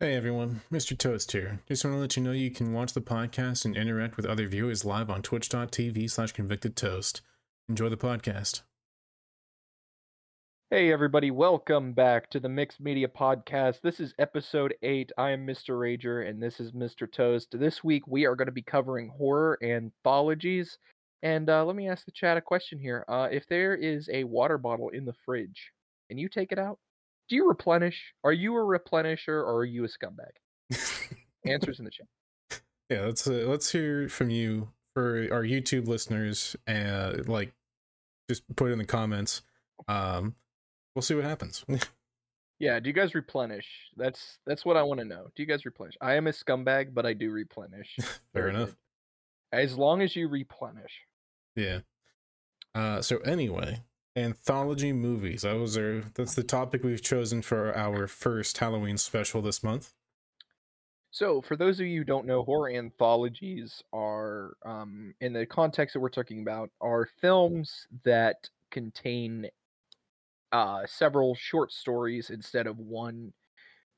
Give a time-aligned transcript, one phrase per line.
[0.00, 0.96] Hey everyone, Mr.
[0.96, 1.58] Toast here.
[1.66, 4.46] Just want to let you know you can watch the podcast and interact with other
[4.46, 7.20] viewers live on twitch.tv slash convicted toast.
[7.68, 8.60] Enjoy the podcast.
[10.70, 13.80] Hey everybody, welcome back to the Mixed Media Podcast.
[13.80, 15.10] This is episode 8.
[15.18, 15.70] I am Mr.
[15.70, 17.10] Rager and this is Mr.
[17.10, 17.58] Toast.
[17.58, 20.78] This week we are going to be covering horror anthologies.
[21.24, 23.04] And uh, let me ask the chat a question here.
[23.08, 25.72] Uh, if there is a water bottle in the fridge
[26.08, 26.78] and you take it out,
[27.28, 28.14] do you replenish?
[28.24, 30.32] Are you a replenisher or are you a scumbag?
[31.46, 32.06] Answers in the chat.
[32.90, 36.56] Yeah, let's uh, let's hear from you for our YouTube listeners.
[36.66, 37.52] Uh, like,
[38.28, 39.42] just put it in the comments.
[39.86, 40.34] Um,
[40.94, 41.64] we'll see what happens.
[42.60, 43.66] Yeah, do you guys replenish?
[43.96, 45.28] That's that's what I want to know.
[45.36, 45.96] Do you guys replenish?
[46.00, 47.96] I am a scumbag, but I do replenish.
[48.34, 48.74] Fair enough.
[49.52, 50.90] As long as you replenish.
[51.54, 51.80] Yeah.
[52.74, 53.80] Uh, so anyway,
[54.18, 55.42] anthology movies.
[55.42, 56.02] That was our.
[56.14, 59.92] That's the topic we've chosen for our first Halloween special this month.
[61.10, 65.94] So, for those of you who don't know, horror anthologies are, um, in the context
[65.94, 69.48] that we're talking about, are films that contain
[70.52, 73.32] uh, several short stories instead of one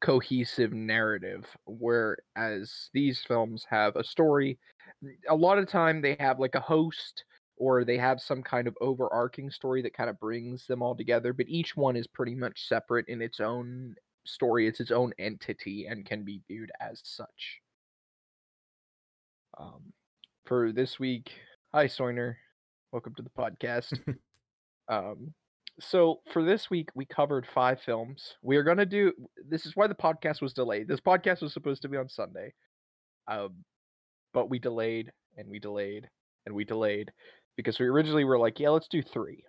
[0.00, 1.46] cohesive narrative.
[1.66, 4.58] Whereas these films have a story.
[5.28, 7.24] A lot of time they have like a host
[7.60, 11.34] or they have some kind of overarching story that kind of brings them all together,
[11.34, 13.94] but each one is pretty much separate in its own
[14.24, 14.66] story.
[14.66, 17.60] It's its own entity and can be viewed as such.
[19.58, 19.92] Um,
[20.46, 21.32] for this week,
[21.74, 22.36] hi Soiner,
[22.92, 23.92] welcome to the podcast.
[24.88, 25.34] um,
[25.78, 28.36] so for this week, we covered five films.
[28.40, 29.12] We are gonna do.
[29.46, 30.88] This is why the podcast was delayed.
[30.88, 32.54] This podcast was supposed to be on Sunday,
[33.28, 33.52] um,
[34.32, 36.08] but we delayed and we delayed
[36.46, 37.12] and we delayed
[37.60, 39.44] because we originally were like, yeah, let's do three,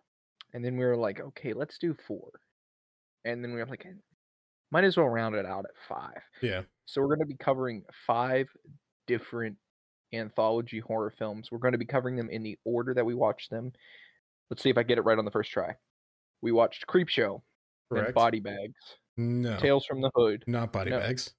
[0.53, 2.29] and then we were like, okay, let's do four,
[3.25, 3.85] and then we were like,
[4.71, 6.21] might as well round it out at five.
[6.41, 6.61] Yeah.
[6.85, 8.47] So we're going to be covering five
[9.07, 9.57] different
[10.13, 11.49] anthology horror films.
[11.51, 13.71] We're going to be covering them in the order that we watched them.
[14.49, 15.75] Let's see if I get it right on the first try.
[16.41, 17.41] We watched Creepshow,
[17.89, 18.13] Correct.
[18.13, 19.57] Body Bags, No.
[19.57, 20.43] Tales from the Hood.
[20.47, 20.99] Not body No.
[20.99, 21.33] bags.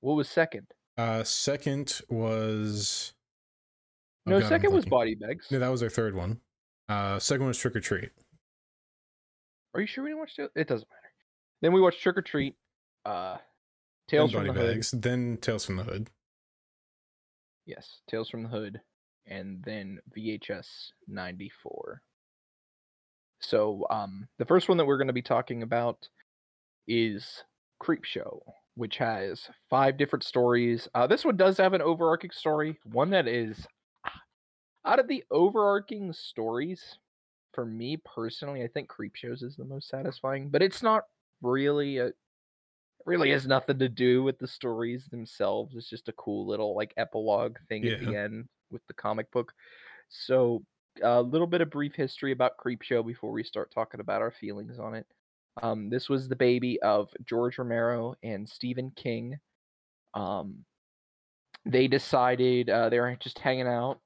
[0.00, 0.66] What was second?
[0.96, 3.14] Uh, second was.
[4.28, 4.84] Oh no, God, second was.
[4.84, 5.46] Body Bags.
[5.50, 6.38] No, that was our third one.
[6.88, 8.10] Uh, second one was Trick 'r Treat.
[9.74, 10.50] Are you sure we didn't watch it?
[10.54, 11.12] It doesn't matter.
[11.62, 12.56] Then we watched Trick 'r Treat,
[13.04, 13.38] uh,
[14.06, 14.74] Tales then from Body the Hood.
[14.74, 14.90] Bags.
[14.90, 16.10] Then Tales from the Hood.
[17.64, 18.80] Yes, Tales from the Hood,
[19.26, 22.02] and then VHS 94.
[23.40, 26.08] So, um, the first one that we're going to be talking about
[26.86, 27.44] is
[27.82, 28.40] Creepshow,
[28.74, 30.88] which has five different stories.
[30.94, 33.66] Uh, this one does have an overarching story, one that is
[34.88, 36.98] out of the overarching stories.
[37.54, 41.04] For me personally, I think Creepshows is the most satisfying, but it's not
[41.42, 42.12] really a
[43.06, 45.74] really has nothing to do with the stories themselves.
[45.74, 49.52] It's just a cool little like epilogue thing at the end with the comic book.
[50.08, 50.62] So
[51.02, 54.78] a little bit of brief history about Creepshow before we start talking about our feelings
[54.78, 55.06] on it.
[55.62, 59.38] Um, this was the baby of George Romero and Stephen King.
[60.14, 60.64] Um,
[61.64, 64.00] they decided uh, they were just hanging out,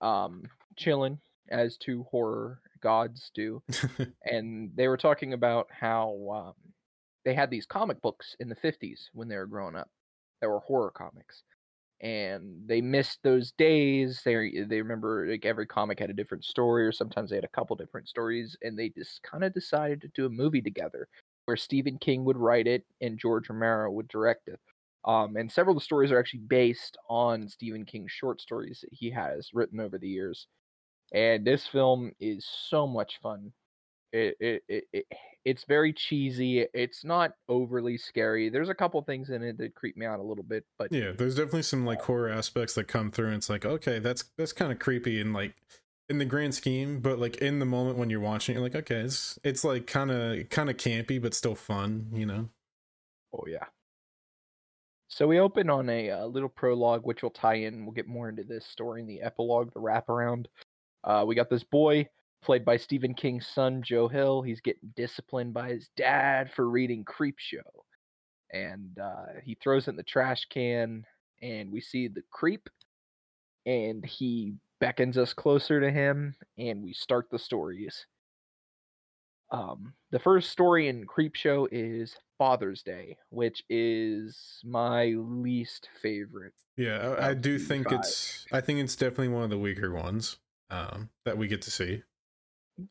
[0.00, 0.44] um,
[0.76, 1.18] chilling,
[1.50, 3.62] as two horror gods do.
[4.24, 6.72] And they were talking about how um,
[7.24, 9.88] they had these comic books in the 50s when they were growing up
[10.40, 11.42] that were horror comics.
[12.00, 14.20] And they missed those days.
[14.24, 17.48] They they remember like every comic had a different story or sometimes they had a
[17.48, 18.56] couple different stories.
[18.62, 21.08] And they just kind of decided to do a movie together
[21.46, 24.60] where Stephen King would write it and George Romero would direct it
[25.04, 28.90] um, and several of the stories are actually based on Stephen King's short stories that
[28.92, 30.46] he has written over the years
[31.12, 33.52] and this film is so much fun.
[34.12, 35.06] It, it, it, it
[35.44, 36.66] it's very cheesy.
[36.74, 38.48] It's not overly scary.
[38.48, 41.12] There's a couple things in it that creep me out a little bit, but yeah,
[41.16, 43.28] there's definitely some like horror aspects that come through.
[43.28, 45.54] And it's like, okay, that's that's kind of creepy and like
[46.08, 49.00] in the grand scheme, but like in the moment when you're watching, you're like, okay,
[49.00, 52.48] it's it's like kind of kind of campy, but still fun, you know?
[53.34, 53.64] oh yeah.
[55.08, 57.84] So we open on a, uh little prologue, which will tie in.
[57.84, 60.46] We'll get more into this story in the epilogue, the wraparound.
[61.02, 62.08] Uh, we got this boy
[62.42, 64.42] played by Stephen King's son, Joe Hill.
[64.42, 67.62] He's getting disciplined by his dad for reading Creepshow,
[68.52, 71.04] and uh, he throws it in the trash can,
[71.42, 72.68] and we see the creep,
[73.66, 78.06] and he beckons us closer to him, and we start the stories.
[79.50, 86.52] Um, the first story in Creepshow is Father's Day, which is my least favorite.
[86.76, 88.00] Yeah, I, I do think five.
[88.00, 90.36] it's I think it's definitely one of the weaker ones
[90.70, 92.02] um that we get to see.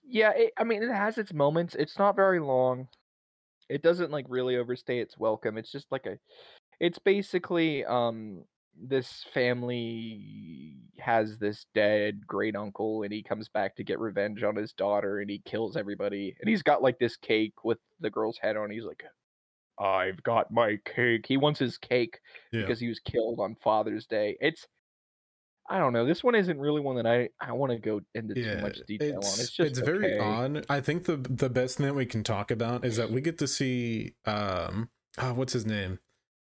[0.05, 1.75] Yeah, it, I mean, it has its moments.
[1.75, 2.87] It's not very long.
[3.69, 5.57] It doesn't like really overstay its welcome.
[5.57, 6.17] It's just like a,
[6.79, 8.43] it's basically um
[8.81, 14.55] this family has this dead great uncle and he comes back to get revenge on
[14.55, 18.37] his daughter and he kills everybody and he's got like this cake with the girl's
[18.41, 19.03] head on he's like
[19.79, 22.19] i've got my cake he wants his cake
[22.51, 22.61] Yeah.
[22.61, 24.67] because he was killed on father's day it's
[25.69, 28.33] i don't know this one isn't really one that i i want to go into
[28.33, 30.19] too much detail on it's it's just it's very okay.
[30.19, 30.65] odd.
[30.69, 33.37] I think the the best thing that we can talk about is that we get
[33.39, 34.89] to see um
[35.19, 35.99] oh, what's his name?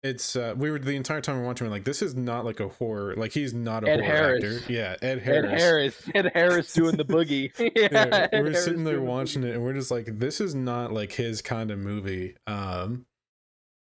[0.03, 2.45] It's uh we were the entire time we we're watching we're like this is not
[2.45, 4.45] like a horror like he's not a Ed horror Harris.
[4.63, 4.73] actor.
[4.73, 6.03] Yeah, Ed Harris, Ed Harris.
[6.15, 7.51] Ed Harris doing the boogie.
[7.77, 11.13] yeah, Yeah, we're sitting there watching it and we're just like this is not like
[11.13, 12.37] his kind of movie.
[12.47, 13.07] Um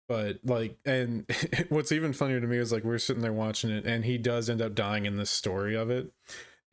[0.10, 1.26] but like and
[1.70, 4.50] what's even funnier to me is like we're sitting there watching it and he does
[4.50, 6.12] end up dying in the story of it.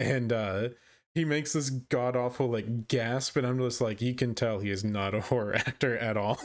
[0.00, 0.70] And uh
[1.14, 4.70] he makes this god awful like gasp and I'm just like you can tell he
[4.70, 6.40] is not a horror actor at all.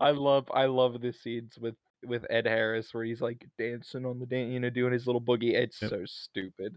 [0.00, 4.18] I love I love the scenes with with Ed Harris where he's like dancing on
[4.18, 5.54] the dance, you know, doing his little boogie.
[5.54, 5.88] It's Yep.
[5.88, 6.76] so stupid.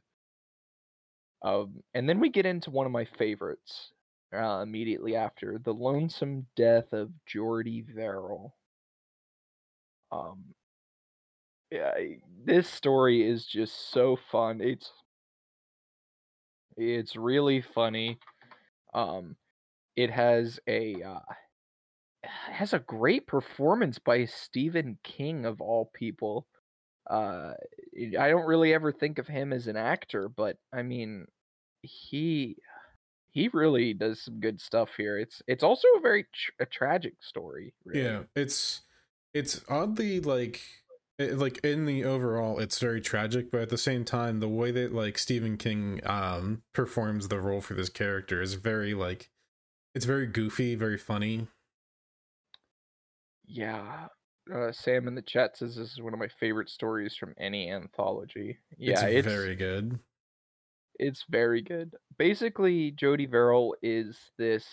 [1.41, 3.93] Um, and then we get into one of my favorites
[4.33, 8.55] uh, immediately after the lonesome death of Jordy Verrill.
[10.11, 10.53] Um,
[11.71, 11.93] yeah,
[12.45, 14.61] this story is just so fun.
[14.61, 14.91] It's
[16.77, 18.19] it's really funny.
[18.93, 19.37] Um,
[19.95, 21.19] it has a uh,
[22.27, 26.47] has a great performance by Stephen King of all people.
[27.09, 27.53] Uh,
[28.19, 31.25] I don't really ever think of him as an actor, but I mean,
[31.81, 32.57] he
[33.31, 35.17] he really does some good stuff here.
[35.17, 36.25] It's it's also a very
[36.59, 37.73] a tragic story.
[37.85, 38.05] Really.
[38.05, 38.81] Yeah, it's
[39.33, 40.61] it's oddly like
[41.19, 44.71] it, like in the overall it's very tragic, but at the same time the way
[44.71, 49.29] that like Stephen King um performs the role for this character is very like
[49.95, 51.47] it's very goofy, very funny.
[53.47, 54.07] Yeah.
[54.53, 57.69] Uh, Sam in the chat says this is one of my favorite stories from any
[57.71, 58.57] anthology.
[58.77, 59.99] Yeah, it's, it's very good.
[60.99, 61.93] It's very good.
[62.17, 64.65] Basically, Jody Verrill is this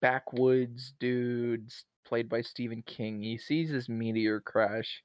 [0.00, 1.70] backwoods dude
[2.06, 3.22] played by Stephen King.
[3.22, 5.02] He sees this meteor crash.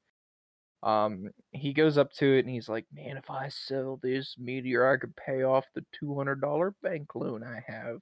[0.84, 4.88] Um, he goes up to it and he's like, "Man, if I sell this meteor,
[4.88, 8.02] I could pay off the two hundred dollar bank loan I have."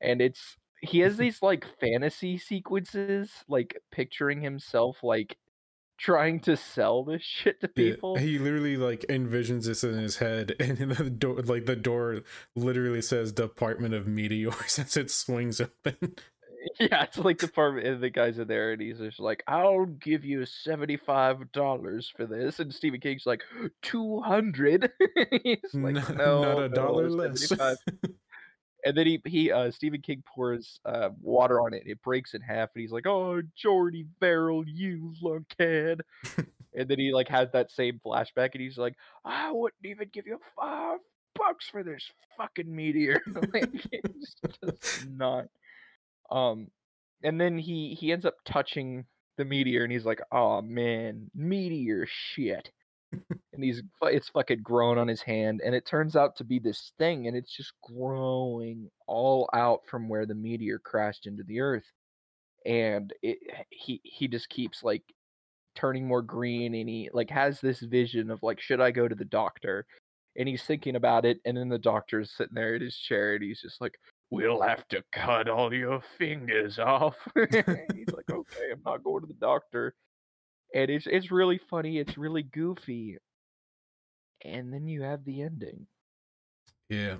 [0.00, 5.38] And it's he has these like fantasy sequences, like picturing himself like
[5.98, 8.16] trying to sell this shit to Yeah, people.
[8.16, 12.22] he literally like envisions this in his head, and the door, like the door,
[12.56, 16.16] literally says "Department of Meteors" as it swings open.
[16.78, 19.86] Yeah, it's like the department, and the guys in there, and he's just like, "I'll
[19.86, 23.42] give you seventy-five dollars for this," and Stephen King's like,
[23.82, 24.92] 200
[25.42, 27.50] He's like, not, "No, not a dollar less.
[28.84, 32.02] 75." And then he he uh Stephen King pours uh water on it, and it
[32.02, 36.00] breaks in half, and he's like, "Oh, Jordy Verrill, you lunkhead!"
[36.74, 38.94] and then he like has that same flashback, and he's like,
[39.24, 40.98] "I wouldn't even give you five
[41.34, 42.04] bucks for this
[42.36, 43.22] fucking meteor."
[43.54, 45.46] like, it's just not.
[46.30, 46.68] Um,
[47.22, 49.04] and then he he ends up touching
[49.36, 52.70] the meteor, and he's like, "Oh man, meteor shit."
[53.12, 56.92] And he's it's fucking grown on his hand, and it turns out to be this
[56.98, 61.90] thing, and it's just growing all out from where the meteor crashed into the earth,
[62.66, 63.38] and it
[63.70, 65.02] he he just keeps like
[65.74, 69.14] turning more green, and he like has this vision of like, should I go to
[69.14, 69.86] the doctor?
[70.36, 73.42] And he's thinking about it, and then the doctor's sitting there in his chair, and
[73.42, 73.98] he's just like,
[74.30, 77.16] we'll have to cut all your fingers off.
[77.36, 79.94] He's like, okay, I'm not going to the doctor.
[80.74, 83.18] And it's it's really funny, it's really goofy.
[84.44, 85.86] And then you have the ending.
[86.88, 87.16] Yeah.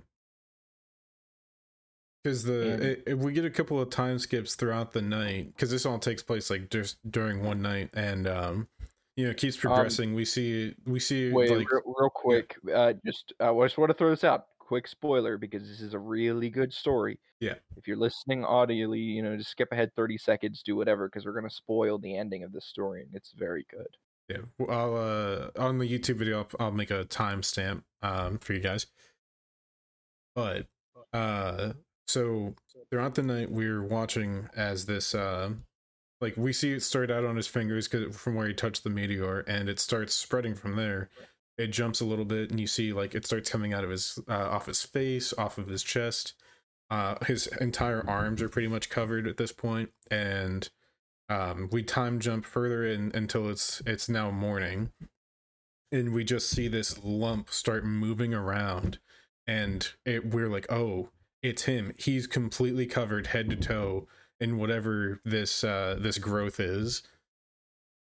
[2.23, 5.87] Because the it- we get a couple of time skips throughout the night because this
[5.87, 8.69] all takes place like just during one night and um
[9.17, 10.15] you know it keeps progressing.
[10.15, 13.95] we see we see Wait, like real, real quick, uh, just I just want to
[13.95, 14.47] throw this out.
[14.71, 17.19] Quick spoiler because this is a really good story.
[17.41, 17.55] Yeah.
[17.77, 21.33] If you're listening audibly, you know, just skip ahead 30 seconds, do whatever, because we're
[21.33, 23.89] gonna spoil the ending of this story, and it's very good.
[24.29, 28.61] yeah I'll uh on the YouTube video I'll, I'll make a timestamp um for you
[28.61, 28.87] guys.
[30.37, 30.69] But
[31.13, 31.73] uh
[32.07, 32.55] so
[32.93, 35.51] throughout the night we're watching as this uh
[36.21, 38.91] like we see it start out on his fingers 'cause- from where he touched the
[38.91, 41.11] meteor and it starts spreading from there
[41.59, 44.19] it jumps a little bit and you see like it starts coming out of his
[44.29, 46.35] uh, off his face off of his chest.
[46.91, 50.71] Uh his entire arms are pretty much covered at this point and
[51.29, 54.91] um we time jump further in until it's it's now morning
[55.93, 58.99] and we just see this lump start moving around
[59.47, 61.11] and it we're like oh
[61.43, 61.93] it's him.
[61.99, 64.07] He's completely covered head to toe
[64.41, 67.03] in whatever this uh this growth is.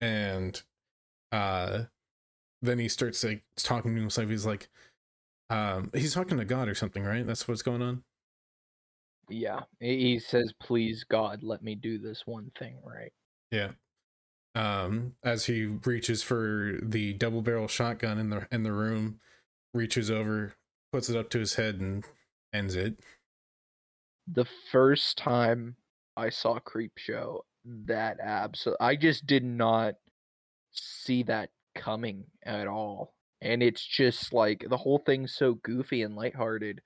[0.00, 0.61] And
[1.33, 1.85] uh
[2.62, 4.28] then he starts like talking to himself.
[4.28, 4.68] He's like
[5.50, 7.26] um he's talking to god or something right?
[7.26, 8.02] That's what's going on?
[9.30, 13.12] Yeah, he says, "Please God, let me do this one thing right."
[13.50, 13.72] yeah.
[14.54, 19.20] Um as he reaches for the double barrel shotgun in the in the room
[19.74, 20.54] reaches over
[20.92, 22.04] puts it up to his head and
[22.52, 22.98] ends it.
[24.26, 25.76] The first time
[26.16, 29.94] I saw Creepshow, that abs I just did not
[30.72, 33.14] see that coming at all.
[33.40, 36.80] And it's just like the whole thing's so goofy and lighthearted.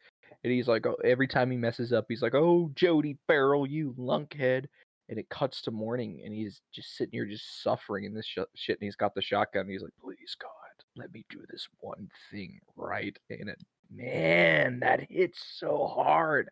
[0.44, 3.94] And he's like, oh, every time he messes up, he's like, "Oh, Jody Verrill, you
[3.96, 4.66] lunkhead!"
[5.08, 8.38] And it cuts to morning, and he's just sitting here, just suffering in this sh-
[8.54, 8.78] shit.
[8.80, 9.62] And he's got the shotgun.
[9.62, 10.50] And he's like, "Please, God,
[10.96, 16.50] let me do this one thing right." And it, man, that hits so hard.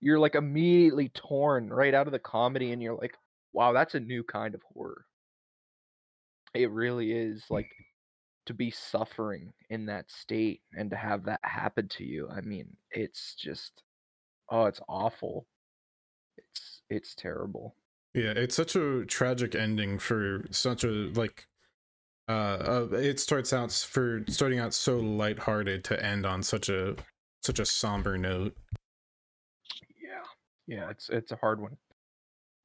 [0.00, 3.16] You're like immediately torn right out of the comedy, and you're like,
[3.52, 5.06] "Wow, that's a new kind of horror."
[6.54, 7.70] It really is like
[8.46, 12.28] to be suffering in that state and to have that happen to you.
[12.30, 13.82] I mean, it's just
[14.50, 15.46] oh, it's awful.
[16.38, 17.74] It's it's terrible.
[18.14, 21.46] yeah it's such a tragic ending for such a like
[22.28, 26.96] uh, uh it starts out for starting out so lighthearted to end on such a
[27.42, 28.56] such a somber note
[30.02, 30.22] Yeah.
[30.66, 31.76] Yeah, it's it's a hard one.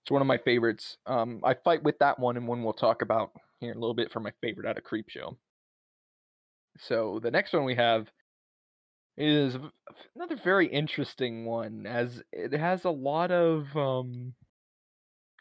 [0.03, 0.97] It's one of my favorites.
[1.05, 3.93] Um I fight with that one and one we'll talk about here in a little
[3.93, 5.35] bit for my favorite out of Creepshow.
[6.79, 8.07] So the next one we have
[9.17, 9.57] is
[10.15, 14.33] another very interesting one as it has a lot of um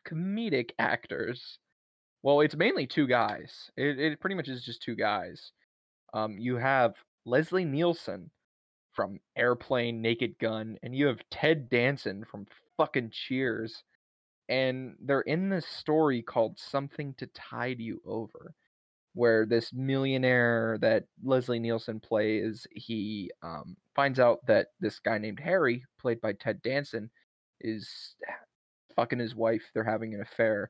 [0.07, 1.59] comedic actors.
[2.23, 3.71] Well, it's mainly two guys.
[3.77, 5.53] It it pretty much is just two guys.
[6.13, 8.31] Um you have Leslie Nielsen
[8.93, 13.83] from Airplane, Naked Gun, and you have Ted Danson from fucking Cheers.
[14.51, 18.53] And they're in this story called Something to Tide You Over,
[19.15, 25.39] where this millionaire that Leslie Nielsen plays, he um, finds out that this guy named
[25.41, 27.09] Harry, played by Ted Danson,
[27.61, 28.17] is
[28.97, 29.63] fucking his wife.
[29.73, 30.69] They're having an affair.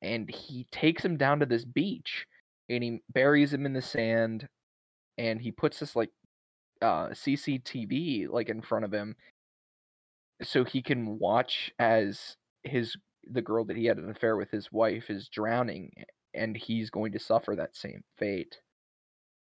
[0.00, 2.26] And he takes him down to this beach
[2.70, 4.48] and he buries him in the sand
[5.18, 6.10] and he puts this like
[6.82, 9.14] uh CCTV like in front of him
[10.42, 12.96] so he can watch as his
[13.30, 15.90] the girl that he had an affair with his wife is drowning
[16.34, 18.58] and he's going to suffer that same fate.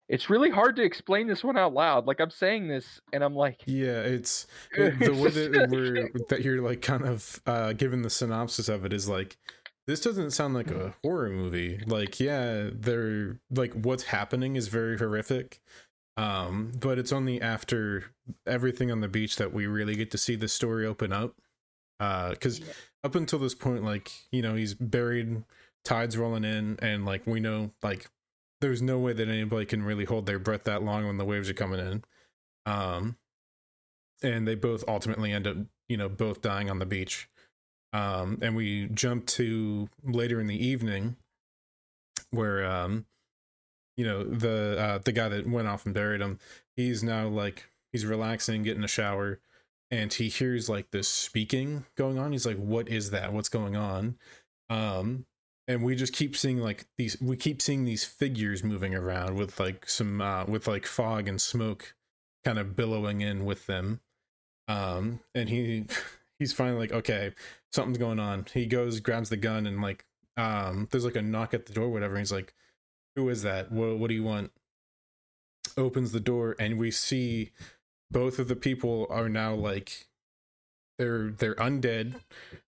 [0.09, 2.07] It's really hard to explain this one out loud.
[2.07, 6.43] Like I'm saying this and I'm like yeah it's it- the way that we're that
[6.43, 9.37] you're like kind of uh given the synopsis of it is like
[9.88, 14.97] this doesn't sound like a horror movie like yeah they're like what's happening is very
[14.97, 15.61] horrific
[16.17, 18.05] um but it's only after
[18.47, 21.35] everything on the beach that we really get to see the story open up
[22.00, 22.67] uh because Yeah.
[23.04, 25.42] Up until this point like you know he's buried
[25.85, 28.09] tides rolling in and like we know like
[28.61, 31.50] there's no way that anybody can really hold their breath that long when the waves
[31.50, 32.04] are coming in.
[32.64, 33.16] Um
[34.23, 35.56] and they both ultimately end up
[35.88, 37.28] you know both dying on the beach.
[37.92, 41.16] Um and we jump to later in the evening
[42.30, 43.06] where um
[43.97, 46.38] you know the uh the guy that went off and buried him
[46.76, 49.40] he's now like he's relaxing getting a shower
[49.93, 52.33] and he hears like this speaking going on.
[52.33, 53.33] He's like what is that?
[53.33, 54.17] What's going on?
[54.71, 55.27] Um
[55.69, 59.61] and we just keep seeing like these we keep seeing these figures moving around with
[59.61, 61.95] like some uh with like fog and smoke
[62.45, 64.01] kind of billowing in with them.
[64.67, 65.85] Um and he
[66.39, 67.35] he's finally like okay
[67.73, 68.47] something's going on.
[68.53, 70.07] He goes grabs the gun and like
[70.39, 72.55] um there's like a knock at the door whatever he's like
[73.15, 73.71] who is that?
[73.71, 74.53] What, what do you want?
[75.77, 77.53] Opens the door and we see
[78.12, 80.07] both of the people are now like
[80.99, 82.21] they're they're undead.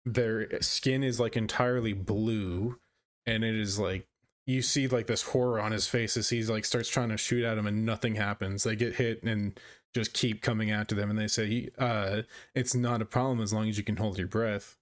[0.06, 2.80] Their skin is like entirely blue
[3.26, 4.08] and it is like
[4.46, 7.44] you see like this horror on his face as he's like starts trying to shoot
[7.44, 8.64] at him and nothing happens.
[8.64, 9.60] They get hit and
[9.94, 12.24] just keep coming after them and they say uh
[12.56, 14.78] it's not a problem as long as you can hold your breath.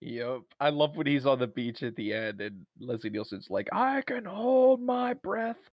[0.00, 0.42] Yep.
[0.60, 4.02] I love when he's on the beach at the end and Leslie Nielsen's like, I
[4.02, 5.70] can hold my breath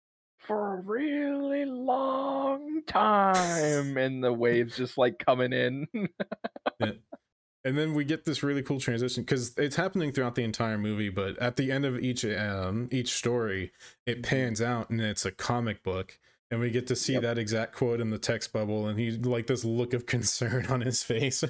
[0.47, 3.97] for a really long time.
[3.97, 5.87] and the waves just like coming in.
[6.81, 11.09] and then we get this really cool transition because it's happening throughout the entire movie
[11.11, 13.71] but at the end of each um each story
[14.07, 16.19] it pans out and it's a comic book
[16.51, 17.23] and we get to see Yep.
[17.23, 20.81] that exact quote in the text bubble and he's like this look of concern on
[20.81, 21.45] his face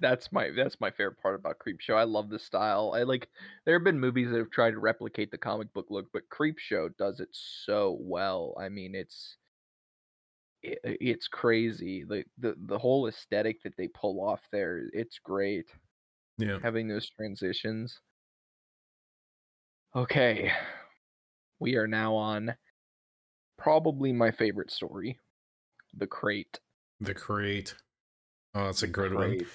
[0.00, 1.94] that's my that's my favorite part about Creepshow.
[1.96, 2.92] I love the style.
[2.94, 3.28] I like
[3.64, 6.96] there have been movies that have tried to replicate the comic book look, but Creepshow
[6.96, 8.54] does it so well.
[8.60, 9.36] I mean, it's
[10.62, 12.04] it, it's crazy.
[12.04, 15.68] Like the the whole aesthetic that they pull off there, it's great.
[16.38, 18.00] yeah having those transitions.
[19.94, 20.52] Okay.
[21.60, 22.56] We are now on
[23.56, 25.18] probably my favorite story,
[25.94, 26.60] The Crate.
[27.00, 27.74] The crate.
[28.54, 29.46] Oh, that's a good Crate.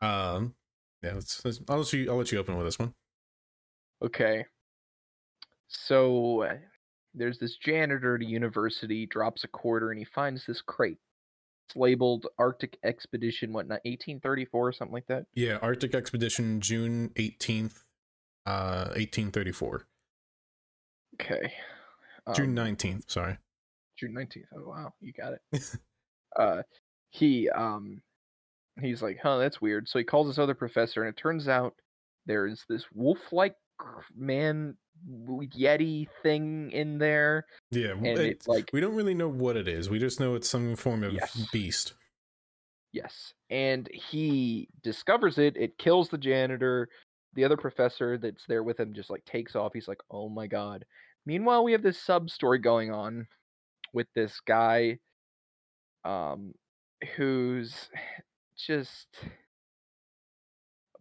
[0.00, 0.10] one.
[0.10, 0.54] Um,
[1.02, 2.10] yeah, let's, let's- I'll let you.
[2.10, 2.94] I'll let you open with this one.
[4.04, 4.44] Okay.
[5.68, 6.56] So uh,
[7.14, 10.98] there's this janitor at a university drops a quarter and he finds this crate.
[11.68, 15.26] It's labeled Arctic Expedition, what, not 1834 or something like that?
[15.34, 17.84] Yeah, Arctic Expedition, June eighteenth,
[18.44, 19.86] uh, eighteen thirty-four.
[21.20, 21.52] Okay.
[22.34, 23.10] June Um, nineteenth.
[23.10, 23.38] Sorry.
[23.98, 24.44] June 19th.
[24.56, 25.62] Oh wow, you got it.
[26.36, 26.62] uh
[27.10, 28.02] he um
[28.80, 31.74] he's like, "Huh, that's weird." So he calls this other professor and it turns out
[32.26, 33.56] there's this wolf-like
[34.14, 34.76] man
[35.08, 39.66] yeti thing in there Yeah, and it- it's like we don't really know what it
[39.66, 39.90] is.
[39.90, 41.48] We just know it's some form of Yes.
[41.52, 41.94] beast.
[42.92, 43.34] yes.
[43.50, 46.88] And he discovers it, it kills the janitor.
[47.34, 49.72] The other professor that's there with him just like takes off.
[49.74, 50.84] He's like, "Oh my god."
[51.26, 53.26] Meanwhile, we have this sub story going on
[53.94, 54.98] with this guy
[56.04, 56.54] um
[57.16, 57.88] who's
[58.56, 59.06] just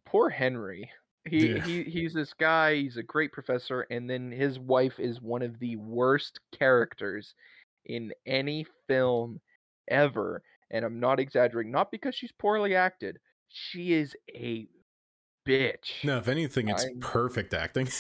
[0.06, 0.90] poor Henry.
[1.30, 1.64] He, Yeah.
[1.64, 5.60] he he's this guy, he's a great professor and then his wife is one of
[5.60, 7.34] the worst characters
[7.86, 9.40] in any film
[9.88, 10.42] ever
[10.72, 13.20] and I'm not exaggerating not because she's poorly acted.
[13.50, 14.68] She is a
[15.48, 16.04] bitch.
[16.04, 17.88] No, if anything, it's I'm- perfect acting.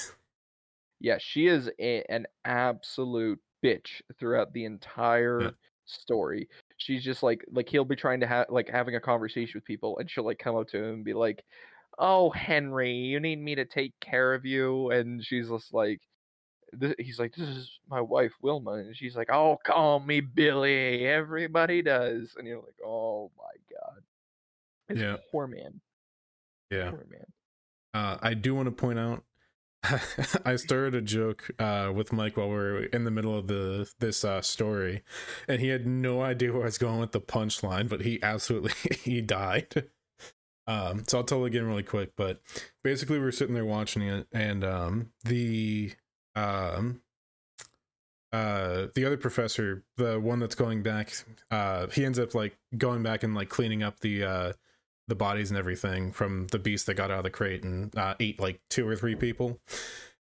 [1.04, 5.50] Yeah, she is a, an absolute bitch throughout the entire Yeah.
[5.86, 6.48] story.
[6.82, 9.98] She's just like like he'll be trying to have like having a conversation with people
[10.00, 11.44] and she'll like come up to him and be like,
[12.00, 16.02] "Oh, Henry, you need me to take care of you." And she's just like
[16.98, 21.06] he's like, "This is my wife Wilma." And she's like, "Oh, call me Billy.
[21.06, 24.02] Everybody does." And you're like, "Oh my god."
[24.88, 25.18] This Yeah.
[25.32, 25.80] poor man.
[26.72, 26.90] yeah.
[26.90, 27.26] Poor man.
[27.94, 29.24] Uh, I do want to point out,
[30.46, 33.90] I started a joke uh, with Mike while we were in the middle of the
[34.00, 35.04] this uh, story,
[35.48, 38.74] and he had no idea where I was going with the punchline, but he absolutely
[39.04, 39.90] he died.
[40.68, 42.12] Um, so I'll tell it again really quick.
[42.16, 42.42] But
[42.84, 45.94] basically, we are sitting there watching it, and um, the
[46.36, 47.02] um,
[48.32, 51.12] uh, the other professor, the one that's going back,
[51.50, 54.54] uh, he ends up like going back and like cleaning up the uh
[55.12, 58.16] the bodies and everything from the beast that got out of the crate and uh,
[58.22, 59.60] ate like two or three people.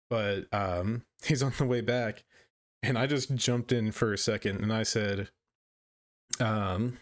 [0.08, 2.24] But um, he's on the way back,
[2.82, 5.28] and I just jumped in for a second and I said,
[6.40, 6.96] um,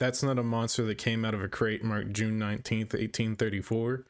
[0.00, 4.06] "That's not a monster that came out of a crate marked June nineteenth, eighteen thirty-four.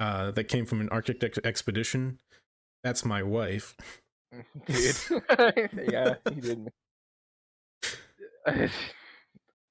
[0.00, 2.18] Uh, that came from an Arctic ex- expedition.
[2.82, 3.76] That's my wife."
[4.66, 4.96] dude.
[5.92, 6.72] yeah, he didn't.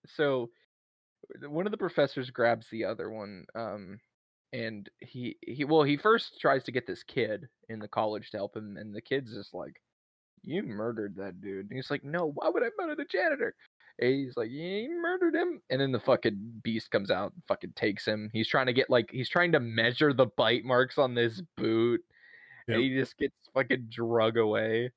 [0.08, 0.50] so,
[1.48, 4.00] one of the professors grabs the other one, um,
[4.54, 8.38] and he he well he first tries to get this kid in the college to
[8.38, 9.82] help him, and the kid's just like,
[10.44, 13.56] "You murdered that dude." And he's like, "No, why would I murder the janitor?"
[14.00, 17.44] And he's like, "Yeah, you murdered him." And then the fucking beast comes out, and
[17.48, 18.30] fucking takes him.
[18.34, 22.02] He's trying to get like he's trying to measure the bite marks on this boot
[22.68, 22.76] Yep.
[22.76, 24.92] and he just gets fucking drug away.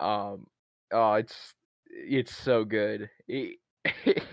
[0.00, 0.46] Um,
[0.92, 1.54] oh, it's
[1.86, 3.10] it's so good.
[3.26, 3.58] He-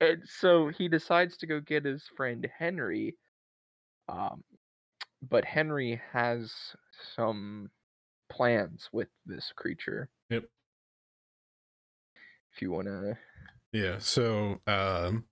[0.00, 3.16] and so he decides to go get his friend Henry.
[4.08, 4.42] Um,
[5.28, 6.52] but Henry has
[7.14, 7.70] some
[8.30, 10.08] plans with this creature.
[10.30, 10.44] Yep.
[12.54, 13.18] If you wanna,
[13.72, 13.98] Yeah.
[13.98, 15.24] So um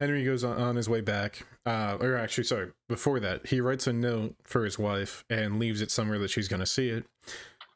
[0.00, 1.46] Henry goes on, on his way back.
[1.66, 5.80] Uh or actually sorry, before that, he writes a note for his wife and leaves
[5.80, 7.04] it somewhere that she's gonna see it.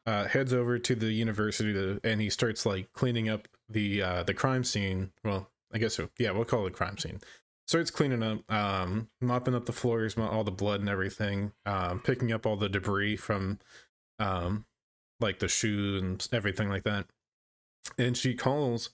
[0.05, 4.23] Uh heads over to the university to, and he starts like cleaning up the uh
[4.23, 5.11] the crime scene.
[5.23, 6.09] Well, I guess so.
[6.17, 7.19] Yeah, we'll call it a crime scene.
[7.67, 12.31] Starts cleaning up, um, mopping up the floors, all the blood and everything, um, picking
[12.31, 13.59] up all the debris from
[14.19, 14.65] um
[15.19, 17.05] like the shoe and everything like that.
[17.97, 18.89] And she calls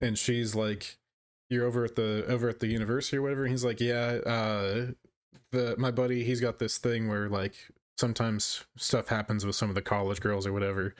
[0.00, 0.98] and she's like
[1.48, 4.86] you're over at the over at the university or whatever and he's like yeah uh
[5.52, 7.54] the my buddy he's got this thing where like
[7.98, 10.94] sometimes stuff happens with some of the college girls or whatever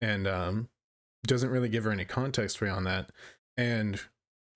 [0.00, 0.68] and um
[1.26, 3.10] doesn't really give her any context beyond that
[3.56, 4.00] and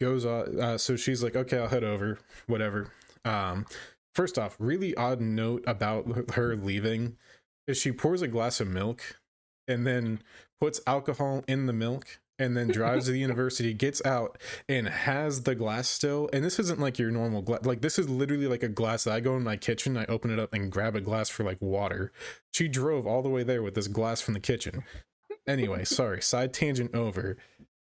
[0.01, 2.93] goes on uh, so she's like okay i'll head over whatever.
[3.25, 3.67] Um
[4.15, 7.17] first off really odd note about her leaving
[7.67, 9.21] is she pours a glass of milk
[9.69, 10.23] and then
[10.61, 15.43] puts alcohol in the milk and then drives to the university gets out and has
[15.43, 16.29] the glass still.
[16.33, 19.13] And this isn't like your normal glass like this is literally like a glass that
[19.13, 21.61] i go in my kitchen i open it up and grab a glass for like
[21.61, 22.13] water.
[22.53, 24.85] She drove all the way there with this glass from the kitchen.
[25.47, 27.37] Anyway sorry side tangent over.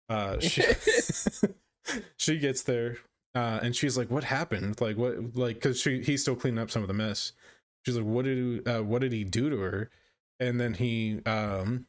[0.08, 0.62] Uh she,
[2.16, 2.96] she gets there
[3.34, 4.80] uh and she's like what happened?
[4.80, 7.32] Like what like because she he's still cleaning up some of the mess.
[7.84, 9.90] She's like what did uh, what did he do to her?
[10.40, 11.86] And then he um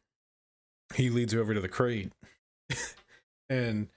[0.95, 2.11] he leads her over to the crate.
[3.49, 3.89] And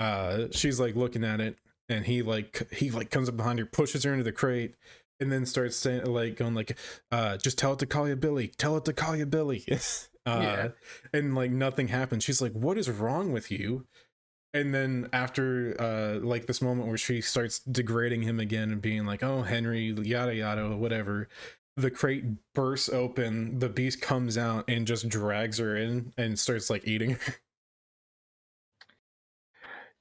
[0.00, 1.56] uh she's like looking at it
[1.88, 4.74] and he like he like comes up behind her pushes her into the crate
[5.20, 6.76] and then starts saying like going like
[7.12, 8.48] uh just tell it to call you billy.
[8.48, 9.64] Tell it to call you billy.
[10.26, 10.68] Uh Yeah.
[11.12, 12.24] and like nothing happens.
[12.24, 13.86] She's like what is wrong with you
[14.54, 19.04] and then after uh like this moment where she starts degrading him again and being
[19.04, 21.28] like oh henry yada yada whatever
[21.76, 26.70] the crate bursts open the beast comes out and just drags her in and starts
[26.70, 27.34] like eating her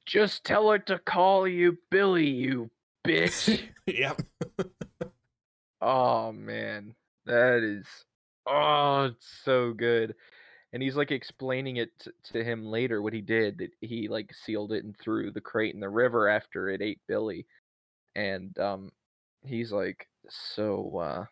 [0.05, 2.69] Just tell her to call you Billy, you
[3.05, 3.59] bitch.
[3.87, 4.21] yep
[5.81, 6.93] oh man,
[7.25, 7.87] that is
[8.45, 10.15] oh, it's so good.
[10.75, 14.33] And he's like explaining it t- to him later what he did that he like
[14.33, 17.47] sealed it and threw the crate in the river after it ate Billy.
[18.13, 18.91] And um
[19.45, 21.25] he's like, "So uh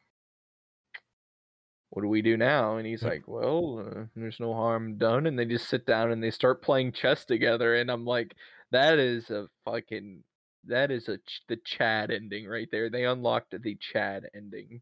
[1.90, 5.38] what do we do now?" And he's like, "Well, uh, there's no harm done." And
[5.38, 8.36] they just sit down and they start playing chess together and I'm like,
[8.72, 10.24] that is a fucking
[10.68, 12.90] that is a ch- the Chad ending right there.
[12.90, 14.82] They unlocked the Chad ending.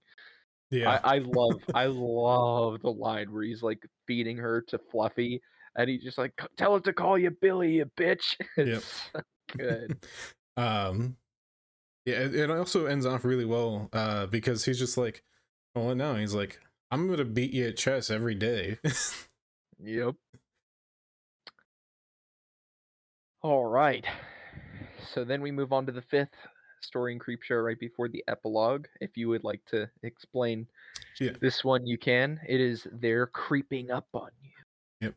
[0.72, 5.42] Yeah I, I love I love the line where he's like feeding her to Fluffy
[5.76, 8.36] and he's just like tell it to call you Billy, you bitch.
[8.58, 9.22] It's so
[9.58, 9.98] good.
[10.58, 11.18] um
[12.06, 15.24] yeah it, it also ends off really well uh because he's just like
[15.76, 18.80] well no he's like i'm gonna beat you at chess every day
[19.84, 20.16] Yep.
[23.42, 24.06] All right.
[25.14, 26.36] So then we move on to the fifth
[26.84, 28.88] story in Creepshow right before the epilogue.
[29.00, 30.68] If you would like to explain
[31.20, 31.32] Yeah.
[31.40, 32.40] this one, you can.
[32.48, 34.50] It is they're creeping up on you.
[35.02, 35.16] Yep.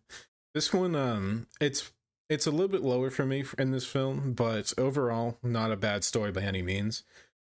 [0.55, 1.93] This one um it's
[2.31, 6.05] it's a little bit lower for me in this film but overall not a bad
[6.05, 7.03] story by any means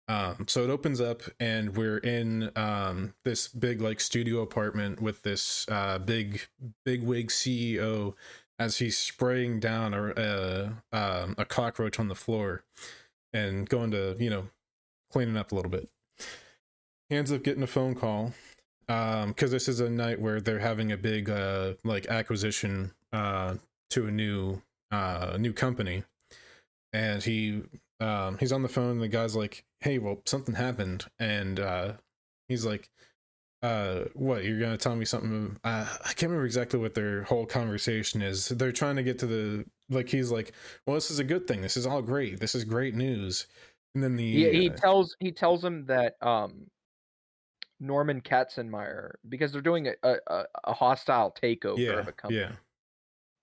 [0.09, 5.23] um so it opens up and we're in um this big like studio apartment with
[5.23, 6.43] this uh big
[6.85, 8.15] big wig ceo
[8.59, 12.65] as he's spraying down a uh, um, a cockroach on the floor
[13.37, 14.49] and going to you know
[15.13, 15.89] cleaning up a little bit.
[17.11, 18.33] Ends up getting a phone call
[18.89, 23.55] um because this is a night where they're having a big uh like acquisition uh
[23.91, 26.05] to a new uh new company.
[26.93, 27.63] And he
[28.01, 31.07] um he's on the phone and the guy's like hey well something happened.
[31.19, 31.93] And uh
[32.49, 32.89] he's like
[33.63, 35.59] uh what you're gonna tell me something?
[35.65, 38.49] Uh, i can't remember exactly what their whole conversation is.
[38.49, 40.53] They're trying to get to the like he's like
[40.87, 43.47] well this is a good thing this is all great this is great news
[43.95, 46.67] and then the He, he uh, tells he tells him that um
[47.79, 52.41] Norman Castonmeyer because they're doing a, a, a- a hostile takeover yeah of a company.
[52.41, 52.53] yeah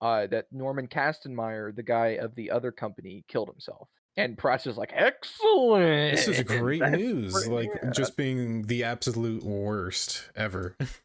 [0.00, 3.88] Uh, that Norman Castonmeyer, the guy of the other company, killed himself.
[4.16, 6.16] And Price is like, excellent.
[6.16, 7.50] this is great news great.
[7.50, 7.90] like Yeah.
[7.90, 10.76] just being the absolute worst ever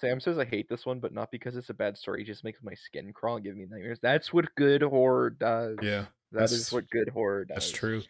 [0.00, 2.22] Sam says I hate this one, but not because it's a bad story.
[2.22, 3.98] It just makes my skin crawl and give me nightmares.
[4.00, 5.76] That's what good horror does.
[5.82, 7.54] yeah that is what good horror does.
[7.54, 8.02] that's true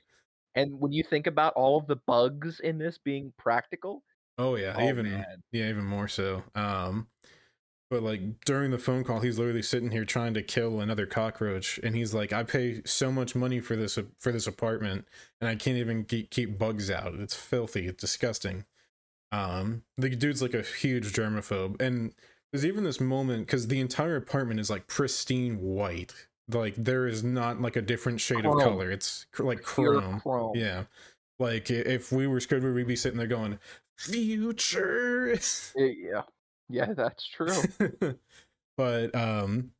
[0.55, 4.03] And when you think about all of the bugs in this being practical,
[4.39, 6.43] oh yeah oh even man, Yeah, even more so.
[6.55, 7.09] Um,
[7.91, 11.79] but like during the phone call, he's literally sitting here trying to kill another cockroach,
[11.83, 15.07] and he's like, "I pay so much money for this for this apartment,
[15.41, 17.15] and I can't even keep, keep bugs out.
[17.15, 17.87] It's filthy.
[17.87, 18.65] It's disgusting."
[19.33, 22.13] Um, the dude's like a huge germaphobe, and
[22.53, 26.15] there's even this moment because the entire apartment is like pristine white.
[26.49, 28.91] Like there is not like a different shade of color.
[28.91, 30.21] It's cr- like chrome.
[30.21, 30.57] chrome.
[30.57, 30.85] Yeah.
[31.39, 33.59] Like if we were Squidward, we'd be sitting there going,
[33.97, 35.39] "Future."
[35.77, 36.23] Yeah,
[36.69, 37.63] yeah, that's true.
[38.77, 39.73] but um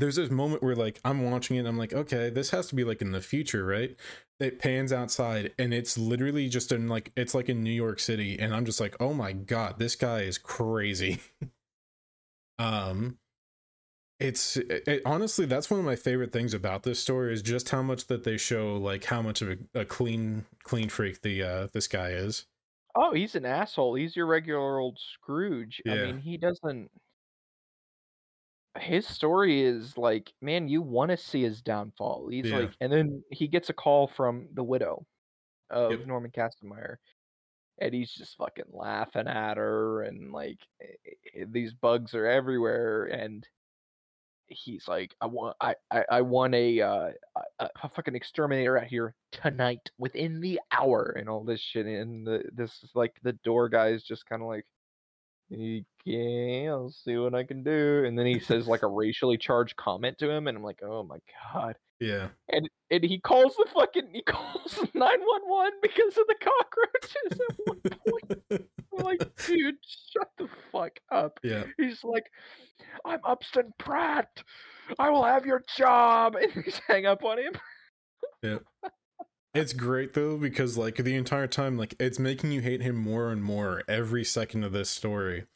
[0.00, 2.74] there's this moment where like I'm watching it and I'm like, okay, this has to
[2.74, 3.96] be like in the future, right?
[4.40, 8.38] It pans outside and it's literally just in like it's like in New York City
[8.38, 11.20] and I'm just like, "Oh my god, this guy is crazy."
[12.58, 13.18] um
[14.18, 17.68] it's it, it- honestly that's one of my favorite things about this story is just
[17.68, 21.42] how much that they show like how much of a, a clean clean freak the
[21.42, 22.46] uh this guy is.
[22.94, 23.94] oh, he's an asshole.
[23.94, 25.82] He's your regular old Scrooge.
[25.88, 26.90] I mean, he doesn't.
[28.80, 32.28] His story is like, man, you want to see his downfall.
[32.28, 32.58] He's Yeah.
[32.60, 35.06] like, and then he gets a call from the widow
[35.70, 36.06] of Yep.
[36.06, 36.96] Norman Castonmeyer,
[37.78, 40.86] and he's just fucking laughing at her, and like, eh,
[41.34, 43.48] eh, these bugs are everywhere, and
[44.48, 47.12] he's like, I want, I, I, I want a, uh,
[47.58, 51.86] a, a fucking exterminator out here tonight, within the hour, and all this shit.
[51.86, 54.66] And the this is like the door guy is just kind of like,
[55.52, 58.04] Okay, I'll see what I can do.
[58.04, 61.02] And then he says like a racially charged comment to him, and I'm like, oh
[61.02, 61.18] my
[61.52, 61.76] god.
[62.00, 62.28] Yeah.
[62.48, 67.80] And and he calls the fucking he calls 911 because of the cockroaches at one
[67.80, 68.68] point.
[68.92, 69.76] Like, dude,
[70.12, 71.38] shut the fuck up.
[71.42, 71.64] Yeah.
[71.78, 72.26] He's like,
[73.04, 74.42] I'm Upson Pratt.
[74.98, 76.36] I will have your job.
[76.40, 77.52] And he's hang up on him.
[78.42, 78.58] Yeah.
[79.56, 83.30] It's great though because like the entire time like it's making you hate him more
[83.30, 85.46] and more every second of this story.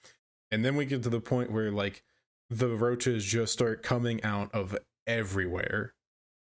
[0.50, 2.02] And then we get to the point where like
[2.48, 5.94] the roaches just start coming out of everywhere.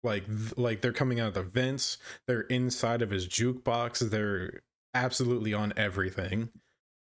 [0.02, 4.60] Like th- like they're coming out of the vents, they're inside of his jukebox, they're
[4.92, 6.50] absolutely on everything.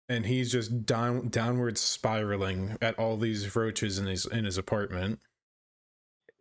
[0.09, 5.21] And he's just down downward spiraling at all these roaches in his in his apartment.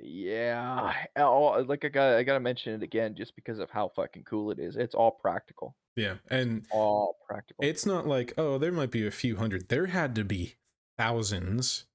[0.03, 4.23] Yeah, all, like I got I gotta mention it again just because of how fucking
[4.23, 4.75] cool it is.
[4.75, 5.75] It's all practical.
[5.95, 6.15] Yeah.
[6.29, 7.63] And All practical.
[7.65, 10.55] it's not like oh there might be a few hundred there had to be
[10.97, 11.85] thousands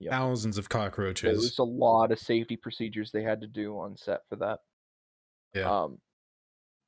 [0.00, 0.12] Yep.
[0.12, 1.22] thousands of cockroaches.
[1.24, 4.60] There was a lot of safety procedures they had to do on set for that.
[5.54, 5.82] Yeah.
[5.84, 5.98] Um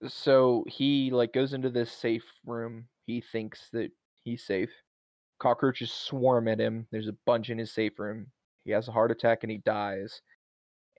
[0.07, 2.85] so he like goes into this safe room.
[3.07, 3.91] He thinks that
[4.23, 4.71] he's safe.
[5.41, 6.87] Cockroaches swarm at him.
[6.93, 8.29] There's a bunch in his safe room.
[8.65, 10.21] He has a heart attack and he dies.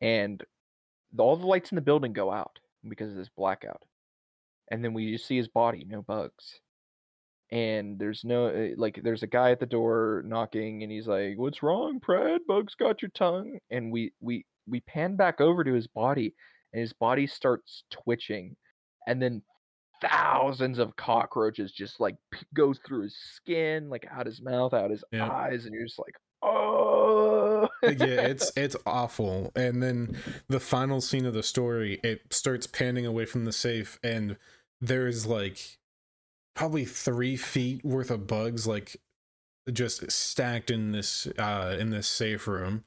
[0.02, 0.44] And
[1.14, 3.84] the- all the lights in the building go out because of this blackout.
[4.70, 6.60] And then we just see his body, no bugs.
[7.52, 11.38] And there's no uh, like there's a guy at the door knocking and he's like,
[11.38, 12.46] "What's wrong, Pred?
[12.48, 16.34] Bugs got your tongue." And we we we pan back over to his body
[16.72, 18.56] and his body starts twitching
[19.06, 19.44] and then
[20.02, 24.90] thousands of cockroaches just like p- goes through his skin, like out his mouth, out
[24.92, 25.30] his Yeah.
[25.30, 26.16] eyes, and you're just like,
[27.84, 30.16] yeah it's it's awful and then
[30.48, 34.38] the final scene of the story it starts panning away from the safe and
[34.80, 35.78] there's like
[36.56, 38.98] probably three feet worth of bugs like
[39.72, 42.84] just stacked in this uh in this safe room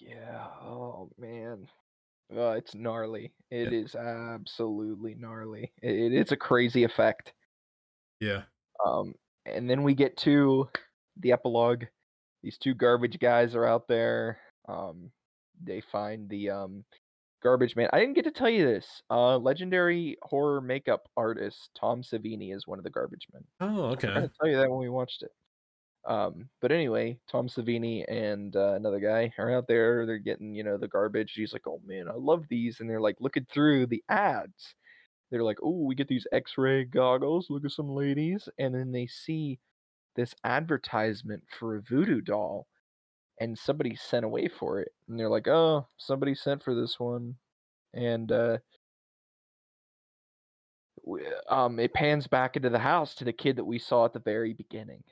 [0.00, 0.46] yeah.
[0.62, 1.68] Oh man,
[2.34, 3.32] uh, it's gnarly.
[3.50, 5.72] It is absolutely gnarly.
[5.82, 7.32] It, it's a crazy effect.
[8.20, 8.42] yeah
[8.84, 9.14] Um,
[9.46, 10.68] and then we get to
[11.18, 11.84] the epilogue.
[12.42, 14.38] These two garbage guys are out there.
[14.68, 15.10] Um,
[15.62, 16.84] they find the um,
[17.42, 17.88] garbage man.
[17.92, 19.02] I didn't get to tell you this.
[19.10, 23.44] Uh, legendary horror makeup artist Tom Savini is one of the garbage men.
[23.60, 25.32] oh I okay to tell you that when we watched it.
[26.06, 30.06] Um, but anyway, Tom Savini and uh, another guy are out there.
[30.06, 31.32] They're getting, you know, the garbage.
[31.34, 34.74] He's like, "Oh man, I love these," and they're like looking through the ads.
[35.30, 37.50] They're like, "Oh, we get these X-ray goggles.
[37.50, 39.58] Look at some ladies," and then they see
[40.16, 42.66] this advertisement for a voodoo doll,
[43.40, 47.36] and somebody sent away for it, and they're like, "Oh, somebody sent for this one,"
[47.94, 48.58] and uh,
[51.48, 54.18] um, it pans back into the house to the kid that we saw at the
[54.20, 55.02] very beginning.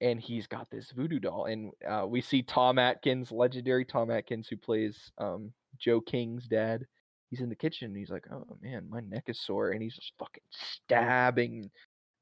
[0.00, 4.48] And he's got this voodoo doll, and uh, we see Tom Atkins, legendary Tom Atkins,
[4.48, 6.84] who plays um, Joe King's dad.
[7.30, 7.88] He's in the kitchen.
[7.88, 11.70] And he's like, "Oh man, my neck is sore," and he's just fucking stabbing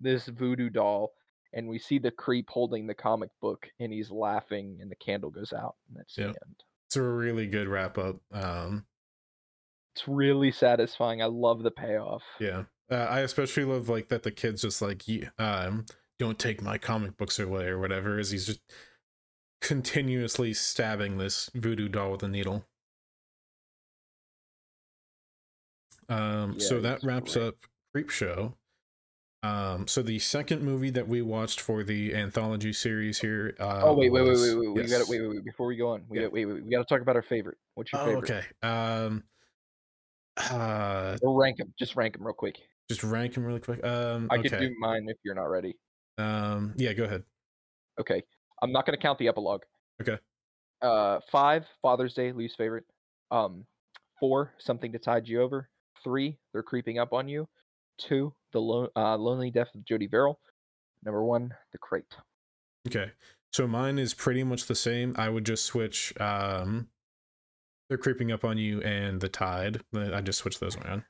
[0.00, 1.12] this voodoo doll.
[1.54, 5.30] And we see the creep holding the comic book, and he's laughing, and the candle
[5.30, 6.32] goes out, and that's Yep.
[6.32, 6.62] the end.
[6.86, 8.86] it's a really good wrap up um
[9.94, 11.20] It's really satisfying.
[11.22, 12.22] I love the payoff.
[12.40, 12.64] Yeah.
[12.90, 15.86] Uh, I especially love like that the kid's just like "Ye- um
[16.18, 18.60] don't take my comic books away or whatever is he's just
[19.60, 22.66] continuously stabbing this voodoo doll with a needle.
[26.08, 27.44] Um so that wraps great.
[27.46, 27.54] up
[27.96, 28.54] Creepshow.
[29.44, 33.94] Um so the second movie that we watched for the anthology series here uh Oh
[33.94, 34.68] wait, wait, wait, was- wait, wait.
[34.74, 34.90] We yes.
[34.90, 35.44] gotta wait, wait, wait.
[35.44, 36.24] Before we go on, we Yeah.
[36.24, 36.64] got wait, wait.
[36.64, 37.59] We gotta talk about our favorite.
[37.74, 38.31] What's your Oh, favorite?
[38.31, 38.46] okay.
[38.62, 39.24] Um
[40.38, 41.74] uh Or rank them.
[41.78, 42.59] Just rank them real quick.
[42.88, 43.85] just rank them really quick.
[43.85, 44.48] Um I okay.
[44.48, 45.76] could do mine if you're not ready.
[46.18, 47.24] Um yeah, go ahead.
[48.00, 48.22] Okay.
[48.62, 49.62] I'm not gonna count the epilogue.
[50.00, 50.18] Okay.
[50.83, 52.85] Uh, five, Father's Day, least favorite.
[53.31, 53.66] Um,
[54.18, 55.68] four, something to tide you over.
[56.02, 57.48] Three, they're creeping up on you.
[57.98, 60.38] Two, the lo- uh, lonely death of Jody Verrill.
[61.04, 62.14] Number one, the crate.
[62.86, 63.10] Okay.
[63.52, 65.14] So mine is pretty much the same.
[65.18, 66.88] I would just switch um
[67.88, 69.82] they're creeping up on you and the tide.
[69.94, 71.02] I just switch those around.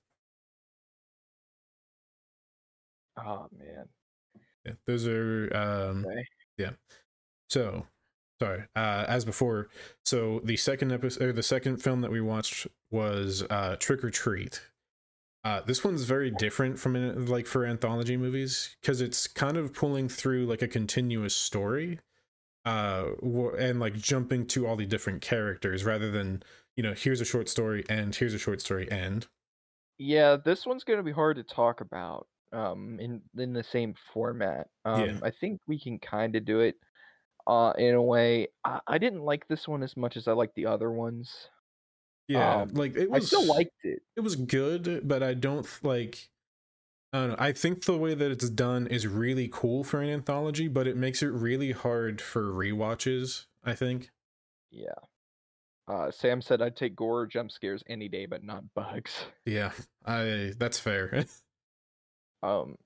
[3.17, 3.89] Oh man.
[4.65, 4.73] Yeah.
[4.87, 6.05] Those are um
[6.61, 6.71] Okay.
[7.49, 7.87] so
[8.41, 8.65] sorry.
[8.75, 9.69] Uh as before,
[10.05, 14.11] so the second episode or the second film that we watched was uh Trick 'r
[14.11, 14.61] Treat.
[15.45, 19.75] Uh this one's very different from an- like for anthology movies cuz it's kind of
[19.75, 21.99] pulling through like a continuous story.
[22.67, 23.13] uh
[23.59, 26.43] and like jumping to all the different characters rather than
[26.77, 29.29] you know here's a short story and here's a short story and
[29.99, 32.29] Yeah, this one's gonna be hard to talk about.
[32.53, 34.69] um in in the same format.
[34.85, 35.21] Um Yeah.
[35.23, 36.77] I think we can kind of do it
[37.49, 38.49] uh in a way.
[38.65, 41.51] I, I didn't like this one as much as I liked the other ones.
[42.35, 43.25] Yeah, Um like it was.
[43.25, 44.03] I still liked it.
[44.17, 46.31] it was good, but I don't like
[47.13, 47.37] I don't know.
[47.39, 50.97] I think the way that it's done is really cool for an anthology, but it
[50.97, 54.11] makes it really hard for rewatches, I think.
[54.71, 54.95] Yeah.
[55.89, 59.27] Uh Sam said I'd take gore or jump scares any day but not bugs.
[59.45, 59.73] Yeah.
[60.05, 61.25] I that's fair.
[62.43, 62.77] Um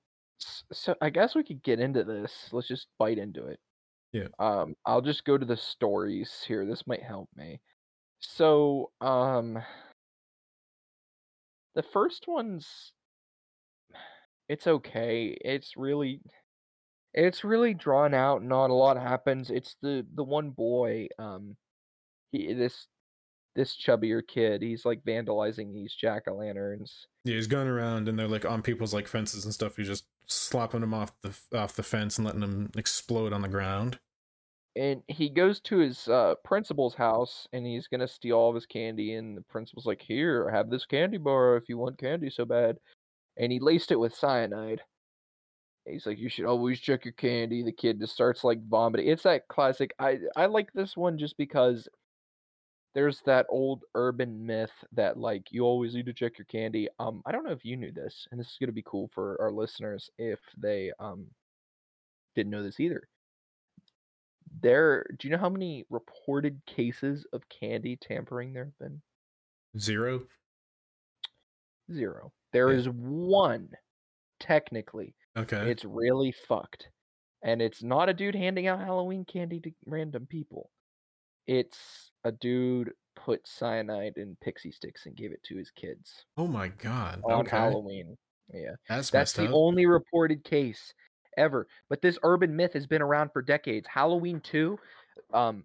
[0.71, 2.49] so I guess we could get into this.
[2.51, 3.59] Let's just bite into it.
[4.13, 4.27] Yeah.
[4.39, 6.65] Um I'll just go to the stories here.
[6.65, 7.61] This might help me.
[8.19, 9.59] So, um
[11.75, 12.91] the first one's
[14.49, 15.37] it's okay.
[15.41, 16.21] It's really
[17.13, 19.49] it's really drawn out, not a lot happens.
[19.49, 21.55] It's the the one boy, um
[22.31, 22.87] he this
[23.55, 26.91] this chubbier kid, he's like vandalizing these jack-o'-lanterns.
[27.23, 29.75] yeah, he's going around and they're like on people's like fences and stuff.
[29.77, 33.47] He's just slapping them off the off the fence and letting them explode on the
[33.47, 33.97] ground.
[34.77, 38.65] And he goes to his uh principal's house and he's gonna steal all of his
[38.65, 42.45] candy and the principal's like, Here, have this candy bar if you want candy so
[42.45, 42.77] bad.
[43.37, 44.81] And he laced it with cyanide.
[45.85, 47.63] He's like, you should always check your candy.
[47.63, 49.07] The kid just starts like vomiting.
[49.07, 49.91] It's that classic.
[49.99, 51.87] I I like this one just because
[52.93, 56.89] there's that old urban myth that like you always need to check your candy.
[56.99, 59.39] Um, I don't know if you knew this, and this is gonna be cool for
[59.41, 61.27] our listeners if they um
[62.35, 63.07] didn't know this either.
[64.61, 69.01] There, do you know how many reported cases of candy tampering there have been?
[69.77, 70.23] Zero.
[71.91, 72.31] Zero.
[72.53, 72.79] There Yeah.
[72.79, 73.69] is one,
[74.39, 75.15] technically.
[75.37, 75.69] Okay.
[75.69, 76.89] It's really fucked.
[77.43, 80.71] And it's not a dude handing out Halloween candy to random people.
[81.45, 86.45] It's a dude put cyanide in pixie sticks and gave it to his kids oh
[86.47, 87.21] my god.
[87.23, 87.55] on Okay.
[87.57, 88.17] Halloween.
[88.53, 88.75] Yeah.
[88.89, 89.53] That's That's the up.
[89.53, 90.93] only reported case
[91.37, 91.67] ever.
[91.89, 93.87] But this urban myth has been around for decades.
[93.87, 94.77] Halloween 2,
[95.33, 95.63] um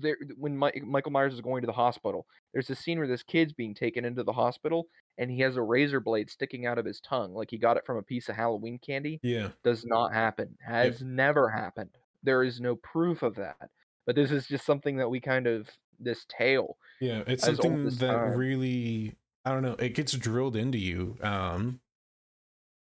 [0.00, 3.22] there when Mi- Michael Myers is going to the hospital, there's a scene where this
[3.22, 6.84] kid's being taken into the hospital and he has a razor blade sticking out of
[6.84, 9.48] his tongue like he got it from a piece of Halloween candy yeah.
[9.64, 10.56] does not happen.
[10.64, 11.90] Has never happened.
[12.22, 13.70] There is no proof of that.
[14.06, 15.68] But this is just something that we kind of
[16.00, 16.76] this tale.
[17.00, 18.34] Yeah, it's something that time.
[18.34, 21.80] really I don't know, it gets drilled into you um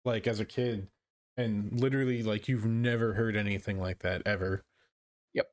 [0.05, 0.88] like as a kid
[1.37, 4.64] and literally like you've never heard anything like that ever.
[5.35, 5.46] Yep.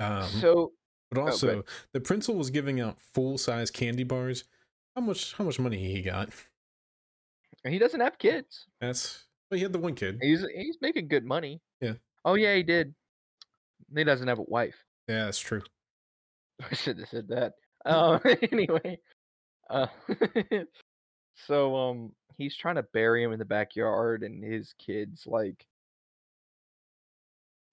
[0.00, 0.72] Um so
[1.10, 1.64] but go also ahead.
[1.92, 4.44] the principal was giving out full-size candy bars.
[4.94, 6.30] How much how much money he got?
[7.64, 8.66] he doesn't have kids.
[8.80, 10.18] That's well, he had the one kid.
[10.20, 11.60] He's he's making good money.
[11.80, 11.94] Yeah.
[12.24, 12.94] Oh yeah, he did.
[13.94, 14.76] He doesn't have a wife.
[15.08, 15.62] Yeah, that's true.
[16.70, 17.54] I should have said that.
[17.84, 18.20] Um
[18.52, 18.98] anyway.
[19.70, 19.86] Uh
[21.46, 25.66] so um he's trying to bury him in the backyard and his kids like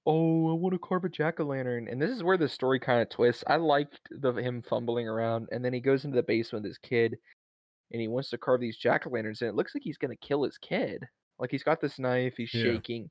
[0.06, 1.88] Oh, I want to carve a jack o' lantern.
[1.88, 3.43] And this is where the story kind of twists.
[3.47, 6.78] I liked the him fumbling around, and then he goes into the basement with his
[6.78, 7.17] kid,
[7.91, 10.17] and he wants to carve these jack o' lanterns, and it looks like he's gonna
[10.17, 11.08] kill his kid.
[11.39, 12.63] Like he's got this knife, he's Yeah.
[12.63, 13.10] shaking,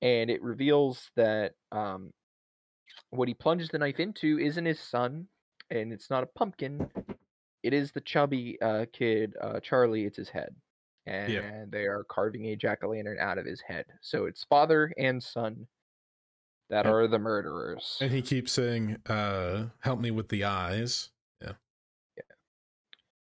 [0.00, 2.10] and it reveals that um,
[3.10, 5.28] what he plunges the knife into isn't his son,
[5.70, 6.90] and it's not a pumpkin.
[7.62, 10.04] It is the chubby uh, kid, uh, Charlie.
[10.04, 10.54] It's his head,
[11.06, 13.86] and they are carving a jack o' lantern out of his head.
[14.00, 15.66] So it's father and son
[16.70, 17.98] that And- are the murderers.
[18.00, 21.10] And he keeps saying, uh, help me with the eyes.
[21.40, 21.52] Yeah.
[22.16, 22.22] yeah.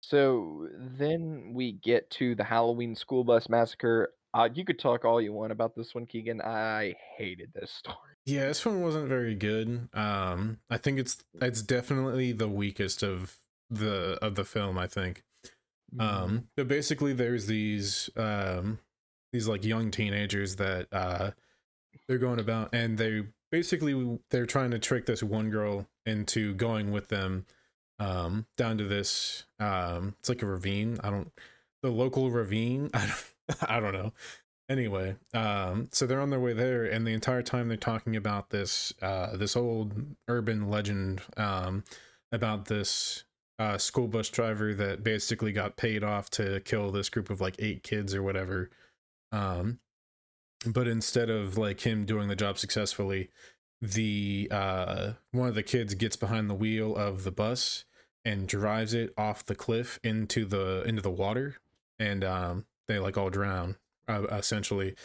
[0.01, 4.13] So then we get to the Halloween school bus massacre.
[4.33, 6.41] Uh, you could talk all you want about this one, Keegan.
[6.41, 7.97] I hated this story.
[8.25, 9.89] Yeah, this one wasn't very good.
[9.93, 13.35] Um, I think it's it's definitely the weakest of
[13.69, 14.77] the of the film.
[14.77, 15.23] I think.
[15.95, 16.23] Mm-hmm.
[16.23, 18.79] Um, but basically, there's these um
[19.31, 21.31] these like young teenagers that uh
[22.07, 26.91] they're going about, and they basically they're trying to trick this one girl into going
[26.91, 27.45] with them
[27.99, 30.97] um down to this um it's like a ravine.
[31.03, 31.31] I don't
[31.81, 32.89] the local ravine.
[32.93, 34.13] I don't I don't know
[34.69, 38.49] anyway um so they're on their way there and the entire time they're talking about
[38.49, 39.93] this uh this old
[40.29, 41.83] urban legend um
[42.31, 43.25] about this
[43.59, 47.55] uh school bus driver that basically got paid off to kill this group of like
[47.59, 48.69] eight kids or whatever.
[49.31, 49.79] Um
[50.65, 53.29] but instead of like him doing the job successfully
[53.81, 57.83] the uh one of the kids gets behind the wheel of the bus
[58.25, 61.57] and drives it off the cliff into the into the water
[61.99, 63.75] and um they like all drown
[64.07, 64.95] uh, essentially.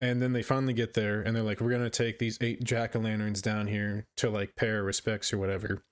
[0.00, 3.40] And then they finally get there and they're like we're gonna take these eight jack-o'-lanterns
[3.40, 5.82] down here to like pay our respects or whatever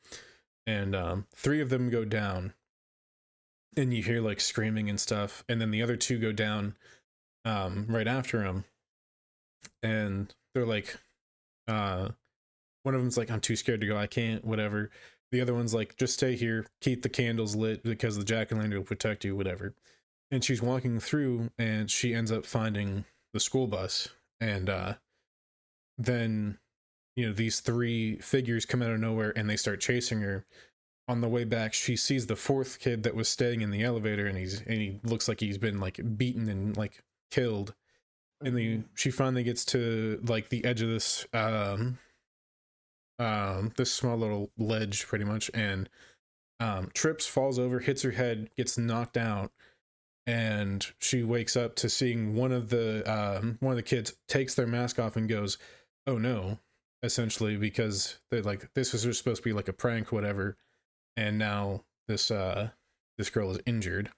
[0.67, 2.53] and um three of them go down
[3.77, 6.77] and you hear like screaming and stuff and then the other two go down
[7.45, 8.65] um right after him
[9.83, 10.97] and they're like
[11.69, 12.09] uh
[12.85, 13.97] one of them's like i'm too scared to go.
[13.97, 14.91] I can't whatever.
[15.33, 16.67] The other one's like just stay here.
[16.81, 19.75] Keep the candles lit because the jack-o'-lantern will protect you whatever.
[20.31, 24.09] And she's walking through and she ends up finding the school bus
[24.41, 24.95] and uh
[25.99, 26.59] then
[27.17, 30.45] you know these three figures come out of nowhere and they start chasing her.
[31.07, 34.27] On the way back she sees the fourth kid that was staying in the elevator
[34.27, 37.75] and he's and he looks like he's been like beaten and like killed.
[38.43, 41.99] And then she finally gets to like the edge of this um
[43.19, 45.89] um this small little ledge pretty much and
[46.59, 49.53] um trips falls over hits her head gets knocked out.
[50.27, 54.55] And she wakes up to seeing one of the um one of the kids takes
[54.55, 55.59] their mask off and goes
[56.07, 56.59] oh no
[57.05, 60.57] essentially because they like this was supposed to be like a prank whatever
[61.17, 62.71] and now this uh
[63.19, 64.11] this girl is injured.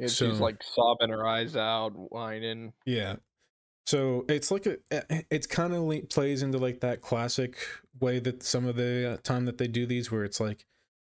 [0.00, 2.72] And So- she's like sobbing her eyes out, whining.
[2.86, 3.16] yeah.
[3.84, 4.78] So it's like a
[5.30, 7.56] it's kind of plays into like that classic
[8.00, 10.64] way that some of the uh, time that they do these where it's like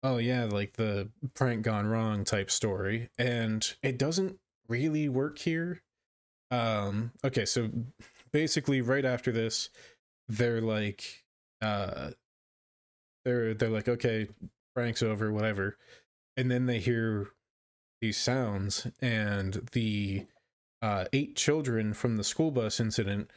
[0.04, 4.38] oh yeah like the prank gone wrong type story and it doesn't
[4.68, 5.82] really work here.
[6.52, 7.70] Um okay so
[8.32, 9.70] basically right after this
[10.30, 11.24] they're like
[11.62, 12.12] uh
[13.26, 14.28] they're they're like okay
[14.76, 15.78] prank's over whatever.
[16.38, 17.30] And then they hear
[18.02, 20.28] these sounds and the
[20.82, 23.32] uh eight children from the school bus incident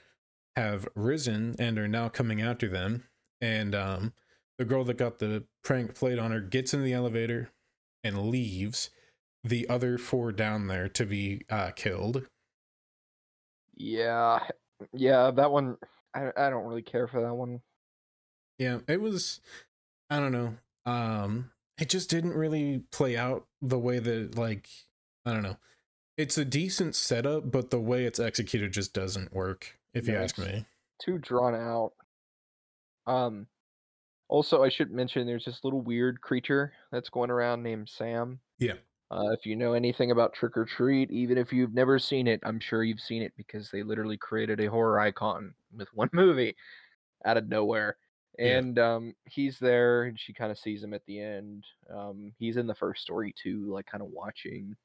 [0.57, 3.05] have risen and are now coming after them.
[3.41, 4.13] And um
[4.59, 7.51] the girl that got the prank played on her gets in the elevator
[8.05, 8.91] and leaves
[9.45, 12.27] the other four down there to be uh killed.
[13.77, 14.41] Yeah,
[14.93, 15.77] yeah, that one.
[16.15, 17.61] I I don't really care for that one.
[18.59, 19.41] yeah it was
[20.11, 20.55] i don't know
[20.87, 24.69] um it just didn't really play out the way that like
[25.25, 25.57] i don't know
[26.17, 30.39] it's a decent setup but the way it's executed just doesn't work if you ask
[30.39, 30.65] me
[31.03, 31.93] Too drawn out.
[33.07, 33.47] Um.
[34.29, 38.39] Also, I should mention there's this little weird creature that's going around named Sam.
[38.59, 38.75] Yeah.
[39.11, 42.41] Uh, if you know anything about Trick 'r Treat, even if you've never seen it,
[42.45, 46.55] I'm sure you've seen it because they literally created a horror icon with one movie
[47.25, 47.97] out of nowhere.
[48.39, 48.59] Yeah.
[48.59, 51.65] And um, he's there, and she kind of sees him at the end.
[51.93, 54.77] Um, he's in the first story too, like kind of watching.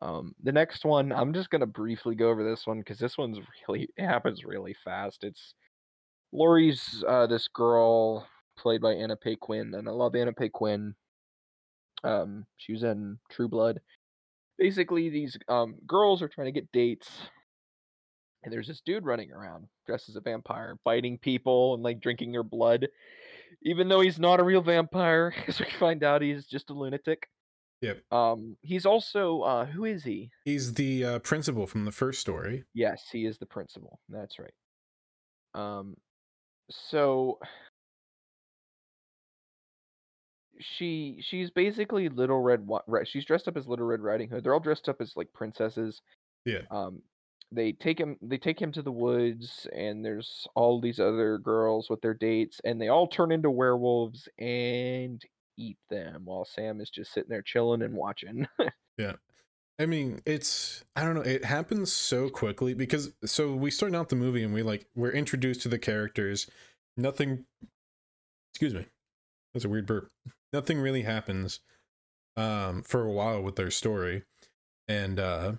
[0.00, 3.38] Um, the next one, I'm just gonna briefly go over this one because this one's
[3.68, 5.24] really it happens really fast.
[5.24, 5.54] It's
[6.32, 10.94] Laurie's uh, this girl played by Anna Paquin, and I love Anna Paquin.
[12.04, 13.80] Um, she was in True Blood.
[14.58, 17.08] Basically, these um girls are trying to get dates,
[18.42, 22.32] and there's this dude running around dressed as a vampire, biting people and like drinking
[22.32, 22.86] their blood,
[23.62, 27.28] even though he's not a real vampire, As we find out he's just a lunatic.
[27.80, 28.02] Yep.
[28.12, 30.30] Um, he's also uh, who is he?
[30.44, 33.98] he's the uh principal from the first story Yes, he is the principal.
[34.08, 34.54] That's right.
[35.54, 35.96] Um,
[36.70, 37.38] so
[40.60, 42.68] she she's basically Little Red.
[43.04, 44.44] She's dressed up as Little Red Riding Hood.
[44.44, 46.02] They're all dressed up as like princesses.
[46.44, 46.62] Yeah.
[46.70, 47.02] Um,
[47.52, 48.16] they take him.
[48.22, 52.60] They take him to the woods, and there's all these other girls with their dates,
[52.64, 55.22] and they all turn into werewolves and
[55.56, 58.46] eat them, while Sam is just sitting there chilling and watching.
[58.96, 59.14] Yeah.
[59.78, 64.08] I mean, it's I don't know, it happens so quickly because so we start out
[64.08, 66.48] the movie and we like we're introduced to the characters.
[66.96, 67.44] Nothing
[68.52, 68.86] excuse me.
[69.52, 70.10] That's a weird burp.
[70.54, 71.60] Nothing really happens
[72.36, 74.22] um for a while with their story.
[74.88, 75.52] And uh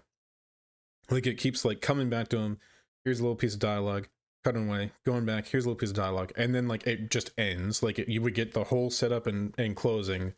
[1.12, 2.60] like it keeps like coming back to him.
[3.04, 4.08] Here's a little piece of dialogue,
[4.44, 7.32] cutting away, going back, here's a little piece of dialogue, and then like it just
[7.38, 7.84] ends.
[7.84, 10.34] Like it, you would get the whole setup and, and closing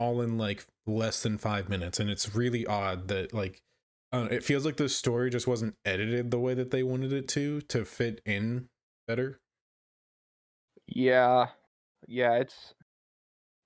[0.00, 3.62] all in like less than five minutes and it's really odd that like
[4.12, 7.28] uh, it feels like the story just wasn't edited the way that they wanted it
[7.28, 8.68] to to fit in
[9.06, 9.38] better
[10.86, 11.48] Yeah,
[12.08, 12.74] yeah, it's.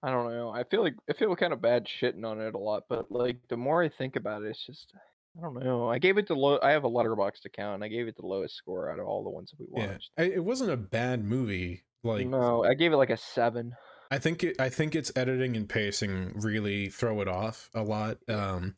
[0.05, 0.51] I don't know.
[0.51, 3.39] I feel like I feel kind of bad shitting on it a lot, but like
[3.49, 4.93] the more I think about it, it's just
[5.39, 5.89] I don't know.
[5.89, 6.59] I gave it the low.
[6.63, 7.77] I have a letterboxd account.
[7.77, 9.93] and I gave it the lowest score out of all the ones that we yeah
[9.93, 10.11] watched.
[10.19, 13.73] I, it wasn't a bad movie like no, I gave it like a seven.
[14.11, 18.19] i think it i think its editing and pacing really throw it off a lot
[18.29, 18.75] um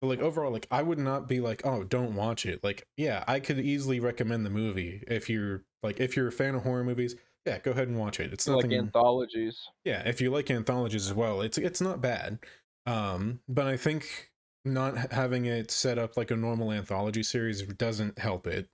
[0.00, 3.22] but like overall like i would not be like oh don't watch it like yeah
[3.28, 6.82] i could easily recommend the movie if you're like if you're a fan of horror
[6.82, 7.14] movies
[7.46, 9.58] yeah go ahead and watch it it's I like anthologies.
[9.84, 12.38] yeah if you like anthologies as well it's it's not bad
[12.86, 14.30] um but i think
[14.64, 18.68] not having it set up like a normal anthology series doesn't help it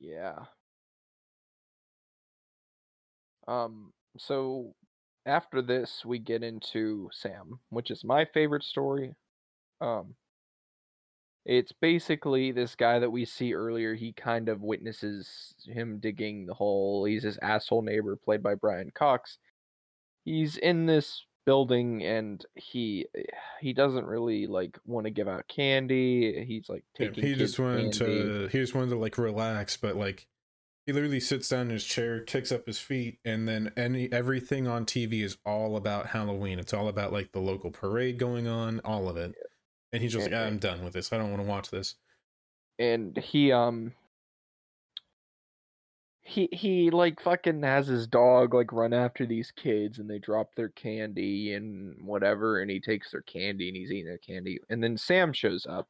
[0.00, 0.46] Yeah.
[3.46, 3.92] Um.
[4.18, 4.74] So
[5.26, 9.14] after this, we get into Sam, which is my favorite story.
[9.80, 10.14] Um,
[11.44, 13.94] it's basically this guy that we see earlier.
[13.94, 17.04] He kind of witnesses him digging the hole.
[17.04, 19.38] He's his asshole neighbor, played by Brian Cox.
[20.24, 23.22] He's in this building and he eh,
[23.60, 26.44] he doesn't really like want to give out candy.
[26.46, 27.24] He's like taking.
[27.24, 27.98] he just wanted candy.
[27.98, 30.26] to he just wanted to like relax, but like
[30.86, 34.68] he literally sits down in his chair, kicks up his feet, and then any everything
[34.68, 36.58] on TV is all about Halloween.
[36.58, 39.34] It's all about like the local parade going on, all of it.
[39.92, 41.12] And he's just And- like, "Ah, I'm done with this.
[41.12, 41.96] I don't want to watch this.
[42.78, 43.92] and he um
[46.22, 50.54] he he like fucking has his dog like run after these kids and they drop
[50.54, 54.82] their candy and whatever and he takes their candy and he's eating their candy and
[54.82, 55.88] then Sam shows up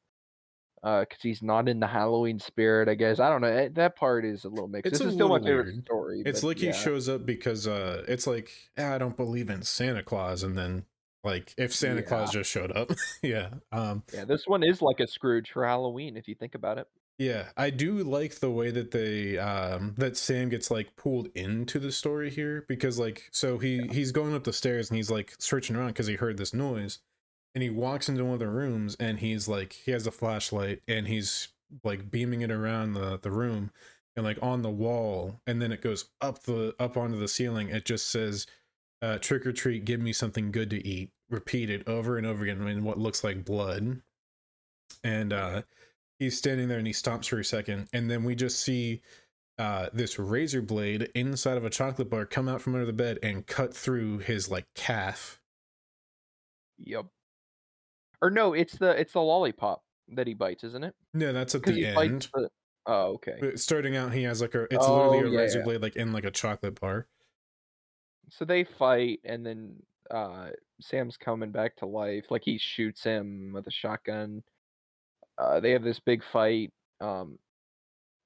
[0.83, 3.97] uh cuz he's not in the Halloween spirit I guess I don't know eh, that
[3.97, 5.85] part is a little mixed It's this is still my favorite weird.
[5.85, 6.73] story It's like yeah.
[6.73, 10.57] he shows up because uh it's like, ah, I don't believe in Santa Claus, and
[10.57, 10.87] then
[11.25, 12.91] like if Santa Claus just showed up.
[13.23, 13.51] yeah.
[13.73, 16.87] Um yeah this one is like a Scrooge for Halloween if you think about it
[17.19, 21.79] Yeah, I do like the way that they um that Sam gets like pulled into
[21.79, 25.35] the story here because like so he he's going up the stairs and he's like
[25.39, 26.99] searching around because he heard this noise
[27.55, 30.83] and he walks into one of the rooms and he's like he has a flashlight
[30.89, 31.49] and he's
[31.85, 33.71] like beaming it around the the room
[34.17, 37.69] and like on the wall and then it goes up the up onto the ceiling
[37.69, 38.47] it just says
[39.03, 42.67] uh trick or treat give me something good to eat repeated over and over again
[42.67, 44.01] in what looks like blood.
[45.05, 45.63] And uh
[46.19, 47.89] he's standing there and he stops for a second.
[47.93, 49.01] And then we just see
[49.59, 53.19] uh this razor blade inside of a chocolate bar come out from under the bed
[53.23, 55.41] and cut through his like calf.
[56.79, 57.07] Yep
[58.23, 60.95] or no it's the it's the lollipop that he bites isn't it?
[61.15, 62.29] No that's at the end.
[62.35, 62.49] the
[62.87, 63.55] oh okay.
[63.57, 65.65] Starting out he has like a it's Oh, literally a yeah, razor yeah.
[65.65, 67.07] blade like in like a chocolate bar
[68.31, 69.77] so they fight and then
[70.11, 70.49] uh
[70.81, 74.43] sam's coming back to life like he shoots him with a shotgun.
[75.39, 77.39] Uh they have this big fight um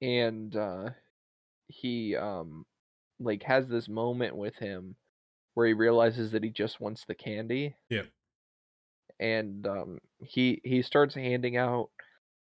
[0.02, 0.90] and uh
[1.68, 2.64] he um
[3.20, 4.96] like has this moment with him
[5.54, 7.74] where he realizes that he just wants the candy.
[7.90, 8.06] Yep.
[9.20, 11.90] and um he he starts handing out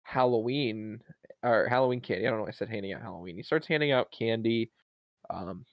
[0.02, 1.00] halloween
[1.42, 2.26] or halloween candy.
[2.26, 3.36] I don't know why i said handing out halloween.
[3.36, 4.70] He starts handing out candy
[5.30, 5.64] um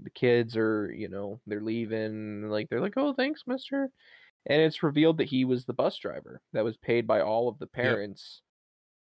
[0.00, 3.90] the kids are you know they're leaving like they're like oh thanks mister
[4.48, 7.58] and it's revealed that he was the bus driver that was paid by all of
[7.58, 8.42] the parents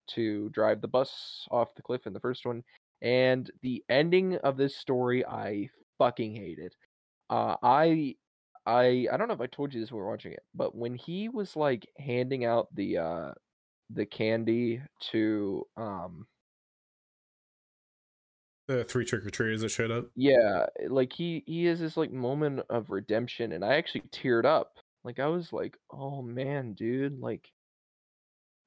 [0.08, 2.64] to drive the bus off the cliff in the first one
[3.02, 6.76] and the ending of this story i fucking hated.
[7.30, 8.16] Uh i
[8.66, 10.76] i i don't know if i told you this when we were watching it but
[10.76, 13.32] when he was like handing out the uh
[13.90, 16.26] the candy to um
[18.78, 20.06] the three trick-or-treaters that showed up.
[20.16, 24.46] Yeah eh, like he he has this like moment of redemption and i actually teared
[24.46, 24.78] up.
[25.04, 27.50] Like i was like oh man dude like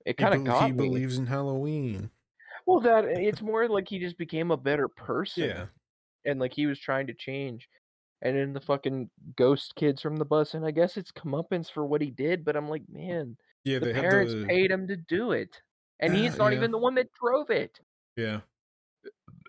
[0.04, 0.88] it kind of got he me.
[0.88, 2.10] believes in halloween.
[2.66, 5.64] Well that eh, it's more like he just became a better person yeah.
[6.24, 7.68] and like he was trying to change.
[8.22, 11.84] And then the fucking ghost kids from the bus and i guess it's comeuppance for
[11.84, 15.32] what he did but i'm like man yeah the parents the paid him to do
[15.32, 15.60] it
[16.00, 16.56] and he's not yeah.
[16.56, 17.78] even the one that drove it.
[18.16, 18.40] Yeah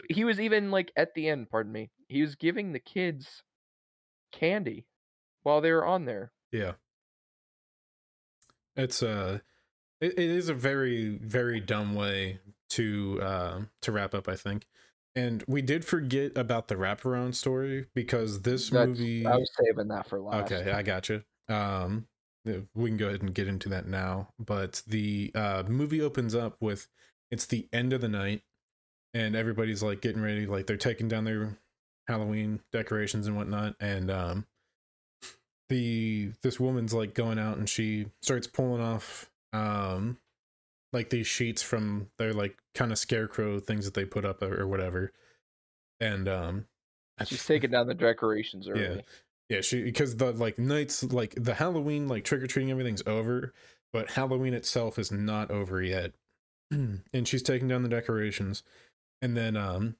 [0.10, 3.44] he was even like at the end pardon me he was giving the kids
[4.32, 4.86] candy
[5.44, 6.74] while they were on there Yeah.
[8.76, 9.40] It's uh
[10.00, 12.40] it, it is a very very dumb way
[12.72, 14.66] to uh to wrap up I think.
[15.16, 19.88] And we did forget about the wraparound story because this That's- movie i was saving
[19.88, 21.24] that for last Okay, I got you.
[21.50, 22.08] Um
[22.76, 26.56] we can go ahead and get into that now, but the uh movie opens up
[26.62, 26.88] with
[27.32, 28.44] it's the end of the night
[29.14, 31.58] and everybody's like getting ready like they're taking down their
[32.08, 34.46] Halloween decorations and whatnot and um
[35.70, 40.18] the this woman's like going out and she starts pulling off um
[40.94, 44.62] like these sheets from their like kind of scarecrow things that they put up or,
[44.62, 45.12] or whatever
[46.00, 46.66] and um
[47.26, 49.02] she's taking down the decorations early Yeah.
[49.50, 53.54] yeah she because the like nights like the halloween like trick-or-treating everything's over
[53.92, 56.14] but halloween itself is not over yet
[56.72, 58.64] and she's taking down the decorations
[59.22, 59.96] and then um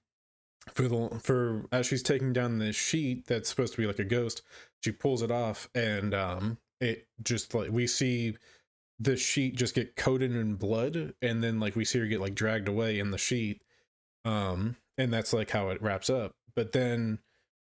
[0.70, 4.04] for the for as she's taking down this sheet that's supposed to be like a
[4.04, 4.42] ghost
[4.84, 8.36] she pulls it off and um it just like we see
[9.00, 12.36] the sheet just get coated in blood and then like we see her get like
[12.36, 13.62] dragged away in the sheet
[14.26, 16.34] um and that's like how it wraps up.
[16.56, 17.20] But then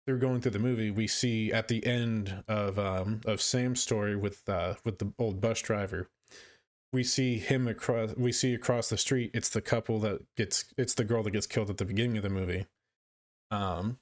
[0.05, 4.15] through going through the movie we see at the end of um of sam's story
[4.15, 6.09] with uh with the old bus driver
[6.93, 10.93] we see him across we see across the street it's the couple that gets it's
[10.93, 12.65] the girl that gets killed at the beginning of the movie
[13.49, 13.97] um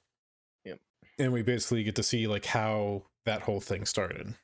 [0.64, 0.78] Yep.
[1.18, 4.34] and we basically get to see like how that whole thing started.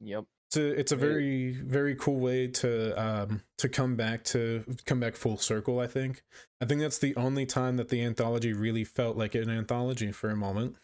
[0.00, 0.24] Yep.
[0.48, 5.00] It's a it's a very very cool way to um to come back to come
[5.00, 5.80] back full circle.
[5.80, 6.22] I think
[6.60, 10.30] I think that's the only time that the anthology really felt like an anthology for
[10.30, 10.76] a moment.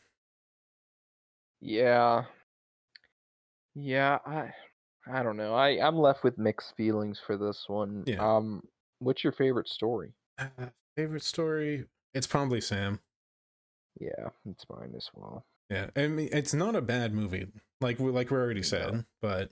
[1.60, 2.24] Yeah.
[3.74, 4.52] Yeah, I
[5.06, 5.54] I don't know.
[5.54, 8.04] I I'm left with mixed feelings for this one.
[8.06, 8.18] Yeah.
[8.36, 8.62] Um
[8.98, 10.12] what's your favorite story?
[10.38, 10.46] Uh,
[10.96, 11.86] favorite story?
[12.14, 13.00] It's probably Sam.
[13.98, 15.44] Yeah, it's mine as well.
[15.70, 17.46] Yeah, I mean it's not a bad movie,
[17.80, 19.04] like we like we already said, No.
[19.22, 19.50] but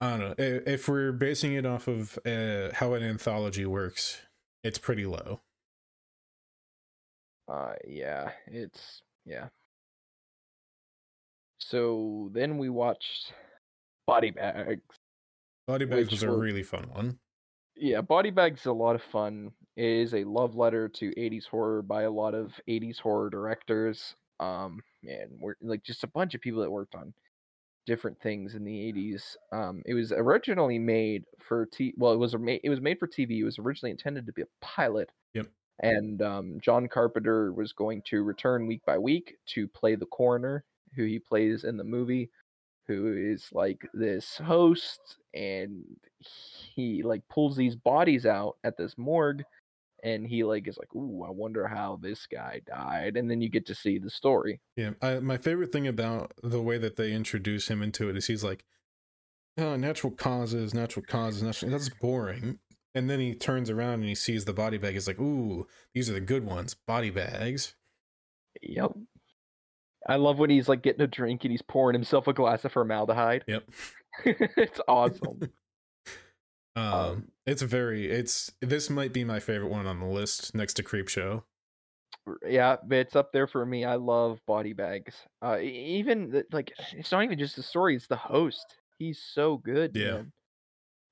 [0.00, 4.20] I don't know if we're basing it off of uh, how an anthology works.
[4.64, 5.40] It's pretty low.
[7.48, 9.48] Uh yeah, it's yeah.
[11.58, 13.32] So then we watched
[14.10, 14.82] Body Bags.
[15.66, 17.18] Body Bags was a were- really fun one.
[17.76, 19.52] Yeah, Body Bags is a lot of fun.
[19.76, 24.14] It is a love letter to 80s horror by a lot of 80s horror directors.
[24.40, 27.14] Um, and we're like just a bunch of people that worked on
[27.86, 29.36] different things in the 80s.
[29.52, 31.94] Um, it was originally made for T.
[31.96, 32.60] Well, it was made.
[32.64, 33.38] It was made for TV.
[33.38, 35.08] It was originally intended to be a pilot.
[35.34, 35.46] Yep.
[35.82, 40.64] And um, John Carpenter was going to return week by week to play the coroner,
[40.96, 42.28] who he plays in the movie,
[42.94, 45.84] who is like this host, and
[46.74, 49.42] he like pulls these bodies out at this morgue
[50.02, 53.48] and he like is like ooh i wonder how this guy died and then you
[53.48, 57.12] get to see the story Yeah, I, my favorite thing about the way that they
[57.12, 58.64] introduce him into it is he's like,
[59.58, 61.70] oh, natural causes, natural causes, natural.
[61.70, 62.58] That's boring.
[62.94, 64.94] And then he turns around and he sees the body bag.
[64.94, 67.74] He's like, ooh, these are the good ones, body bags.
[68.62, 68.92] yep
[70.08, 72.72] i love when he's like getting a drink and he's pouring himself a glass of
[72.72, 73.64] formaldehyde Yep.
[74.24, 75.40] it's awesome
[76.76, 80.74] Um, Um, it's very, it's this might be my favorite one on the list next
[80.74, 81.42] to Creepshow.
[82.46, 87.10] yeah it's up there for me i love body bags uh even the, like it's
[87.10, 90.12] not even just the story it's the host he's so good Yeah.
[90.12, 90.32] man.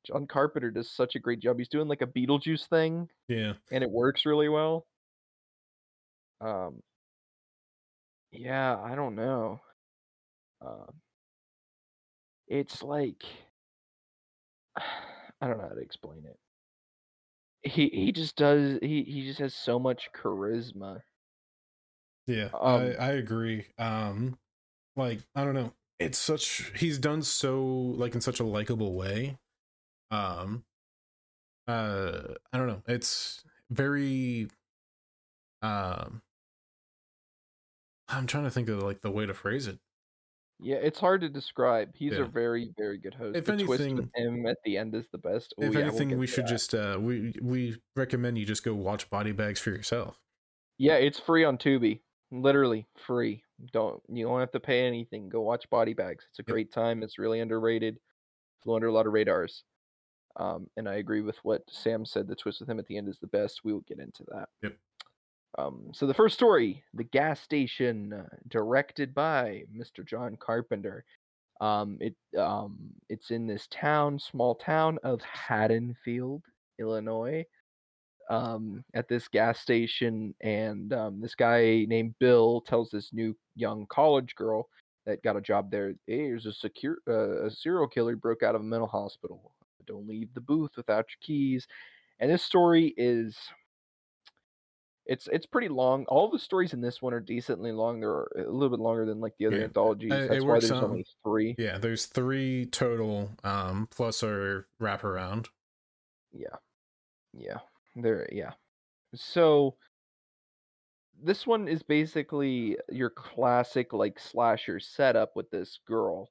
[0.07, 3.82] john carpenter does such a great job he's doing like a beetlejuice thing Yeah, and
[3.82, 4.86] it works really well.
[6.41, 6.80] Um,
[8.31, 9.61] yeah, I don't know.
[10.61, 11.03] Um,
[12.49, 13.24] it's like
[14.76, 16.39] I don't know how to explain it.
[17.62, 21.03] He he just does he he just has so much charisma.
[22.26, 23.66] yeah, Um, I I agree.
[23.79, 24.39] Um,
[24.97, 29.39] like I don't know, it's such he's done so like in such a likable way.
[30.11, 30.66] Um,
[31.66, 34.49] uh, I don't know, it's very.
[35.62, 36.22] Um,
[38.09, 39.79] I'm trying to think of like the way to phrase it.
[40.61, 41.91] Yeah, it's hard to describe.
[41.95, 42.21] He's Yeah.
[42.23, 43.37] a very very good host.
[43.37, 45.55] If the anything- him at the end is the best.
[45.59, 46.49] Oh, if yeah, we'll anything, we should that.
[46.51, 50.19] just uh we we recommend you just go watch Body Bags for yourself.
[50.79, 52.01] Yeah, it's free on Tubi.
[52.31, 53.45] Literally free.
[53.73, 55.29] Don't you don't have to pay anything.
[55.29, 56.27] Go watch Body Bags.
[56.31, 57.03] It's a great time.
[57.03, 58.01] It's really underrated.
[58.63, 59.63] Flew under a lot of radars.
[60.37, 62.27] Um, and I agree with what Sam said.
[62.29, 63.65] The twist with him at the end is the best.
[63.65, 64.49] We will get into that.
[64.63, 64.77] Yep.
[65.57, 70.05] Um, so the first story, the gas station, uh, directed by Mr.
[70.05, 71.05] John Carpenter.
[71.61, 72.77] Um, it um,
[73.09, 76.43] it's in this town, small town of Haddonfield,
[76.79, 77.45] Illinois
[78.31, 83.87] um, at this gas station, and um, this guy named Bill tells this new young
[83.89, 84.69] college girl
[85.07, 85.95] that got a job there.
[86.07, 89.53] Hey, there's a secure uh, a serial killer broke out of a mental hospital.
[89.87, 91.67] Don't leave the booth without your keys.
[92.21, 93.37] And this story is
[95.09, 96.05] it's it's pretty long.
[96.07, 97.99] All the stories in this one are decently long.
[97.99, 100.13] They're a little bit longer than like the other Yeah, anthologies.
[100.13, 100.85] it That's why there's out.
[100.85, 101.55] only three.
[101.59, 105.47] Yeah, there's three total, um, plus our wraparound.
[106.33, 106.57] Yeah.
[107.33, 107.59] Yeah.
[107.97, 108.53] There yeah.
[109.15, 109.77] So
[111.23, 116.31] this one is basically your classic like slasher setup with this girl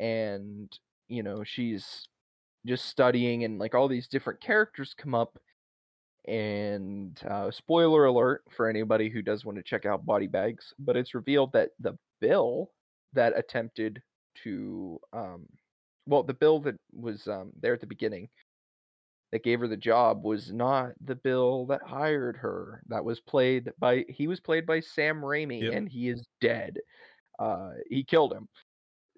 [0.00, 0.72] and
[1.08, 2.08] you know she's
[2.64, 5.38] just studying and like all these different characters come up
[6.26, 10.96] and uh, spoiler alert for anybody who does want to check out body bags but
[10.96, 12.70] it's revealed that the bill
[13.12, 14.02] that attempted
[14.42, 15.46] to um
[16.06, 18.28] well the bill that was um there at the beginning
[19.34, 22.80] that gave her the job was not the Bill that hired her.
[22.86, 25.72] That was played by he was played by Sam Raimi Yep.
[25.72, 26.78] and he is dead.
[27.40, 28.48] Uh he killed him.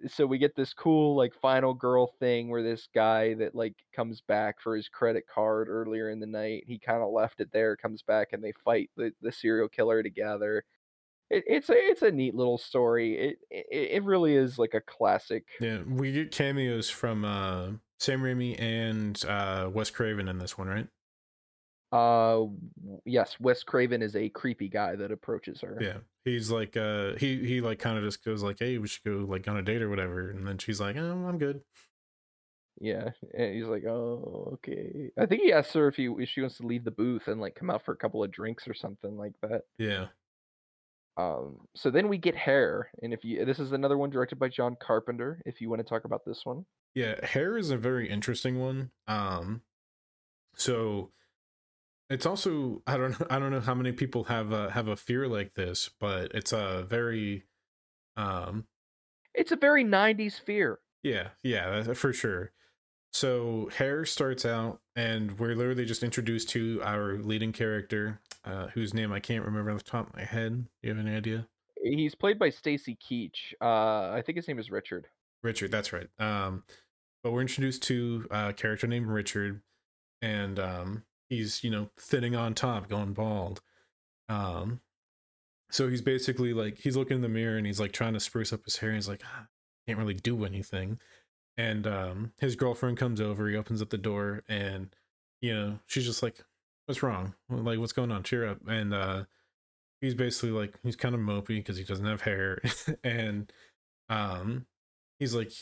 [0.09, 4.20] So we get this cool like final girl thing where this guy that like comes
[4.20, 7.76] back for his credit card earlier in the night, he kind of left it there,
[7.76, 10.64] comes back and they fight the, the serial killer together.
[11.30, 13.16] It, it's a it's a neat little story.
[13.18, 15.44] It, it it really is like a classic.
[15.61, 20.68] Yeah, we get cameos from uh Sam Raimi and uh Wes Craven in this one,
[20.68, 20.88] right?
[21.92, 22.47] Uh,
[23.05, 25.78] yes, Wes Craven is a creepy guy that approaches her.
[25.80, 29.04] Yeah, he's like, uh, he he like kind of just goes like, "Hey, we should
[29.04, 31.62] go like on a date or whatever," and then she's like, "Oh, I'm good."
[32.78, 36.42] Yeah, and he's like, "Oh, okay." I think he asks her if he if she
[36.42, 38.74] wants to leave the booth and like come out for a couple of drinks or
[38.74, 39.62] something like that.
[39.78, 40.08] Yeah.
[41.16, 44.48] Um, so then we get Hair, and if you this is another one directed by
[44.48, 45.40] John Carpenter.
[45.46, 48.90] If you want to talk about this one, yeah, Hair is a very interesting one.
[49.06, 49.62] Um,
[50.54, 51.12] so
[52.09, 54.96] it's also I don't know I don't know how many people have a, have a
[54.96, 57.44] fear like this, but it's a very
[58.16, 58.66] um,
[59.34, 60.78] it's a very '90s fear.
[61.02, 62.52] Yeah, yeah, for sure.
[63.12, 68.92] So Hair starts out, and we're literally just introduced to our leading character, uh, whose
[68.92, 70.52] name I can't remember off the top of my head.
[70.82, 71.46] Do you have any idea?
[71.82, 73.54] He's played by Stacy Keach.
[73.61, 75.07] Uh, I think his name is Richard.
[75.42, 76.09] Richard, that's right.
[76.18, 76.64] Um,
[77.22, 79.62] but we're introduced to a character named Richard,
[80.20, 83.60] and um, he's you know thinning on top, going bald.
[84.28, 84.80] Um,
[85.70, 88.52] so he's basically like he's looking in the mirror and he's like trying to spruce
[88.52, 88.90] up his hair.
[88.90, 89.46] And he's like, ah,
[89.86, 90.98] can't really do anything.
[91.56, 94.94] And um his girlfriend comes over he opens up the door and
[95.40, 96.44] you know she's just like
[96.86, 97.34] what's wrong?
[97.48, 98.22] Like what's going on?
[98.22, 98.58] Cheer up.
[98.68, 99.24] And uh
[100.00, 102.60] he's basically like he's kind of mopey because he doesn't have hair.
[103.04, 103.52] And
[104.08, 104.66] um
[105.18, 105.52] he's like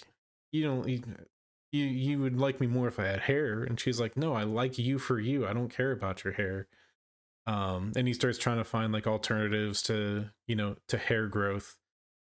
[0.52, 1.02] you don't you,
[1.75, 3.64] you you would like me more if i had hair.
[3.64, 5.47] And she's like no i like you for you.
[5.47, 6.68] I don't care about your hair.
[7.47, 11.77] Um and he starts trying to find like alternatives to you know to hair growth.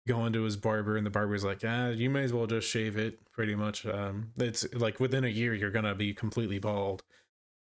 [0.07, 2.97] Going to his barber and the barber's like ah you may as well just shave
[2.97, 3.85] it pretty much.
[3.85, 7.03] Um it's like within a year you're gonna be completely bald.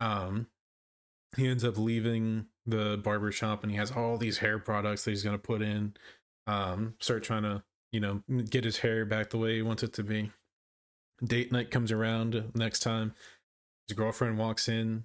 [0.01, 0.47] Um
[1.37, 5.11] he ends up leaving the barber shop and he has all these hair products that
[5.11, 5.95] he's gonna put in.
[6.47, 9.93] Um start trying to you know get his hair back the way he wants it
[9.95, 10.31] to be
[11.25, 13.15] date night comes around next time
[13.89, 15.05] his girlfriend walks in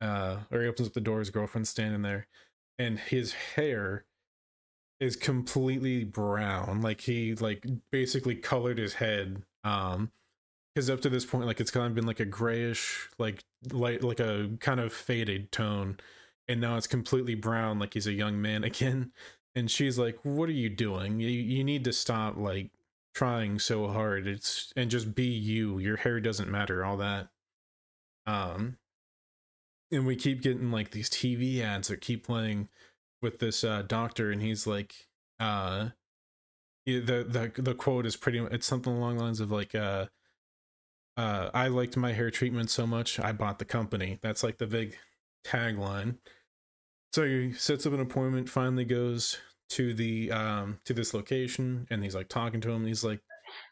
[0.00, 2.26] uh or he opens up the door his girlfriend's standing there
[2.78, 4.04] and his hair
[5.00, 6.80] is completely brown.
[6.80, 9.42] Like he like basically colored his head.
[9.64, 10.10] Um
[10.74, 13.42] because up to this point, like it's kind of been like a grayish, like
[13.72, 15.98] light, like a kind of faded tone,
[16.46, 19.12] and now it's completely brown, like he's a young man again.
[19.56, 21.18] And she's like, "What are you doing?
[21.20, 22.70] You you need to stop like
[23.18, 24.28] trying so hard.
[24.28, 25.78] It's and just be you.
[25.78, 26.84] Your hair doesn't matter.
[26.84, 27.28] All that."
[28.26, 28.78] Um,
[29.90, 32.68] and we keep getting like these TV ads that keep playing
[33.20, 34.94] with this uh, doctor, and he's like,
[35.40, 35.88] uh,
[36.86, 38.38] the the the quote is pretty.
[38.38, 40.06] It's something along the lines of like, uh,
[41.16, 44.20] uh, I liked my hair treatment so much, I bought the company.
[44.22, 44.96] That's like the big
[45.44, 46.18] tagline.
[47.12, 48.48] So he sets up an appointment.
[48.48, 49.38] Finally goes
[49.70, 52.86] to the um to this location, and he's like talking to him.
[52.86, 53.20] he's like,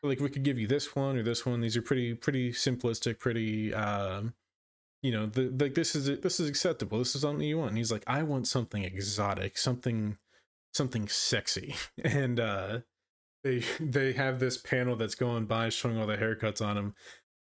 [0.03, 1.61] like we could give you this one or this one.
[1.61, 4.35] These are pretty pretty simplistic, pretty um
[5.03, 6.99] you know, the like this is this is acceptable.
[6.99, 7.71] This is something you want.
[7.71, 10.19] And he's like, I want something exotic, something
[10.75, 11.77] something sexy.
[12.05, 12.81] And uh
[13.45, 16.95] they they have this panel that's going by showing all the haircuts on him.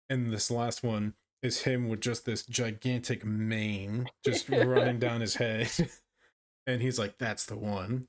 [0.09, 5.36] And this last one is him with just this gigantic mane just running down his
[5.36, 5.70] head.
[6.66, 8.09] and he's like, that's the one.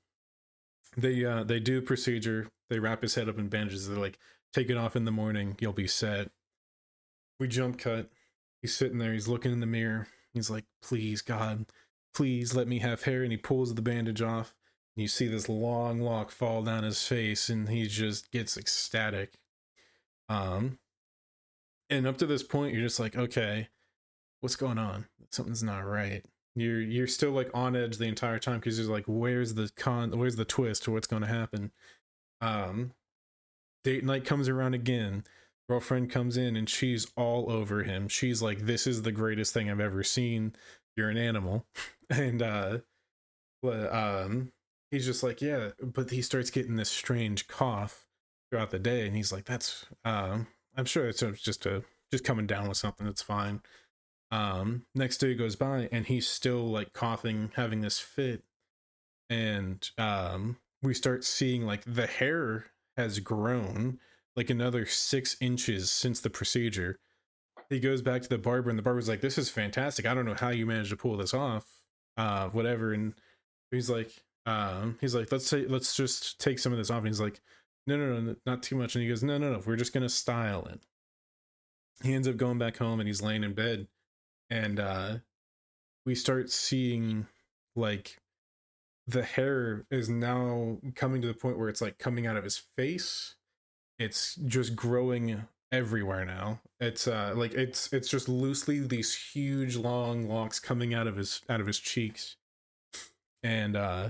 [0.97, 4.17] They uh they do procedure, they wrap his head up in bandages, they're like,
[4.53, 6.31] take it off in the morning, you'll be set.
[7.39, 8.09] We jump cut
[8.61, 10.07] he's sitting there, he's looking in the mirror.
[10.33, 11.65] He's like, please, God,
[12.13, 13.23] please let me have hair.
[13.23, 14.53] And he pulls the bandage off.
[14.95, 19.35] And you see this long lock fall down his face, and he just gets ecstatic.
[20.27, 20.79] Um,
[21.89, 23.69] and up to this point, you're just like, okay,
[24.41, 25.05] what's going on?
[25.31, 26.25] Something's not right.
[26.59, 30.17] You're you're still like on edge the entire time because you're like, where's the con?
[30.17, 30.87] Where's the twist?
[30.87, 31.71] Or what's going to happen?
[32.41, 32.93] Um,
[33.83, 35.23] date night comes around again
[35.69, 38.07] girlfriend comes in and she's all over him.
[38.07, 40.55] She's like, "This is the greatest thing I've ever seen.
[40.95, 41.65] You're an animal,"
[42.09, 42.79] and uh,
[43.61, 44.51] but, um,
[44.91, 48.07] he's just like, "Yeah," but he starts getting this strange cough
[48.49, 52.47] throughout the day, and he's like, "That's um, I'm sure it's just a just coming
[52.47, 53.07] down with something.
[53.07, 53.61] It's fine."
[54.31, 58.43] Um, next day goes by, and he's still like coughing, having this fit,
[59.29, 62.65] and um, we start seeing like the hair
[62.97, 63.99] has grown
[64.35, 66.99] like another six inches since the procedure.
[67.69, 70.05] He goes back to the barber, and the barber's like, "This is fantastic.
[70.05, 71.65] I don't know how you managed to pull this off,
[72.17, 73.13] uh, whatever." And
[73.71, 74.11] he's like,
[74.45, 77.41] um, "He's like, let's say, let's just take some of this off." And he's like,
[77.85, 80.09] "No, no, no, not too much." And he goes, "No, no, no, we're just gonna
[80.09, 80.81] style it."
[82.03, 83.87] He ends up going back home, and he's laying in bed,
[84.49, 85.17] and uh,
[86.05, 87.27] we start seeing
[87.75, 88.17] like
[89.07, 92.61] the hair is now coming to the point where it's like coming out of his
[92.75, 93.35] face
[93.99, 96.61] it's just growing everywhere now.
[96.79, 101.41] It's uh like it's it's just loosely these huge long locks coming out of his
[101.49, 102.35] out of his cheeks.
[103.43, 104.09] And uh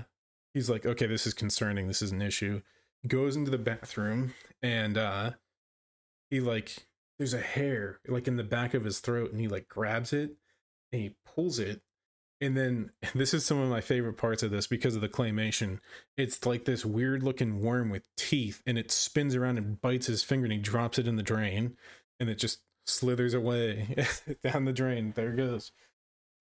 [0.54, 2.62] he's like, okay, this is concerning, this is an issue.
[3.06, 5.30] Goes into the bathroom and uh
[6.30, 6.87] he like
[7.18, 10.36] there's a hair like in the back of his throat and he like grabs it
[10.92, 11.82] and he pulls it
[12.40, 15.78] and then this is some of my favorite parts of this because of the claymation.
[16.16, 20.22] It's like this weird looking worm with teeth and it spins around and bites his
[20.22, 21.76] finger and he drops it in the drain
[22.20, 24.06] and it just slithers away
[24.42, 25.12] down the drain.
[25.14, 25.72] There goes.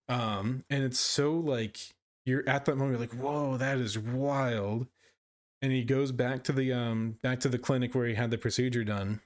[0.10, 1.78] Um and it's so like
[2.26, 4.88] you're at that moment like whoa that is wild.
[5.62, 8.38] And he goes back to the um back to the clinic where he had the
[8.38, 9.22] procedure done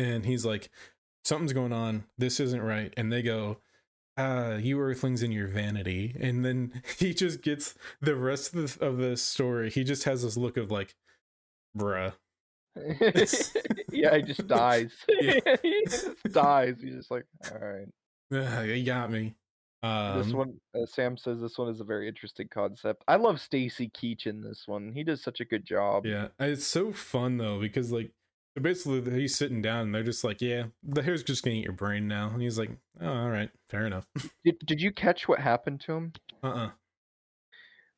[0.00, 0.70] and he's like
[1.24, 3.58] something's going on this isn't right and they go
[4.16, 8.84] uh you earthlings in your vanity and then he just gets the rest of the,
[8.86, 10.94] of the story he just has this look of like
[11.76, 12.12] bruh
[13.90, 14.92] yeah, he just dies.
[15.20, 15.56] Yeah.
[15.60, 16.76] he just dies.
[16.80, 17.88] He's just like, all right.
[18.32, 19.34] "Ah, you got me
[19.82, 23.02] um this one, uh, Sam says this one is a very interesting concept.
[23.08, 24.92] I love Stacy Keach in this one.
[24.92, 26.06] He does such a good job.
[26.06, 28.12] yeah it's so fun though because like
[28.56, 31.64] so basically he's sitting down and they're just like yeah the hair's just gonna eat
[31.64, 32.70] your brain now and he's like
[33.00, 34.06] oh all right fair enough
[34.44, 36.12] Did, did you catch what happened to him?
[36.42, 36.70] uh-uh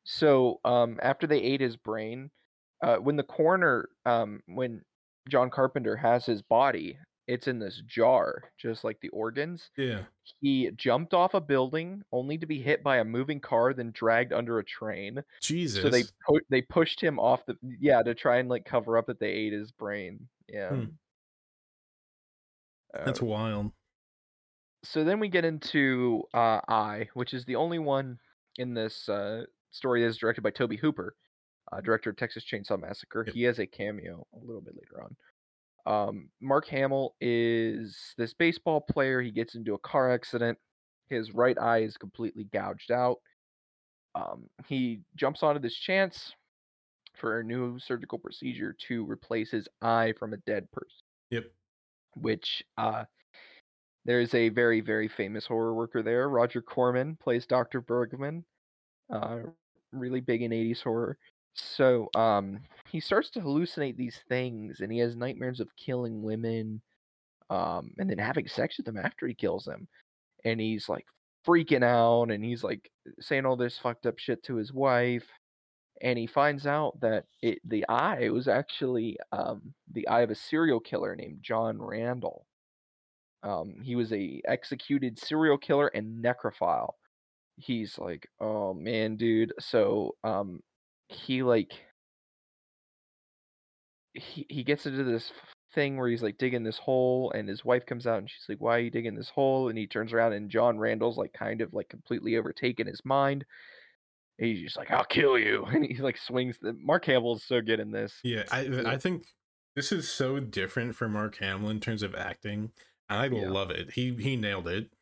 [0.03, 2.29] So, um, after they ate his brain,
[2.83, 4.81] uh, when the coroner, um, when
[5.29, 9.69] John Carpenter has his body, it's in this jar, just like the organs.
[9.77, 10.01] yeah
[10.41, 14.33] He jumped off a building only to be hit by a moving car, then dragged
[14.33, 15.23] under a train.
[15.41, 18.97] jesus So they pu- they pushed him off the yeah to try and like cover
[18.97, 20.27] up that they ate his brain.
[20.53, 20.69] Yeah.
[20.69, 20.83] Hmm.
[22.93, 23.71] that's Uh, wild
[24.83, 28.19] so then we get into uh, Eye, which is the only one
[28.57, 31.15] in this uh, story that is directed by Tobe Hooper,
[31.71, 33.23] uh, director of Texas Chainsaw Massacre.
[33.25, 33.33] Yep.
[33.33, 35.15] He has a cameo a little bit later on.
[35.85, 39.21] Um, Mark Hamill is this baseball player.
[39.21, 40.57] He gets into a car accident.
[41.09, 43.17] His right eye is completely gouged out.
[44.15, 46.33] Um, he jumps onto this chance
[47.15, 50.99] for a new surgical procedure to replace his eye from a dead person.
[51.29, 51.45] Yep.
[52.15, 53.05] Which uh
[54.05, 58.43] there's a very very famous horror worker there roger corman plays dr bergman
[59.09, 59.39] uh
[59.91, 61.17] really big in 80s horror.
[61.53, 62.59] So um
[62.89, 66.81] he starts to hallucinate these things and he has nightmares of killing women
[67.49, 69.87] um and then having sex with them after he kills them.
[70.45, 71.05] And he's like
[71.47, 75.27] freaking out and he's like saying all this fucked up shit to his wife
[76.01, 80.35] and he finds out that it the eye was actually um, the eye of a
[80.35, 82.45] serial killer named John Randall.
[83.43, 86.93] Um, he was a executed serial killer and necrophile.
[87.57, 89.53] He's like, oh man, dude.
[89.59, 90.61] So um,
[91.09, 91.73] he like
[94.13, 95.31] he he gets into this
[95.73, 98.61] thing where he's like digging this hole, and his wife comes out and she's like,
[98.61, 101.61] "Why are you digging this hole?" And he turns around and John Randall's like kind
[101.61, 103.45] of like completely overtaken his mind.
[104.43, 106.57] He's just like, "I'll kill you," and he like swings.
[106.61, 108.23] The Mark Hamill is so good in this.
[108.23, 109.27] Yeah, I I think
[109.75, 112.71] this is so different for Mark Hamill in terms of acting.
[113.09, 113.51] and I Yeah.
[113.51, 113.91] love it.
[113.93, 114.93] He he nailed it.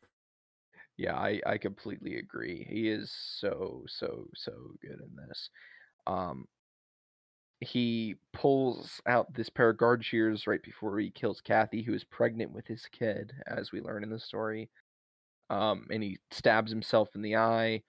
[0.96, 2.64] Yeah, I I completely agree.
[2.64, 5.50] He is so so so good in this.
[6.06, 6.48] Um,
[7.60, 12.04] he pulls out this pair of guard shears right before he kills Kathy, who is
[12.04, 14.70] pregnant with his kid, as we learn in the story.
[15.50, 17.84] Um, and he stabs himself in the eye,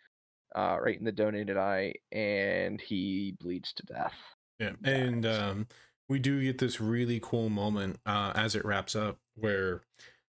[0.55, 4.15] uh, right in the donated eye, and he bleeds to death.
[4.59, 5.67] Yeah, and um,
[6.07, 9.81] we do get this really cool moment uh, as it wraps up where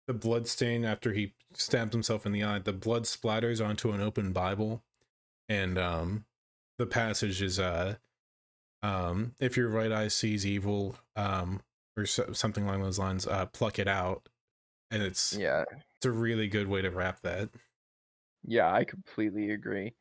[0.07, 4.01] the blood stain after he stabs himself in the eye, the blood splatters onto an
[4.01, 4.83] open Bible,
[5.49, 6.25] and um,
[6.77, 7.95] the passage is uh,
[8.83, 11.61] um, if your right eye sees evil, um,
[11.97, 14.29] or so, something along those lines, uh, pluck it out,
[14.91, 17.49] and it's Yeah, it's a really good way to wrap that.
[18.43, 19.93] Yeah, I completely agree.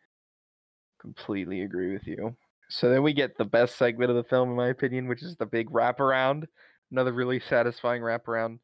[1.07, 2.37] Completely agree with you.
[2.69, 5.37] So then we get the best segment of the film, in my opinion, which is
[5.37, 6.47] the big wraparound.
[6.91, 8.59] Another really satisfying wraparound.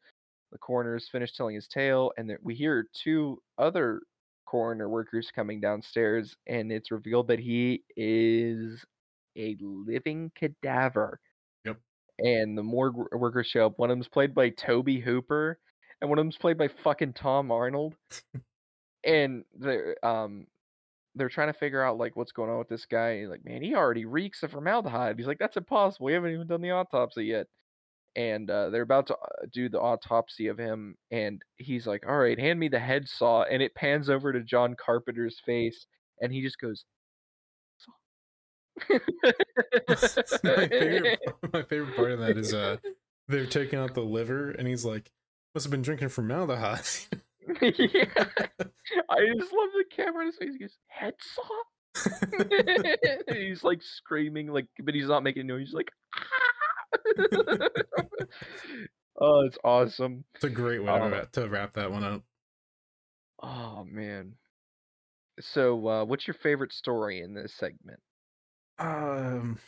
[0.51, 4.03] The coroner is finished telling his tale, and we hear two other
[4.45, 8.85] coroner workers coming downstairs, and it's revealed that he is
[9.37, 11.21] a living cadaver.
[11.65, 11.79] Yep.
[12.19, 13.79] And the morgue workers show up.
[13.79, 15.61] One of them's played by Tobe Hooper,
[16.01, 17.95] and one of them's played by fucking Tom Arnold
[19.05, 20.47] and they're um
[21.15, 23.11] they're trying to figure out like what's going on with this guy.
[23.11, 25.19] And like, man, he already reeks of formaldehyde.
[25.19, 26.07] He's like, that's impossible.
[26.07, 27.47] We haven't even done the autopsy yet.
[28.15, 32.19] And uh, they're about to uh, do the autopsy of him, and he's like, "All
[32.19, 35.87] right, hand me the head saw." And it pans over to John Carpenter's face,
[36.21, 36.85] and he just goes,
[40.45, 41.21] my favorite
[41.53, 42.77] my favorite part of that is uh
[43.29, 45.11] they're taking out the liver, and he's like,
[45.55, 46.85] "Must have been drinking formaldehyde."
[47.63, 48.25] yeah.
[49.09, 50.53] I just love the camera in his face.
[50.53, 51.43] He goes, head saw?
[53.35, 55.67] he's like screaming, like, but he's not making noise.
[55.69, 56.23] He's like, ah!
[59.21, 60.25] oh, it's awesome.
[60.35, 62.23] it's a great way Uh, to, wrap, that one up.
[63.43, 64.35] Oh man.
[65.41, 68.01] So, uh, what's your favorite story in this segment?
[68.79, 69.59] Um,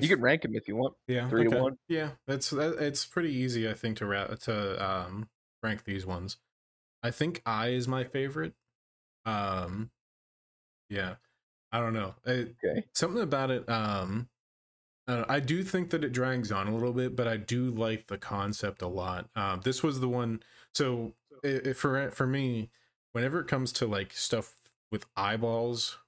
[0.00, 0.94] You can rank them if you want.
[1.06, 1.76] Yeah, Three to one?
[1.88, 5.28] Yeah, that's that, it's pretty easy, I think, to ra- to um
[5.62, 6.38] rank these ones.
[7.02, 8.54] I think Eye is my favorite.
[9.26, 9.90] Um,
[10.88, 11.16] yeah,
[11.72, 12.14] I don't know.
[12.26, 12.84] It, Okay.
[12.94, 13.68] something about it.
[13.68, 14.28] Um,
[15.08, 17.36] I, don't know, I do think that it drags on a little bit, but I
[17.36, 19.28] do like the concept a lot.
[19.36, 20.42] Um, this was the one.
[20.74, 22.70] So i i- for for me,
[23.12, 24.54] whenever it comes to like stuff
[24.92, 25.98] with eyeballs,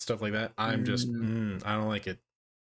[0.00, 2.18] stuff like that, I'm just mm, I don't like it.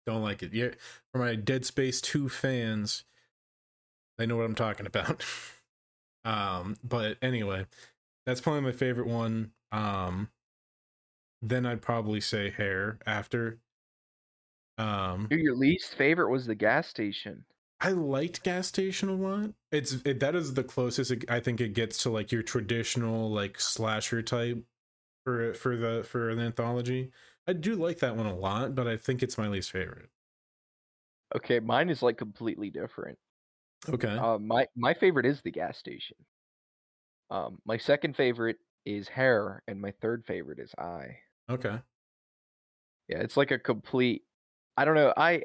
[0.06, 0.52] Don't like it.
[0.54, 0.70] Yeah,
[1.12, 3.04] for my Dead Space 2 fans,
[4.16, 5.24] they know what I'm talking about.
[6.24, 7.66] um, but anyway,
[8.26, 9.52] that's probably my favorite one.
[9.72, 10.28] Um,
[11.42, 13.58] then I'd probably say hair after.
[14.76, 17.44] Um, Dude, Your least favorite was the gas station.
[17.80, 19.50] I liked gas station a lot.
[19.70, 23.30] It's it, that is the closest it, I think it gets to like your traditional
[23.30, 24.64] like slasher type
[25.24, 27.12] for for the for an anthology.
[27.46, 30.10] I do like that one a lot, but I think it's my least favorite.
[31.36, 33.18] Okay, mine is like completely different.
[33.86, 34.22] Okay.
[34.22, 36.16] Uh, my my favorite is the gas station.
[37.30, 41.22] Um, my second favorite is hair, and my third favorite is eye.
[41.48, 41.82] Okay.
[43.08, 44.24] Yeah, it's like a complete.
[44.76, 45.12] I don't know.
[45.16, 45.42] I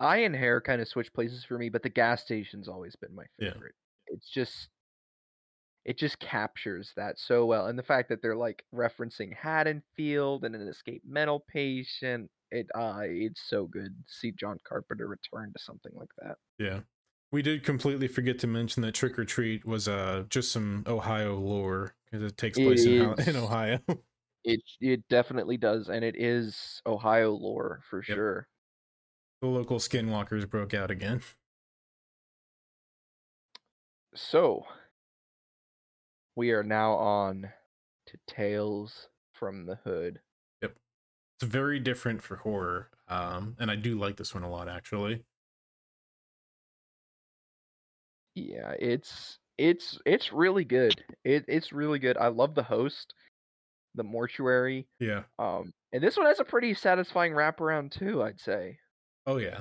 [0.00, 3.14] eye and hair kind of switch places for me, but the gas station's always been
[3.14, 3.74] my favorite.
[4.08, 4.14] Yeah.
[4.14, 4.68] It's just,
[5.84, 10.54] it just captures that so well, and the fact that they're like referencing Haddonfield and
[10.54, 12.30] an escaped mental patient.
[12.50, 16.36] It uh, it's so good to see John Carpenter return to something like that.
[16.58, 16.82] Yeah.
[17.32, 21.34] We did completely forget to mention that Trick 'r Treat was uh just some Ohio
[21.38, 23.36] lore because it takes It place in, Hal- in.
[23.36, 23.80] Ohio.
[24.44, 28.16] It it definitely does, and it is Ohio lore for Yep.
[28.16, 28.48] sure.
[29.40, 31.22] the local skinwalkers broke out again.
[34.14, 34.66] So
[36.36, 37.52] we are now on
[38.06, 40.20] to Tales from the Hood.
[40.62, 40.76] Yep.
[41.40, 42.90] It's very different for horror.
[43.08, 45.24] Um, and I do like this one a lot actually.
[48.34, 51.02] Yeah, it's it's it's really good.
[51.24, 52.16] It it's really good.
[52.16, 53.14] I love the host,
[53.94, 54.86] the mortuary.
[54.98, 55.22] Yeah.
[55.38, 58.78] Um, and this one has a pretty satisfying wraparound too, I'd say.
[59.26, 59.60] Oh yeah.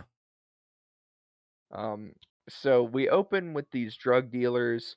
[1.73, 2.13] Um,
[2.49, 4.95] so we open with these drug dealers.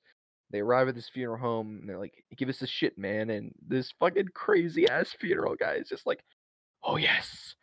[0.50, 3.52] They arrive at this funeral home and they're like, "Give us the shit, man!" And
[3.66, 6.22] this fucking crazy ass funeral guy is just like,
[6.84, 7.54] "Oh yes,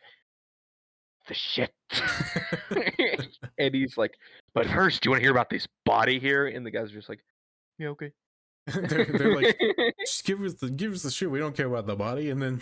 [1.28, 1.74] the shit."
[3.58, 4.14] and he's like,
[4.54, 6.96] "But first, do you want to hear about this body here?" And the guys are
[6.96, 7.24] just like,
[7.78, 8.12] "Yeah, okay."
[8.68, 9.60] they're, they're like,
[10.06, 11.32] just give us the give us the shit.
[11.32, 12.30] We don't care about the body.
[12.30, 12.62] And then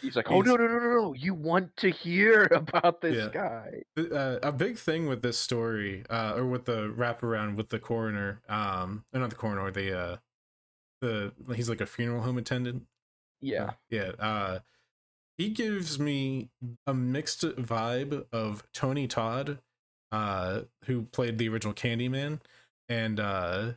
[0.00, 1.12] he's like, "Oh no, no, no, no, no!
[1.14, 3.28] You want to hear about this Yeah.
[3.32, 7.78] guy?" uh, a big thing with this story, uh, or with the wraparound with the
[7.78, 10.16] coroner, um, or not the coroner, the uh,
[11.02, 12.84] the he's like a funeral home attendant.
[13.42, 14.12] Yeah, yeah.
[14.18, 14.60] Uh,
[15.36, 16.48] he gives me
[16.86, 19.58] a mixed vibe of Tony Todd,
[20.14, 22.40] uh, who played the original Candyman,
[22.88, 23.72] and uh,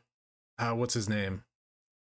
[0.60, 1.44] uh, what's his name?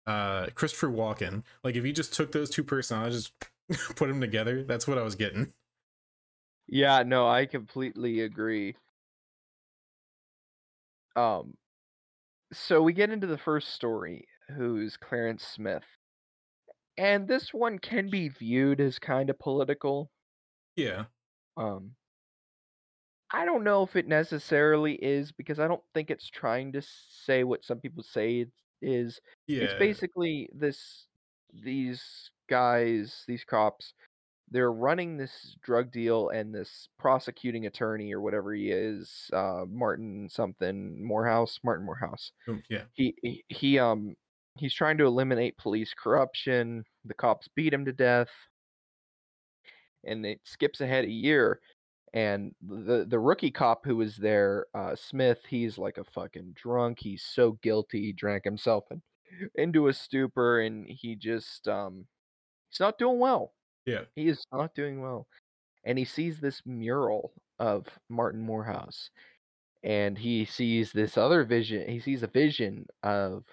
[0.08, 1.44] Uh, Christopher Walken.
[1.64, 3.32] Like if you just took those two personages,
[3.96, 5.54] put them together, that's what I was getting.
[6.68, 7.04] yeah.
[7.04, 8.76] No, I completely agree.
[11.16, 11.58] Um,
[12.54, 15.84] so we get into the first story, who's Clarence Smith.
[16.98, 20.10] And this one can be viewed as kind of political.
[20.76, 21.06] Yeah,
[21.58, 21.96] Um
[23.34, 26.84] I don't know if it necessarily is because I don't think it's trying to
[27.26, 29.20] say what some people say it is.
[29.48, 29.64] yeah.
[29.64, 31.08] It's basically this
[31.52, 33.94] these guys, these cops,
[34.52, 40.30] they're running this drug deal and this prosecuting attorney or whatever he is, uh Martin
[40.30, 42.32] something Moorehouse, Martin Moorehouse.
[42.46, 42.84] Boom, yeah.
[42.94, 44.16] he he, he um
[44.60, 46.86] he's trying to eliminate police corruption.
[47.06, 48.30] The cops beat him to death.
[50.06, 51.60] And it skips ahead a year
[52.14, 57.00] and the the rookie cop who was there, uh Smith, he's like a fucking drunk.
[57.00, 58.02] He's so guilty.
[58.02, 59.02] He drank himself in,
[59.56, 62.08] into a stupor and he just um
[62.70, 63.56] he's not doing well.
[63.86, 64.06] Yeah.
[64.16, 65.28] He is not doing well.
[65.86, 69.12] And he sees this mural of Martin Moorehouse.
[69.84, 71.90] And he sees this other vision.
[71.90, 73.46] He sees a vision of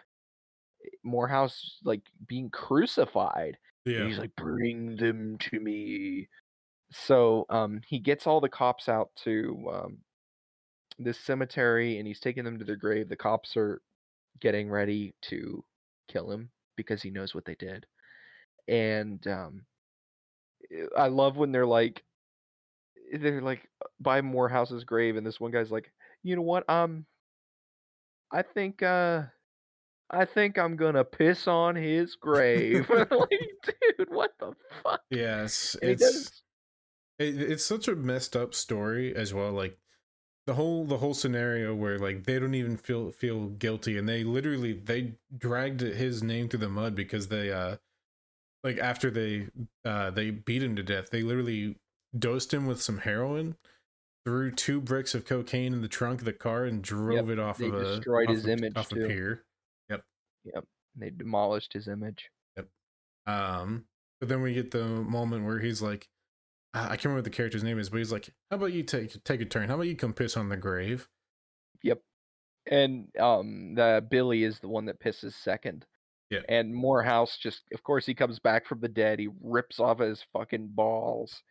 [1.04, 3.58] Moorehouse like being crucified.
[3.96, 4.06] And Yeah.
[4.06, 6.28] he's like, bring them to me.
[6.92, 9.98] So um he gets all the cops out to um
[10.98, 13.08] this cemetery and he's taking them to their grave.
[13.08, 13.80] The cops are
[14.40, 15.64] getting ready to
[16.08, 17.86] kill him because he knows what they did.
[18.68, 19.62] And um,
[20.96, 22.04] I love when they're like,
[23.12, 23.68] they're like
[23.98, 25.90] by Moorehouse's grave, and this one guy's like,
[26.22, 26.68] you know what?
[26.70, 27.06] Um,
[28.30, 29.22] I think uh,
[30.10, 32.88] I think I'm gonna piss on his grave.
[33.10, 35.00] like, dude, what the fuck?
[35.10, 36.42] Yes, And it's
[37.20, 39.52] it, it's such a messed up story as well.
[39.52, 39.78] Like
[40.46, 44.24] the whole the whole scenario where like they don't even feel feel guilty, and they
[44.24, 47.76] literally they dragged his name through the mud because they uh
[48.64, 49.48] like after they
[49.84, 51.76] uh they beat him to death, they literally
[52.18, 53.56] dosed him with some heroin.
[54.26, 57.56] Threw two bricks of cocaine in the trunk of the car and drove it off
[57.56, 59.06] they of a destroyed his a, image, off a too.
[59.06, 59.44] pier.
[60.96, 62.30] They demolished his image.
[62.56, 62.68] Yep.
[63.26, 63.84] Um,
[64.20, 66.08] but then we get the moment where he's like,
[66.72, 69.22] I can't remember what the character's name is, but he's like, "How about you take
[69.24, 69.68] take a turn?
[69.68, 71.08] How about you come piss on the grave?"
[71.82, 72.00] Yep.
[72.70, 75.86] And um the Billy is the one that pisses second.
[76.30, 76.42] Yeah.
[76.48, 80.24] And Moorehouse just of course he comes back from the dead, he rips off his
[80.32, 81.42] fucking balls.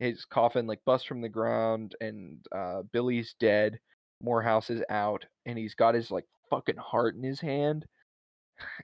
[0.00, 3.78] His coffin like busts from the ground and uh Billy's dead.
[4.22, 7.86] Moorehouse is out and he's got his like fucking heart in his hand.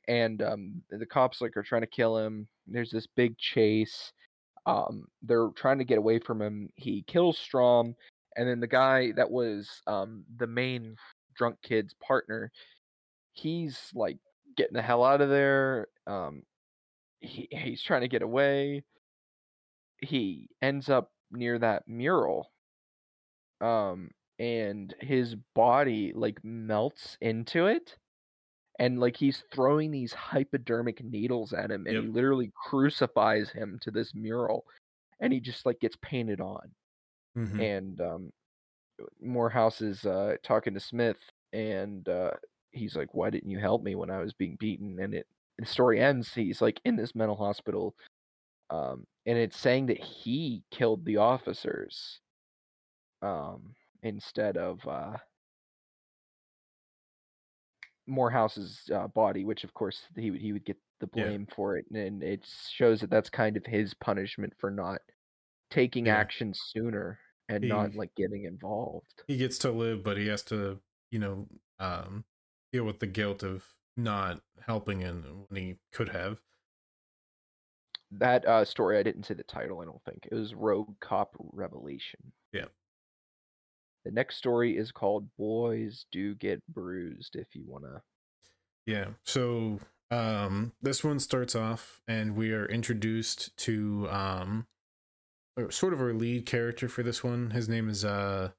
[0.08, 2.46] And um the cops like are trying to kill him.
[2.66, 4.12] There's this big chase.
[4.66, 6.70] Um they're trying to get away from him.
[6.76, 7.94] He kills Strom
[8.36, 10.96] and then the guy that was um the main
[11.36, 12.50] drunk kid's partner
[13.32, 14.18] he's like
[14.56, 16.42] getting the hell out of there um
[17.20, 18.82] he, he's trying to get away
[19.98, 22.50] he ends up near that mural
[23.60, 27.96] um and his body like melts into it
[28.80, 33.90] and like he's throwing these hypodermic needles at him and he literally crucifies him to
[33.92, 34.64] this mural
[35.20, 36.74] and he just like gets painted on
[37.36, 37.60] Mhm.
[37.60, 38.32] and um
[39.22, 41.18] Moorehouse is uh talking to Smith
[41.52, 42.32] and uh
[42.72, 45.26] he's like why didn't you help me when I was being beaten and it
[45.58, 47.94] the story ends he's like in this mental hospital
[48.70, 52.20] um and it's saying that he killed the officers
[53.22, 55.16] um instead of uh
[58.10, 61.24] Moorehouse's uh, body which of course he would he would get the Yeah.
[61.24, 65.00] blame for it and it shows that that's kind of his punishment for not
[65.70, 66.16] taking Yeah.
[66.16, 70.80] action sooner and not like getting involved He gets to live, but he has to,
[71.10, 71.48] you know,
[71.80, 72.24] um,
[72.72, 76.40] deal with the guilt of not helping in when he could have.
[78.12, 79.80] That uh, story, I didn't say the title.
[79.80, 82.32] I don't think it was Rogue Cop Revelation.
[82.52, 82.66] Yeah.
[84.04, 88.02] The next story is called "Boys Do Get Bruised." If you wanna,
[88.86, 89.08] Yeah.
[89.24, 89.80] So
[90.10, 94.66] um this one starts off and we are introduced to um
[95.68, 97.50] sort of our lead character for this one.
[97.50, 98.50] His name is uh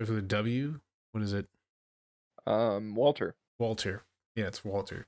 [0.00, 0.80] with a W.
[1.12, 1.46] What is it?
[2.46, 3.34] um, Walter.
[3.58, 4.04] Walter.
[4.34, 5.06] Yeah, it's Walter.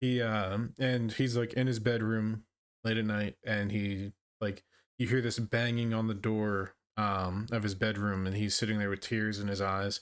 [0.00, 2.44] He um and he's like in his bedroom
[2.84, 4.64] late at night and he like
[4.98, 8.90] you hear this banging on the door um of his bedroom and he's sitting there
[8.90, 10.00] with tears in his eyes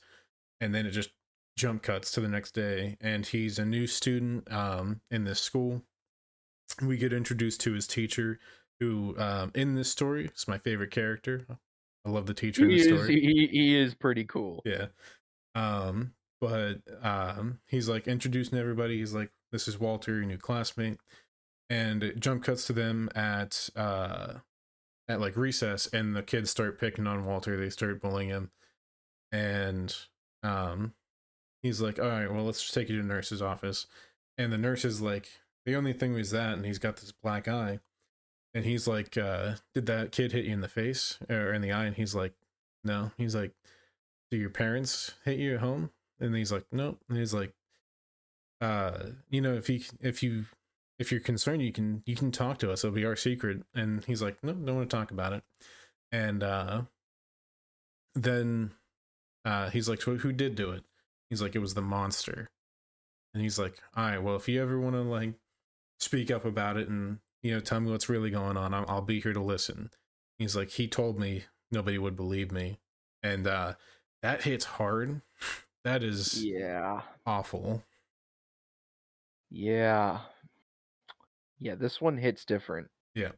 [0.61, 1.11] and then it just
[1.57, 5.83] jump cuts to the next day and he's a new student um in this school.
[6.83, 8.39] We get introduced to his teacher
[8.81, 11.47] who um in this story is my favorite character.
[12.07, 13.21] I love the teacher in He the is, story.
[13.21, 14.63] he, he is pretty cool.
[14.65, 14.87] Yeah.
[15.55, 18.99] Um, but um he's like introducing everybody.
[18.99, 20.99] He's like, This is Walter, your new classmate.
[21.71, 24.35] And it jump cuts to them at uh
[25.09, 27.57] at like recess and the kids start picking on Walter.
[27.57, 28.51] They start bullying him.
[29.33, 29.95] And
[30.43, 30.95] um
[31.63, 33.87] he's like, All right, well let's just take you to the nurse's office.
[34.37, 35.29] And the nurse is like,
[35.67, 37.81] the only thing was that, and he's got this black eye.
[38.55, 41.73] And he's like, uh, did that kid hit you in the face or in the
[41.73, 41.85] eye?
[41.85, 42.33] And he's like,
[42.83, 43.11] no.
[43.19, 43.53] He's like,
[44.31, 45.91] do your parents hit you at home?
[46.21, 47.01] And he's like, nope.
[47.09, 47.53] And he's like,
[48.61, 50.47] uh, you know, if you if you
[50.99, 52.85] if you're concerned, you can you can talk to us.
[52.85, 53.63] It'll be our secret.
[53.75, 55.45] And he's like, no, don't want to talk about it.
[56.13, 56.83] And uh,
[58.15, 58.73] then
[59.45, 60.85] uh, he's like, who did do it?
[61.31, 62.51] He's like, it was the monster.
[63.35, 65.35] And he's like, all right, well, if you ever want to like
[66.01, 69.03] speak up about it and you know tell me what's really going on, I'll, I'll
[69.03, 69.91] be here to listen.
[70.39, 72.79] He's like, he told me nobody would believe me,
[73.23, 73.75] and uh,
[74.23, 75.23] that hits hard.
[75.85, 77.83] That is Yeah, awful.
[79.51, 80.21] yeah,
[81.61, 81.75] yeah.
[81.75, 82.89] This one hits different.
[83.15, 83.33] Yeah.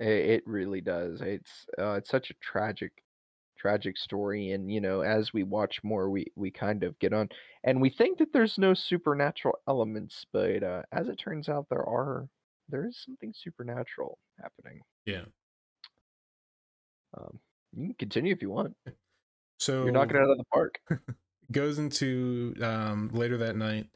[0.00, 1.20] it, it really does.
[1.20, 2.92] It's uh, it's such a tragic,
[3.58, 7.28] tragic story, and you know, as we watch more, we we kind of get on,
[7.64, 11.84] and we think that there's no supernatural elements, but uh, as it turns out, there
[11.86, 12.28] are.
[12.68, 14.80] There is something supernatural happening.
[15.04, 15.24] Yeah.
[17.16, 17.38] Um,
[17.76, 18.74] you can continue if you want.
[19.58, 20.80] So You're knocking it out of the park.
[21.52, 23.86] goes into um, later that night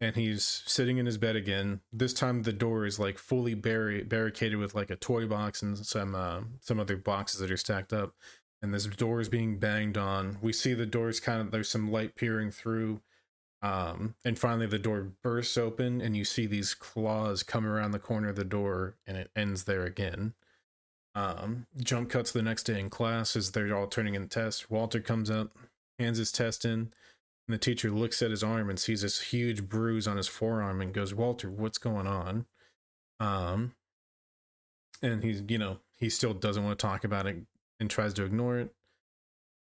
[0.00, 1.80] and he's sitting in his bed again.
[1.92, 5.76] This time the door is like fully barri- barricaded with like a toy box and
[5.78, 8.14] some uh, some other boxes that are stacked up.
[8.62, 10.38] And this door is being banged on.
[10.40, 13.00] We see the doors kind of there's some light peering through.
[13.62, 17.98] Um, and finally the door bursts open and you see these claws come around the
[17.98, 20.34] corner of the door and it ends there again.
[21.14, 24.68] Um, jump cuts the next day in class as they're all turning in tests.
[24.68, 25.56] Walter comes up,
[25.98, 26.92] hands his test in,
[27.46, 30.80] and the teacher looks at his arm and sees this huge bruise on his forearm
[30.80, 32.46] and goes, Walter, what's going on?
[33.20, 33.74] Um,
[35.00, 37.36] and he's, you know, he still doesn't want to talk about it
[37.78, 38.74] and tries to ignore it.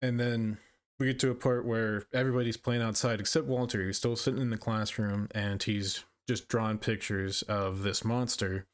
[0.01, 0.59] And then
[0.99, 4.51] we get to a part where everybody's playing outside except Walter, who's still sitting in
[4.51, 8.67] the classroom and he's just drawing pictures of this monster.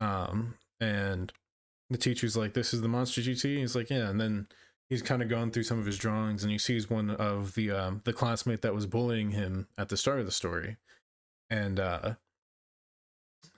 [0.00, 1.32] Um, and
[1.90, 3.58] the teacher's like, "This is the monster GT.
[3.58, 4.46] He's like, "Yeah," and then
[4.90, 7.70] he's kind of going through some of his drawings, and he sees one of the
[7.70, 10.76] um, the classmate that was bullying him at the start of the story,
[11.50, 12.14] and uh,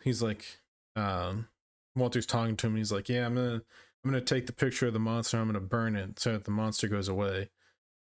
[0.02, 0.44] he's like,
[0.96, 1.48] um,
[1.96, 2.76] Walter's talking to him.
[2.76, 3.62] He's like, "Yeah, I'm gonna
[4.04, 5.38] I'm gonna take the picture of the monster.
[5.38, 7.50] I'm gonna burn it so that the monster goes away."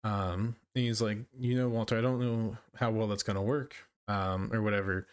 [0.03, 3.75] Um, and he's like, "You know, Walter, I don't know how well that's gonna work,
[4.07, 5.07] um, or whatever."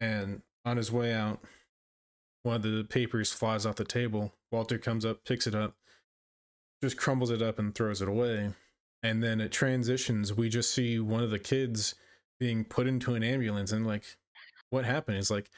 [0.00, 1.40] And on his way out,
[2.42, 4.32] one of the papers flies off the table.
[4.52, 5.74] Walter comes up, picks it up,
[6.82, 8.52] just crumbles it up and throws it away.
[9.02, 10.34] And then it transitions.
[10.34, 11.94] We just see one of the kids
[12.38, 14.04] being put into an ambulance and like,
[14.70, 15.16] what happened?
[15.16, 15.50] He's like,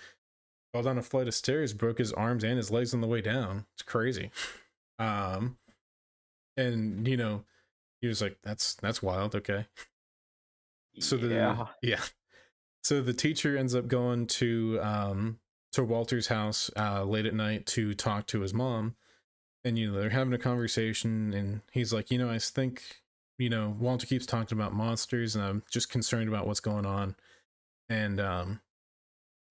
[0.72, 3.20] fell down a flight of stairs, broke his arms and his legs on the way
[3.20, 3.66] down.
[3.74, 4.30] It's crazy.
[4.98, 5.56] Um,
[6.56, 7.44] and you know,
[8.00, 9.34] he was like, that's that's wild.
[9.34, 9.66] Okay.
[11.00, 11.66] So the yeah.
[11.82, 12.00] yeah.
[12.84, 15.40] So the teacher ends up going to um
[15.72, 18.94] to Walter's house uh, late at night to talk to his mom,
[19.64, 23.02] and you know they're having a conversation, and he's like, you know, I think
[23.38, 27.16] you know Walter keeps talking about monsters, and I'm just concerned about what's going on,
[27.88, 28.60] and um,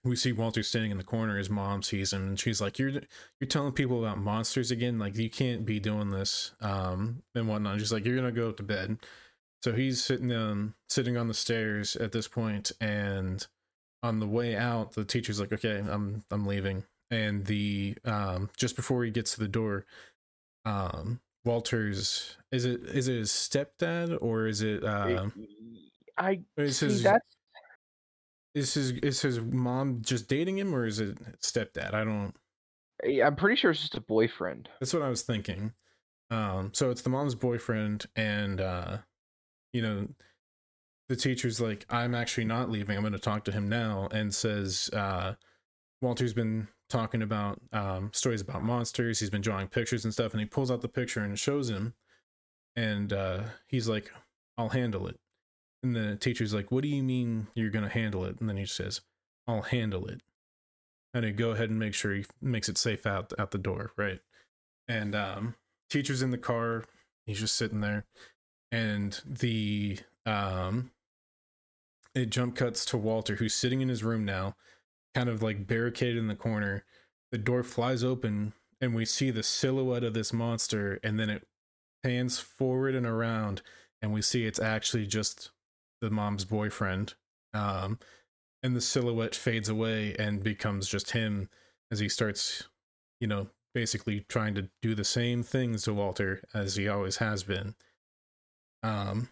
[0.03, 1.37] we see Walter standing in the corner.
[1.37, 2.89] His mom sees him, and she's like, "You're
[3.39, 4.99] you're telling people about monsters again?
[4.99, 8.63] Like you can't be doing this, um, and whatnot." She's like, "You're gonna go to
[8.63, 8.97] bed."
[9.63, 13.45] So he's sitting um sitting on the stairs at this point, and
[14.03, 18.75] on the way out, the teacher's like, "Okay, I'm I'm leaving." And the um just
[18.75, 19.85] before he gets to the door,
[20.65, 25.27] um Walter's is it is it his stepdad or is it uh
[26.17, 27.37] I is see his that's
[28.53, 31.93] is his is his mom just dating him or is it stepdad?
[31.93, 32.33] I don't
[33.03, 34.69] I'm pretty sure it's just a boyfriend.
[34.79, 35.73] That's what I was thinking.
[36.29, 38.97] Um, so it's the mom's boyfriend, and uh,
[39.73, 40.07] you know,
[41.09, 42.95] the teacher's like, "I'm actually not leaving.
[42.95, 45.33] I'm going to talk to him now," and says, uh,
[46.01, 49.19] "Walter's been talking about um, stories about monsters.
[49.19, 51.93] He's been drawing pictures and stuff, and he pulls out the picture and shows him,
[52.75, 54.11] and uh, he's like,
[54.57, 55.19] "I'll handle it."
[55.83, 58.57] And the teacher's like, "What do you mean you're going to handle it?" And then
[58.57, 59.01] he says,
[59.47, 60.21] "I'll handle it."
[61.13, 63.91] and he go ahead and make sure he makes it safe out out the door,
[63.97, 64.19] right?
[64.87, 65.55] And um,
[65.89, 66.85] teacher's in the car.
[67.25, 68.05] He's just sitting there,
[68.71, 70.91] and the um,
[72.15, 74.55] it jump cuts to Walter, who's sitting in his room now,
[75.15, 76.85] kind of like barricaded in the corner.
[77.31, 81.47] The door flies open, and we see the silhouette of this monster, and then it
[82.03, 83.61] pans forward and around,
[84.01, 85.51] and we see it's actually just
[86.01, 87.13] the mom's boyfriend.
[87.53, 87.99] Um,
[88.63, 91.49] and the silhouette fades away and becomes just him
[91.91, 92.63] as he starts,
[93.19, 97.43] you know, basically trying to do the same things to Walter as he always has
[97.43, 97.75] been.
[98.83, 99.29] Um,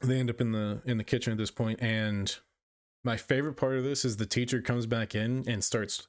[0.00, 2.36] they end up in the in the kitchen at this point, and
[3.04, 6.06] my favorite part of this is the teacher comes back in and starts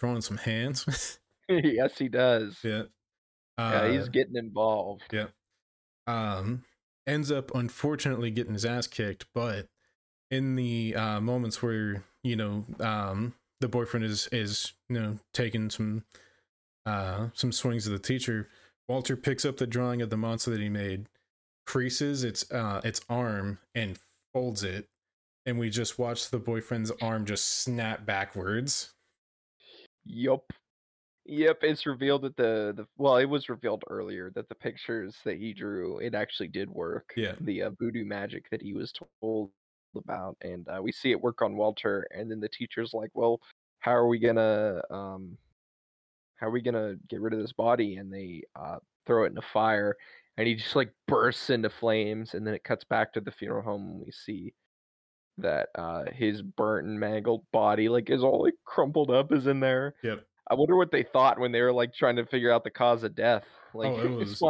[0.00, 1.18] throwing some hands.
[1.48, 2.58] yes, he does.
[2.62, 2.84] yeah,
[3.58, 5.02] Yeah, he's Uh, getting involved.
[5.12, 5.28] yeah.
[6.06, 6.64] Um,
[7.06, 9.68] ends up unfortunately getting his ass kicked, but
[10.30, 15.70] in the uh, moments where you know um, the boyfriend is is you know taking
[15.70, 16.04] some
[16.86, 18.48] uh, some swings at the teacher,
[18.88, 21.06] Walter picks up the drawing of the monster that he made,
[21.66, 23.98] creases its uh, its arm, and
[24.34, 24.88] folds it,
[25.46, 28.92] and we just watch the boyfriend's arm just snap backwards.
[30.04, 30.44] Yup.
[31.24, 35.38] Yep, it's revealed that the, the well, it was revealed earlier that the pictures that
[35.38, 37.12] he drew it actually did work.
[37.16, 37.34] Yeah.
[37.40, 38.92] The uh, voodoo magic that he was
[39.22, 39.50] told
[39.96, 43.40] about, and uh, we see it work on Walter, and then the teacher's like, "Well,
[43.78, 45.38] how are we gonna um,
[46.36, 49.38] how are we gonna get rid of this body?" And they uh, throw it in
[49.38, 49.96] a fire,
[50.36, 53.62] and he just like bursts into flames, and then it cuts back to the funeral
[53.62, 54.52] home, and we see
[55.38, 59.60] that uh, his burnt and mangled body like is all like crumpled up is in
[59.60, 59.94] there.
[60.02, 60.24] Yep.
[60.50, 63.02] I wonder what they thought when they were like trying to figure out the cause
[63.04, 63.44] of death.
[63.74, 64.42] Like Oh, it was-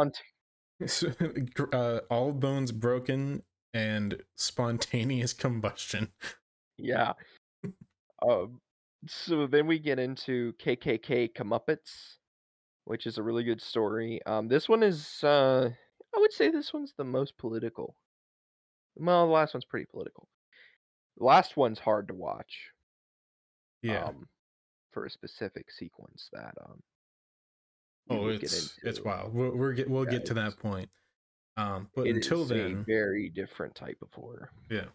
[1.73, 3.43] uh, all bones broken
[3.73, 6.09] and spontaneous combustion.
[6.77, 7.13] Yeah.
[8.27, 8.59] um,
[9.07, 12.15] so then we get into KKK Comeuppance,
[12.85, 14.19] which is a really good story.
[14.25, 15.69] Um, this one is, uh,
[16.15, 17.95] I would say this one's the most political.
[18.95, 20.27] Well, the last one's pretty political.
[21.17, 22.71] The last one's hard to watch.
[23.81, 24.05] Yeah.
[24.05, 24.27] Um,
[24.91, 26.79] for a specific sequence that um.
[28.09, 29.33] oh, it's it's wild.
[29.33, 30.89] We'll we're get, we'll Yeah, get to that point.
[31.57, 34.49] Um, but until then, very different type of horror.
[34.71, 34.85] yeah,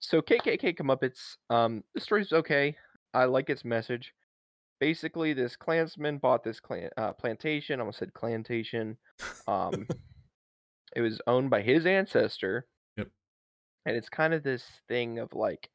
[0.00, 2.76] So KKK Comeuppance, um, the story's okay.
[3.14, 4.12] I like its message.
[4.80, 7.78] Basically, this clansman bought this clan uh, plantation.
[7.78, 8.96] I almost said plantation.
[9.46, 9.86] Um,
[10.96, 12.66] it was owned by his ancestor.
[13.86, 15.70] And it's kind of this thing of like,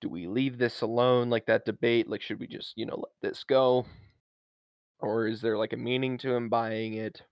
[0.00, 1.30] do we leave this alone?
[1.30, 2.08] Like that debate.
[2.08, 3.86] Like, should we just you know let this go,
[5.00, 7.22] or is there like a meaning to him buying it?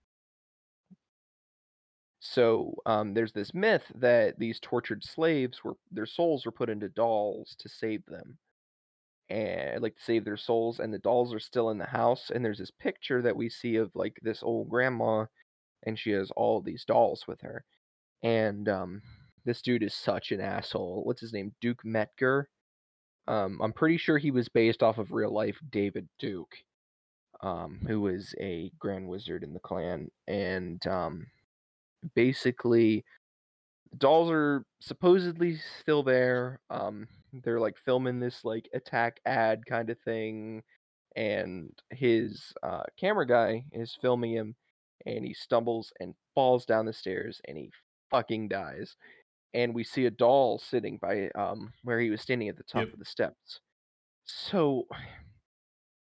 [2.19, 6.89] So um, there's this myth that these tortured slaves were their souls were put into
[6.89, 8.37] dolls to save them,
[9.29, 10.79] and like to save their souls.
[10.79, 12.31] And the dolls are still in the house.
[12.33, 15.25] And there's this picture that we see of like this old grandma,
[15.83, 17.63] and she has all these dolls with her.
[18.23, 19.01] And um,
[19.47, 21.03] this dude is such an asshole.
[21.05, 21.53] What's his name?
[21.61, 22.45] Duke Metger.
[23.27, 26.55] Um, I'm pretty sure he was based off of real life David Duke,
[27.41, 31.27] um, who was a Grand Wizard in the clan, and um,
[32.13, 33.03] basically
[33.97, 37.07] dolls are supposedly still there um
[37.43, 40.61] they're like filming this like attack ad kind of thing
[41.15, 44.55] and his uh camera guy is filming him
[45.05, 47.71] and he stumbles and falls down the stairs and he
[48.11, 48.95] fucking dies
[49.57, 52.87] and we see a doll sitting by um where he was standing at the top
[52.87, 52.93] Yep.
[52.93, 53.61] of the steps
[54.25, 54.87] so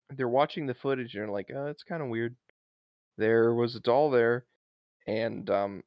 [0.09, 2.35] they're watching the footage and they're like oh it's kind of weird
[3.17, 4.47] there was a doll there
[5.07, 5.83] and um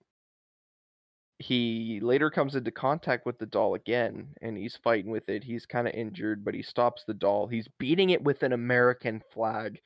[1.38, 5.42] he later comes into contact with the doll again and he's fighting with it.
[5.44, 7.48] He's kind of injured, but he stops the doll.
[7.48, 9.80] He's beating it with an American flag,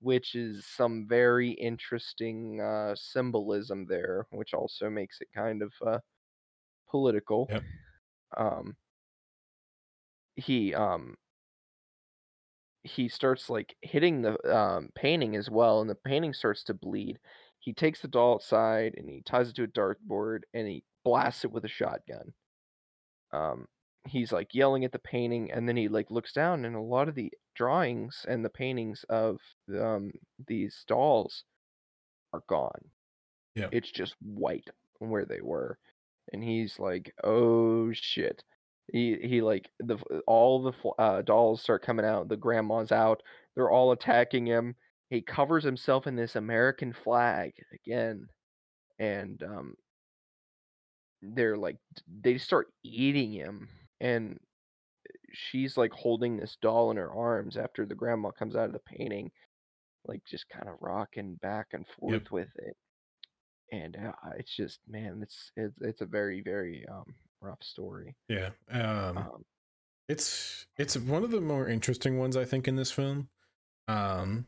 [0.00, 5.98] which is some very interesting uh, symbolism there, which also makes it kind of uh,
[6.92, 7.48] political.
[7.50, 7.62] Yep.
[8.36, 8.76] Um,
[10.36, 11.16] he um
[12.84, 17.18] he starts like hitting the um, painting as well, and the painting starts to bleed.
[17.58, 21.44] He takes the doll outside and he ties it to a dartboard and he blasts
[21.44, 22.32] it with a shotgun.
[23.32, 23.66] Um,
[24.06, 27.08] he's like yelling at the painting, and then he like looks down, and a lot
[27.08, 29.38] of the drawings and the paintings of
[29.78, 30.12] um,
[30.48, 31.44] these dolls
[32.32, 32.90] are gone.
[33.54, 33.68] Yeah.
[33.70, 35.78] It's just white from where they were,
[36.32, 38.44] and he's like, "Oh shit."
[38.92, 42.28] He he like the all the uh, dolls start coming out.
[42.28, 43.22] The grandma's out.
[43.54, 44.76] They're all attacking him.
[45.10, 48.28] He covers himself in this American flag again,
[48.98, 49.74] and um,
[51.22, 51.78] they're like
[52.22, 53.68] they start eating him,
[54.00, 54.38] and
[55.32, 58.80] she's like holding this doll in her arms after the grandma comes out of the
[58.80, 59.30] painting,
[60.06, 62.76] like just kind of rocking back and forth with it.
[63.72, 68.14] And uh, it's just man, it's it's it's a very very um rough story.
[68.28, 68.50] yeah.
[68.70, 69.44] Um, Um,
[70.08, 73.28] it's it's one of the more interesting ones I think in this film.
[73.88, 74.46] Um,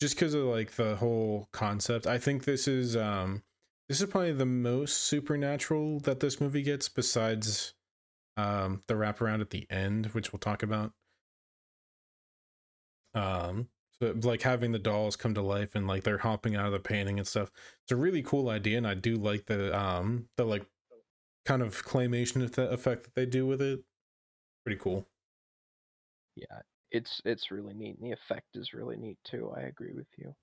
[0.00, 2.06] just because of like the whole concept.
[2.06, 3.42] I think this is um
[3.88, 7.74] this is probably the most supernatural that this movie gets besides
[8.36, 10.92] um the wraparound at the end, which we'll talk about.
[13.14, 13.68] Um
[14.00, 17.18] like having the dolls come to life and like they're hopping out of the painting
[17.18, 17.50] and stuff.
[17.84, 20.66] It's a really cool idea and I do like the um the like
[21.46, 23.80] kind of claymation effect that they do with it.
[24.64, 25.08] Pretty cool.
[26.36, 26.60] yeah,
[26.90, 29.52] it's it's really neat, and the effect is really neat too.
[29.56, 30.34] I agree with you.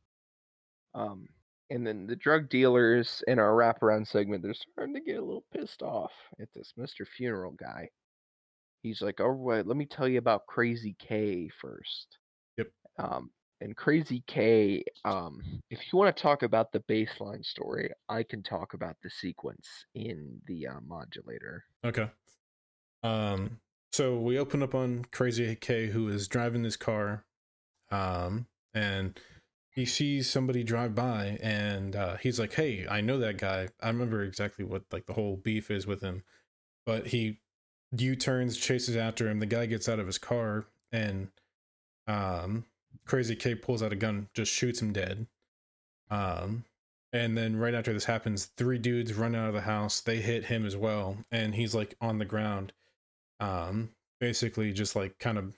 [0.94, 1.28] Um,
[1.70, 5.46] and then the drug dealers in our wraparound segment, they're starting to get a little
[5.54, 6.12] pissed off
[6.42, 7.90] at this Mister Funeral guy.
[8.84, 12.18] He's like, "All right, let me tell you about Crazy K first.
[12.58, 12.68] Yep.
[13.00, 13.32] Um,
[13.62, 18.44] and Crazy K, um, if you want to talk about the baseline story, I can
[18.44, 21.64] talk about the sequence in the uh, modulator.
[21.84, 22.10] Okay.
[23.04, 23.60] Um
[23.92, 27.26] so we open up on Crazy K who is driving this car.
[27.92, 29.20] Um and
[29.70, 33.70] he sees somebody drive by and uh he's like, "Hey, I know that guy.
[33.82, 36.24] I remember exactly what like the whole beef is with him."
[36.86, 37.40] But he
[37.92, 39.40] U-turns, chases after him.
[39.40, 41.30] The guy gets out of his car and
[42.08, 42.66] um
[43.06, 45.28] Crazy K pulls out a gun, just shoots him dead.
[46.10, 46.66] Um
[47.14, 50.02] and then right after this happens, three dudes run out of the house.
[50.02, 52.74] They hit him as well, and he's like on the ground.
[53.40, 55.54] Um, basically just like kind of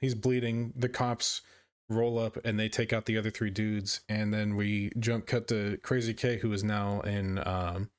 [0.00, 0.72] he's bleeding.
[0.76, 1.42] The cops
[1.90, 5.48] roll up and they take out the other three dudes and then we jump cut
[5.48, 7.90] to crazy k who is now in um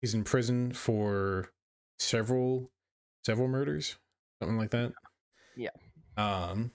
[0.00, 1.52] he's in prison for
[1.98, 2.70] several
[3.22, 3.96] several murders
[4.40, 4.92] something like that
[5.56, 5.68] Yeah.
[6.16, 6.70] um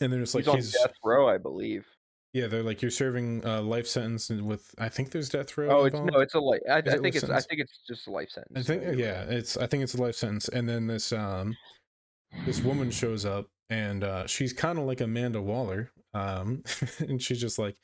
[0.00, 1.86] and then it's like he's on he's, death row, I believe.
[2.32, 5.84] yeah they're like you're serving a life sentence with i think there's death row Oh,
[5.84, 6.60] it's no, it's a life.
[6.70, 7.30] I, I think life it's.
[7.30, 8.58] I think it's just a life sentence.
[8.58, 10.48] I think yeah, it's I think it's a life sentence.
[10.48, 11.56] And then this um
[12.44, 15.90] this woman shows up and uh she's kind of like Amanda Waller.
[16.14, 16.62] Um
[16.98, 17.76] and she's just like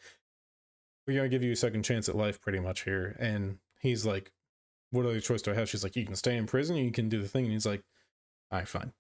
[1.07, 3.17] we're going to give you a second chance at life pretty much here.
[3.19, 4.31] And he's like
[4.91, 5.69] what other choice do I have?
[5.69, 7.83] She's like you can stay in prison, you can do the thing and he's like
[8.51, 8.93] all right, fine.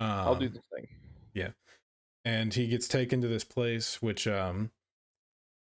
[0.00, 0.86] Um, I'll do the thing.
[2.24, 4.70] And he gets taken to this place which um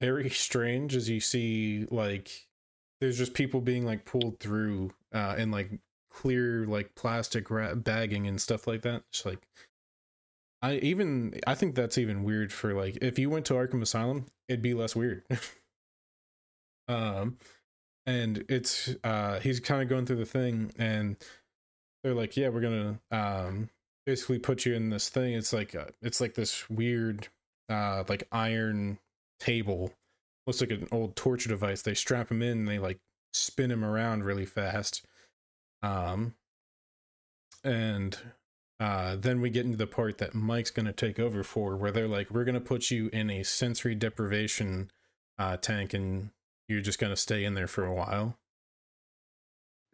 [0.00, 2.46] very strange as you see like
[3.00, 5.70] there's just people being like pulled through uh in like
[6.10, 7.46] clear like plastic
[7.76, 9.02] bagging and stuff like that.
[9.10, 9.38] It's like
[10.62, 14.26] i even i think that's even weird for like if you went to arkham asylum
[14.48, 15.24] it'd be less weird.
[16.88, 17.38] Um
[18.04, 21.16] and it's uh he's kind of going through the thing and
[22.02, 23.68] they're like yeah we're gonna um
[24.06, 25.34] basically put you in this thing.
[25.34, 27.28] It's like uh it's like this weird
[27.68, 28.98] uh like iron
[29.38, 29.92] table.
[30.46, 31.82] Looks like an old torture device.
[31.82, 32.98] They strap him in and they like
[33.32, 35.04] spin him around really fast.
[35.82, 36.34] Um
[37.62, 38.16] and
[38.78, 42.08] uh then we get into the part that mike's gonna take over for where they're
[42.08, 44.90] like we're gonna put you in a sensory deprivation
[45.38, 46.30] uh tank and
[46.68, 48.38] you're just gonna stay in there for a while.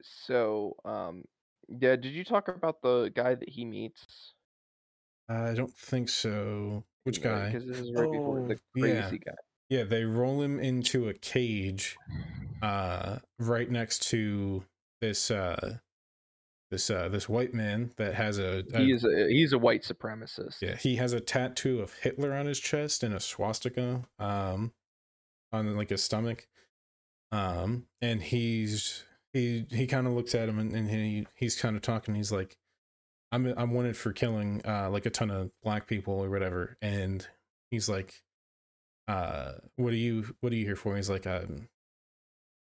[0.03, 1.25] So, um,
[1.69, 1.97] yeah.
[1.97, 4.33] Did you talk about the guy that he meets?
[5.29, 9.01] i don't think so which guy Because this is right before the Oh, yeah.
[9.09, 9.33] crazy guy.
[9.69, 11.97] Yeah, they roll him into a cage
[12.63, 14.65] uh right next to
[15.01, 15.79] this uh
[16.71, 19.83] this uh this white man that has a, a He is a he's a white
[19.83, 20.63] supremacist.
[20.63, 24.73] yeah, he has a tattoo of Hitler on his chest and a swastika um
[25.53, 26.47] on like his stomach.
[27.33, 29.03] Um and he's
[29.37, 32.33] he he kind of looks at him and, and he he's kind of talking he's
[32.33, 32.57] like
[33.33, 36.77] I'm I'm wanted for killing uh like a ton of black people or whatever.
[36.81, 37.27] And
[37.71, 38.23] he's like
[39.09, 40.97] uh what are you what are you here for?
[40.97, 41.69] He's like um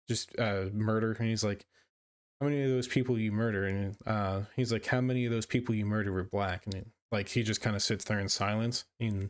[0.10, 1.14] just uh murder.
[1.14, 1.66] And he's like
[2.42, 3.66] how many of those people you murder?
[3.66, 6.66] And uh he's like how many of those people you murder were black?
[6.66, 9.30] And it, like he just kind of sits there in silence and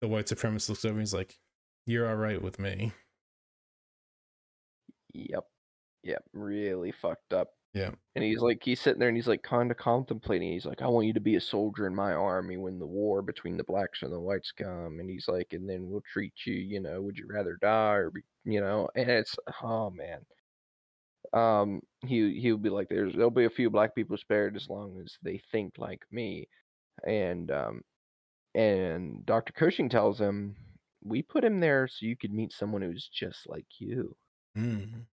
[0.00, 1.36] the white supremacist looks over and he's like
[1.86, 2.92] you're all right with me.
[5.14, 5.49] Yep.
[6.02, 6.24] Yep.
[6.32, 7.48] Really fucked up.
[7.74, 10.52] yeah And he's like, he's sitting there and he's like kind of contemplating.
[10.52, 13.22] He's like, I want you to be a soldier in my army when the war
[13.22, 14.98] between the blacks and the whites come.
[15.00, 18.10] And he's like, and then we'll treat you, you know, would you rather die or
[18.10, 20.20] be, you know, and it's, oh man.
[21.32, 25.00] Um, he, he'll be like, there's, there'll be a few black people spared as long
[25.04, 26.48] as they think like me.
[27.06, 27.82] And, um,
[28.54, 29.52] and Dr.
[29.52, 30.56] Cushing tells him,
[31.04, 34.16] we put him there so you could meet someone who's just like you
[34.56, 35.04] mm.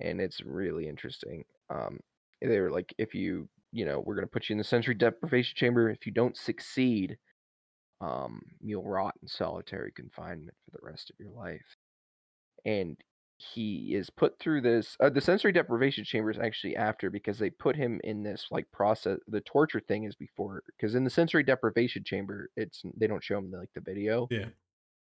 [0.00, 1.44] And it's really interesting.
[1.70, 2.00] Um,
[2.40, 5.54] they were like, if you, you know, we're gonna put you in the sensory deprivation
[5.56, 5.90] chamber.
[5.90, 7.16] If you don't succeed,
[8.00, 11.76] um, you'll rot in solitary confinement for the rest of your life.
[12.64, 12.96] And
[13.36, 14.96] he is put through this.
[15.00, 18.70] Uh, the sensory deprivation chamber is actually after because they put him in this like
[18.72, 19.18] process.
[19.28, 23.38] The torture thing is before because in the sensory deprivation chamber, it's they don't show
[23.38, 24.46] him the, like the video yeah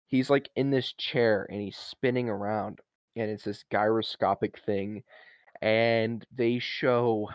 [0.08, 2.80] he's like in this chair and he's spinning around
[3.20, 5.04] and it's this gyroscopic thing
[5.62, 7.30] and they show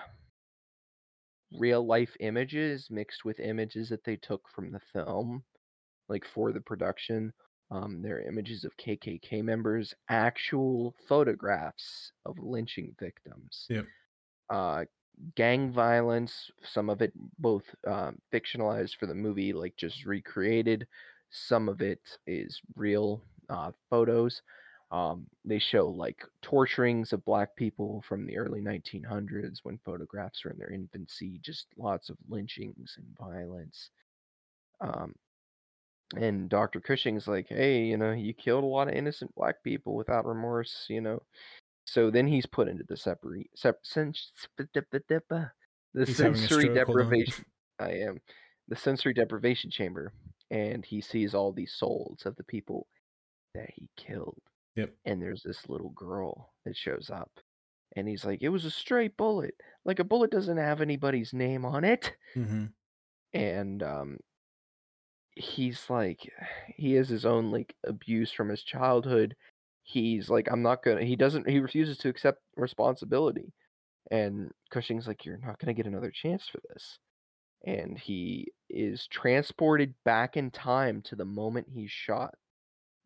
[1.59, 5.45] real life images mixed with images that they took from the film
[6.09, 7.33] like for the production
[7.71, 13.87] um they're images of kkk members actual photographs of lynching victims Yep.
[14.51, 14.85] uh
[15.37, 20.87] gang violence some of it both um, fictionalized for the movie like just recreated
[21.31, 24.43] some of it is real uh, photos
[24.93, 30.51] um, they show like torturings of black people from the early 1900s when photographs are
[30.51, 33.91] in their infancy just lots of lynchings and violence
[34.83, 35.15] um,
[36.17, 39.97] and dr cushing's like hey you know you killed a lot of innocent black people
[39.97, 41.21] without remorse you know
[41.87, 44.31] so then he's put into the separate sep- sens-
[45.95, 47.05] the He's sensory stroke, hold on.
[47.09, 47.45] deprivation
[47.81, 48.19] i am
[48.69, 50.13] the sensory deprivation chamber
[50.51, 52.87] and he sees all these souls of the people
[53.55, 54.41] that he killed
[54.77, 54.95] Yep.
[55.05, 57.31] and there's this little girl that shows up
[57.97, 59.55] and he's like it was a straight bullet.
[59.85, 62.17] Like a bullet doesn't have anybody's name on it.
[62.35, 62.67] Hmm
[63.33, 64.19] and um
[65.35, 66.21] he's like
[66.77, 69.35] he has his own like abuse from his childhood.
[69.85, 73.53] He's like i'm not gonna he doesn't he refuses to accept responsibility
[74.11, 76.99] and cushing's like you're not gonna get another chance for this.
[77.67, 82.35] And he is transported back in time to the moment he's shot.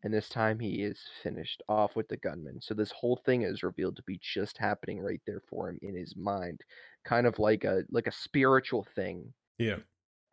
[0.03, 2.61] And this time he is finished off with the gunman.
[2.61, 5.95] So this whole thing is revealed to be just happening right there for him in
[5.95, 6.61] his mind,
[7.03, 9.33] kind of like a like a spiritual thing.
[9.57, 9.77] Yeah.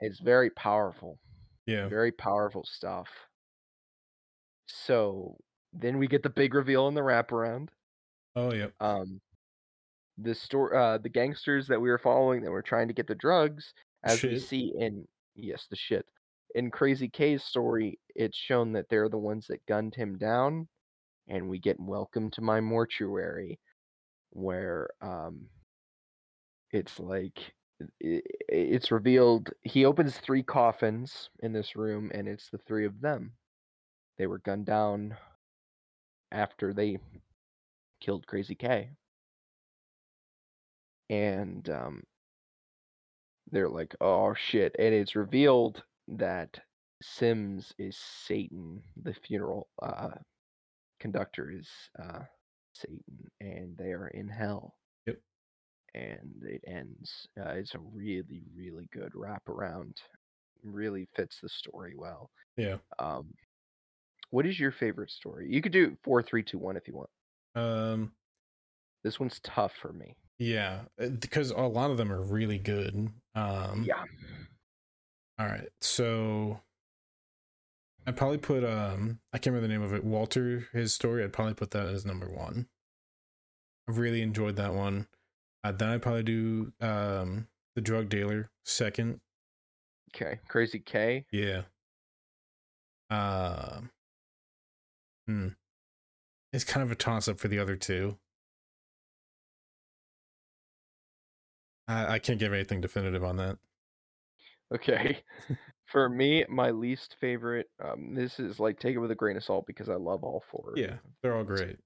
[0.00, 1.18] It's very powerful.
[1.66, 1.88] Yeah.
[1.88, 3.08] Very powerful stuff.
[4.66, 5.36] So
[5.72, 7.68] then we get the big reveal in the wraparound.
[8.36, 8.68] Oh yeah.
[8.80, 9.20] Um,
[10.18, 13.14] the store, uh, the gangsters that we were following that were trying to get the
[13.14, 13.72] drugs,
[14.04, 16.06] as we see in yes, the shit
[16.54, 20.68] in Crazy K's story, it's shown that they're the ones that gunned him down,
[21.28, 23.60] and we get welcome to my mortuary,
[24.30, 25.48] where um,
[26.70, 27.54] it's like
[28.02, 33.00] i- it's revealed he opens three coffins in this room, and it's the three of
[33.00, 33.32] them.
[34.18, 35.16] They were gunned down
[36.32, 36.98] after they
[38.00, 38.90] killed Crazy K.
[41.10, 42.02] And um,
[43.50, 44.74] they're like, oh shit.
[44.78, 46.58] And it's revealed that
[47.02, 48.82] Simms is Satan.
[49.02, 50.10] The funeral uh,
[51.00, 51.68] conductor is
[52.02, 52.20] uh,
[52.72, 54.74] Satan, and they are in hell.
[55.06, 55.16] Yep.
[55.94, 57.28] And it ends.
[57.40, 59.96] Uh, it's a really, really good wraparound.
[60.62, 62.30] Really fits the story well.
[62.56, 62.76] Yeah.
[62.98, 63.34] Um,
[64.30, 65.46] what is your favorite story?
[65.50, 67.10] You could do four, three, two, one if you want.
[67.54, 68.12] Um.
[69.02, 70.16] This one's tough for me.
[70.38, 73.10] Yeah, uh, because a lot of them are really good.
[73.34, 74.02] Um, yeah.
[75.38, 76.60] All right, so
[78.06, 80.04] I'd probably put um I can't remember the name of it.
[80.04, 81.24] Walter, his story.
[81.24, 82.68] I'd probably put that as number one.
[83.88, 85.08] I really enjoyed that one.
[85.62, 89.20] Uh, then I'd probably do um the drug dealer second.
[90.14, 90.38] Okay.
[90.48, 91.26] Crazy K.
[91.32, 91.62] Yeah.
[93.10, 93.90] Um.
[95.26, 95.48] hmm.
[96.52, 98.18] It's kind of a toss up for the other two.
[101.88, 103.58] I, I can't give anything definitive on that.
[104.72, 105.22] Okay.
[105.86, 107.68] For me, my least favorite.
[107.82, 110.42] Um, this is like take it with a grain of salt because I love all
[110.50, 110.72] four.
[110.76, 111.78] Yeah, they're all great.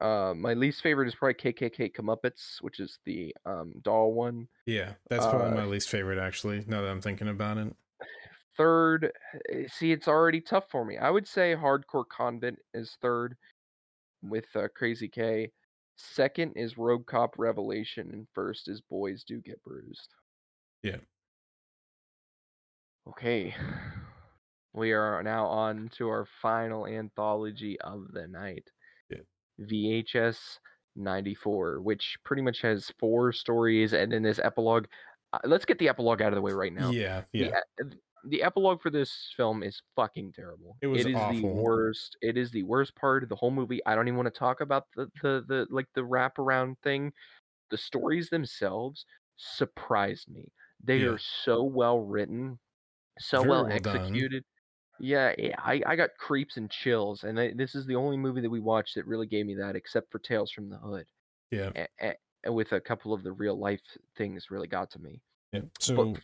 [0.00, 4.48] Uh, my least favorite is probably KKK Comeuppance, which is the um doll one.
[4.66, 6.64] Yeah, that's probably Uh, my least favorite actually.
[6.66, 7.76] Now that I'm thinking about it.
[8.56, 9.12] Third,
[9.50, 10.96] eh, see, it's already tough for me.
[10.98, 13.36] I would say Hardcore Convert is third,
[14.22, 15.52] with uh, Crazy K.
[15.96, 20.14] Second is Rogue Cop Revelation, and first is Boys Do Get Bruised.
[20.82, 20.98] Yeah.
[23.08, 23.54] Okay.
[24.74, 28.70] We are now on to our final anthology of the night.
[29.10, 29.22] Yeah.
[29.58, 30.60] VHS
[30.94, 34.86] 94, which pretty much has four stories and in this epilogue.
[35.32, 36.90] Uh, let's get the epilogue out of the way right now.
[36.92, 40.76] Yeah, The, yeah, e- the epilogue for this film is fucking terrible.
[40.82, 42.16] It was It is the worst.
[42.20, 43.84] It is the worst part of the whole movie.
[43.86, 47.12] I don't even want to talk about the the, the like the wraparound thing.
[47.70, 49.06] The stories themselves
[49.36, 50.52] surprised me.
[50.82, 51.08] They Yeah.
[51.08, 52.58] are so well written,
[53.18, 53.96] so Very well, well done.
[53.96, 54.44] executed.
[55.00, 58.40] Yeah, yeah, I, I got creeps and chills, and I, this is the only movie
[58.40, 61.06] that we watched that really gave me that, except for Tales from the Hood,
[61.52, 63.80] yeah, and, and with a couple of the real life
[64.16, 65.20] things really got to me.
[65.52, 65.60] yeah.
[65.78, 66.22] So But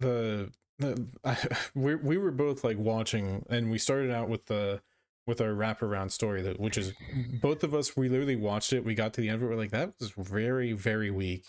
[0.00, 1.36] the the I,
[1.74, 4.80] we we were both like watching, and we started out with the
[5.26, 6.94] with our wraparound story that which is
[7.42, 8.84] both of us we literally watched it.
[8.84, 11.46] We got to the end of it, we're like that was very very weak.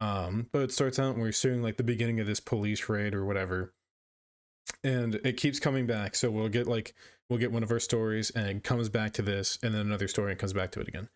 [0.00, 3.14] Um, but it starts out and we're seeing like the beginning of this police raid
[3.14, 3.72] or whatever,
[4.82, 6.14] and it keeps coming back.
[6.14, 6.94] So we'll get like
[7.28, 10.08] we'll get one of our stories and it comes back to this, and then another
[10.08, 11.08] story and comes back to it again.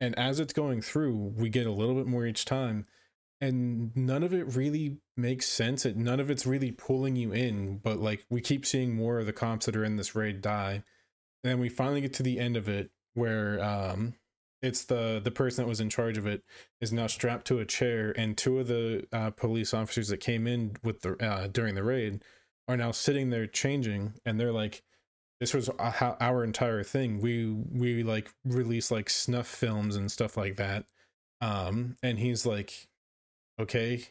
[0.00, 2.86] And as it's going through, we get a little bit more each time
[3.40, 5.86] and none of it really makes sense.
[5.86, 9.26] It none of it's really pulling you in, but like we keep seeing more of
[9.26, 10.82] the comps that are in this raid die.
[11.42, 14.14] And then we finally get to the end of it where um
[14.62, 16.42] it's the the person that was in charge of it
[16.80, 20.46] is now strapped to a chair and two of the uh, police officers that came
[20.46, 22.22] in with the uh, during the raid
[22.70, 24.82] are now sitting there changing and they're like
[25.40, 30.36] this was how our entire thing we we like release like snuff films and stuff
[30.36, 30.84] like that
[31.40, 32.88] um and he's like
[33.60, 34.04] okay,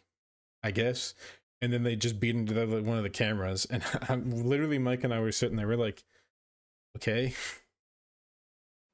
[0.63, 1.13] I guess.
[1.61, 5.03] And then they just beat into the, one of the cameras, and I'm, literally Mike
[5.03, 5.67] and I were sitting there.
[5.67, 6.03] We're like,
[6.97, 7.33] okay,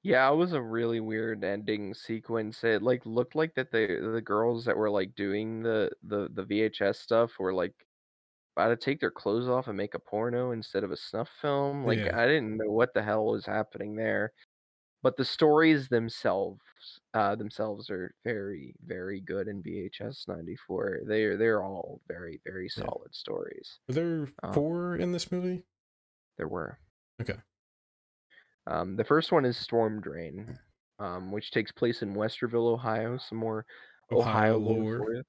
[0.04, 2.64] Yeah, it was a really weird ending sequence.
[2.64, 6.44] It like looked like that the the girls that were like doing the the the
[6.44, 7.74] VHS stuff were like
[8.56, 11.86] about to take their clothes off and make a porno instead of a snuff film.
[11.86, 12.20] Like Yeah.
[12.20, 14.32] I didn't know what the hell was happening there.
[15.04, 16.62] But the stories themselves
[17.14, 21.02] uh themselves are very very good in VHS 94.
[21.06, 22.86] They're they're all very very Yeah.
[22.86, 23.80] solid stories.
[23.88, 25.66] were there Um, four in this movie?
[26.38, 26.80] There were.
[27.22, 27.40] Okay.
[28.68, 30.60] Um, the first one is Storm Drain,
[31.00, 33.18] um, which takes place in Westerville, Ohio.
[33.18, 33.66] Some more
[34.12, 34.98] Ohio, Ohio lore lore.
[34.98, 35.24] for you.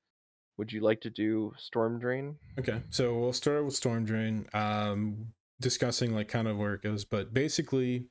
[0.59, 2.37] Would you like to do Storm Drain?
[2.59, 5.27] Okay, so we'll start with Storm Drain, um,
[5.61, 8.07] discussing like kind of where it goes, but basically,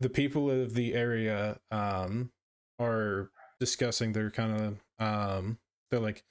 [0.00, 2.30] the people of the area um
[2.78, 3.30] are
[3.60, 4.12] discussing.
[4.12, 5.58] They're kind of um,
[5.90, 6.24] they're like,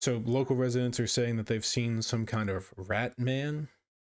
[0.00, 3.68] so local residents are saying that they've seen some kind of rat man,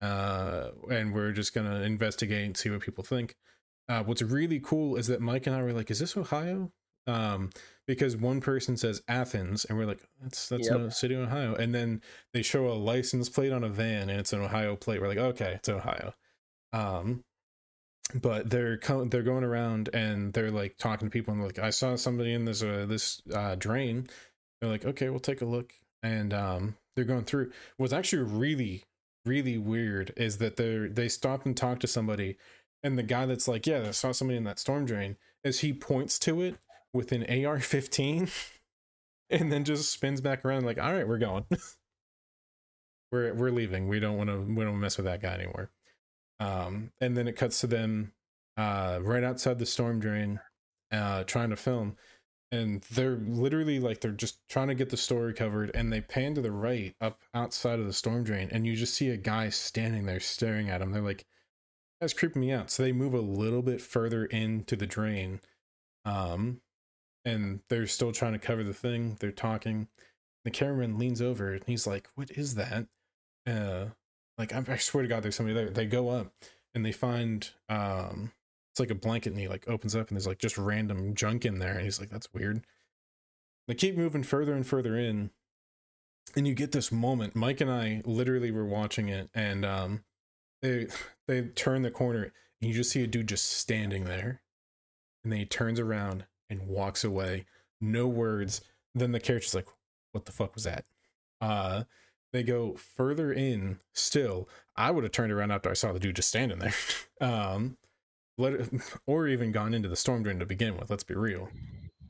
[0.02, 3.36] uh, and we're just gonna investigate and see what people think.
[3.90, 6.72] Uh, what's really cool is that Mike and I were like, "Is this Ohio?"
[7.06, 7.50] Um,
[7.88, 10.80] because one person says Athens, and we're like, "That's that's Yep.
[10.80, 12.02] a city in Ohio," and then
[12.34, 15.02] they show a license plate on a van, and it's an Ohio plate.
[15.02, 16.14] We're like, "Okay, it's Ohio."
[16.72, 17.24] Um,
[18.14, 21.70] but they're co- they're going around and they're like talking to people, and like, "I
[21.72, 24.08] saw somebody in this uh, this uh, drain."
[24.62, 27.52] They're like, "Okay, we'll take a look," and um, they're going through.
[27.78, 28.84] What's actually really
[29.26, 32.36] really weird is that they they stop and talk to somebody
[32.84, 35.16] and the guy that's like yeah i saw somebody in that storm drain
[35.46, 36.56] as he points to it
[36.94, 38.30] with an ar-15
[39.30, 41.46] and then just spins back around like all right we're going.
[43.12, 43.88] We're we're leaving.
[43.88, 45.70] We don't want to we don't mess with that guy anymore.
[46.40, 48.12] Um and then it cuts to them
[48.58, 50.40] uh right outside the storm drain
[50.92, 51.96] uh trying to film.
[52.52, 56.34] And they're literally like they're just trying to get the story covered and they pan
[56.34, 59.50] to the right up outside of the storm drain and you just see a guy
[59.50, 61.28] standing there staring at them they're like
[62.02, 62.72] that's creeping me out.
[62.72, 65.40] So they move a little bit further into the drain
[66.06, 66.62] um
[67.26, 69.88] and they're still trying to cover the thing they're talking.
[70.46, 72.88] The cameraman leans over and he's like what is that?
[73.48, 73.86] Uh
[74.38, 75.70] like I, I swear to god there's somebody there.
[75.70, 76.34] They go up
[76.76, 78.32] and they find um
[78.72, 81.46] it's like a blanket and he like opens up and there's like just random junk
[81.46, 82.66] in there and he's like that's weird.
[83.68, 85.32] They keep moving further and further in
[86.36, 87.36] and you get this moment.
[87.36, 90.04] Mike and i literally were watching it and um
[90.62, 90.88] they
[91.28, 94.42] they turn the corner and you just see a dude just standing there
[95.24, 97.46] and then he turns around and walks away.
[97.82, 98.62] No words.
[98.96, 99.68] Then the character's like
[100.12, 100.86] what the fuck was that?
[101.42, 101.84] Uh
[102.32, 104.50] they go further in still.
[104.76, 106.74] I would have turned around after i saw the dude just standing there.
[107.22, 107.78] Um
[108.38, 108.54] let
[109.08, 111.50] or even gone into the storm drain to begin with let's be real.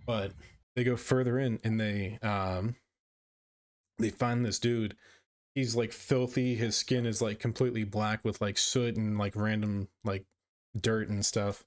[0.06, 0.32] But
[0.76, 2.76] they go further in and they um
[3.99, 4.95] they find this dude.
[5.56, 6.56] He's like filthy.
[6.56, 10.26] His skin is like completely black with like soot and like random like
[10.80, 11.64] dirt and stuff.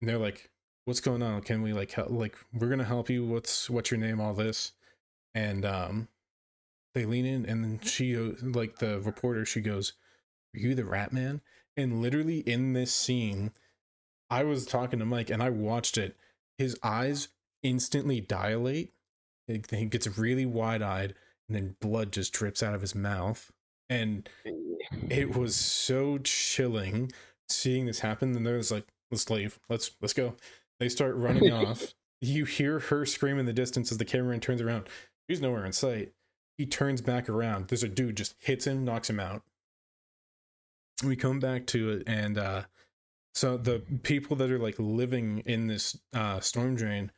[0.00, 0.50] And they're like
[0.84, 1.42] what's going on?
[1.42, 4.72] Can we like help like we're gonna help you what's what's your name all this?
[5.34, 6.08] And um
[6.94, 9.94] they lean in and then she like the reporter she goes
[10.54, 11.40] are you the rat man?
[11.76, 13.52] And literally in this scene
[14.30, 16.16] i was talking to mike and i watched it.
[16.58, 17.28] His eyes
[17.62, 18.92] instantly dilate.
[19.46, 21.14] He he gets really wide-eyed
[21.48, 23.50] and then blood just drips out of his mouth.
[23.88, 24.28] And
[25.08, 27.12] it was so chilling
[27.48, 29.58] seeing this happen and there's like let's leave.
[29.68, 30.34] Let's let's go
[30.82, 31.94] they start running off.
[32.20, 34.88] You hear her scream in the distance as the cameraman turns around.
[35.28, 36.12] She's nowhere in sight.
[36.58, 37.68] He turns back around.
[37.68, 39.42] There's a dude just hits him knocks him out.
[41.04, 42.62] We come back to it and uh
[43.34, 47.12] so the people that are like living in this uh storm drain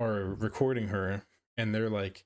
[0.00, 1.22] are recording her
[1.56, 2.24] and they're like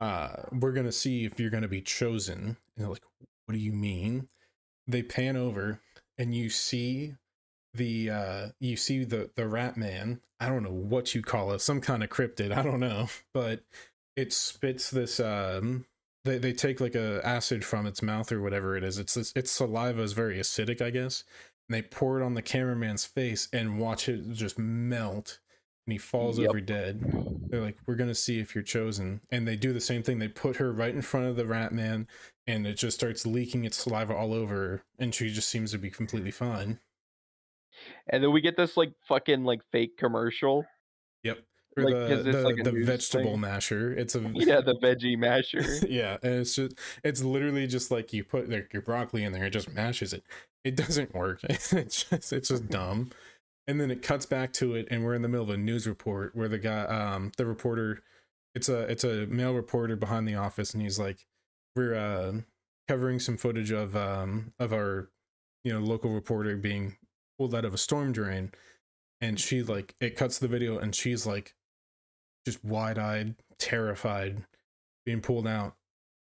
[0.00, 2.38] uh we're gonna see if you're gonna be chosen.
[2.38, 3.04] And they're like
[3.44, 4.28] what do you mean?
[4.86, 5.80] They pan over
[6.16, 7.16] and you see
[7.74, 10.20] the uh you see the the rat man.
[10.40, 13.60] I don't know what you call it some kind of cryptid i don't know but
[14.16, 15.84] it spits this um
[16.24, 18.98] they, they take like a acid from its mouth or whatever it is.
[18.98, 21.24] It's it's, its saliva is very acidic i guess.
[21.68, 25.38] And they pour it on the cameraman's face and watch it just melt.
[25.86, 26.48] And he falls Yep.
[26.50, 27.00] over dead.
[27.50, 29.20] They're like we're gonna see if you're chosen.
[29.30, 30.18] And they do the same thing.
[30.18, 32.06] They put her right in front of the rat man
[32.46, 35.90] and it just starts leaking its saliva all over and she just seems to be
[35.90, 36.80] completely fine
[38.08, 40.64] And then we get this like fucking like fake commercial.
[41.22, 41.38] yep
[41.76, 41.92] or Like,
[42.24, 43.40] the the, like the vegetable thing.
[43.40, 45.62] masher it's a Yeah, the veggie masher.
[45.88, 49.44] yeah and it's just it's literally just like you put like your broccoli in there
[49.44, 50.24] it just mashes it
[50.64, 53.10] it doesn't work it's just it's just dumb
[53.68, 55.86] and then it cuts back to it and we're in the middle of a news
[55.86, 58.02] report where the guy um the reporter
[58.56, 61.24] it's a it's a male reporter behind the office and he's like
[61.76, 62.32] we're uh
[62.88, 65.08] covering some footage of um of our
[65.62, 66.96] you know local reporter being
[67.40, 68.52] pulled out of a storm drain
[69.22, 71.54] and she like it cuts the video and she's like
[72.44, 74.44] just wide-eyed terrified
[75.06, 75.74] being pulled out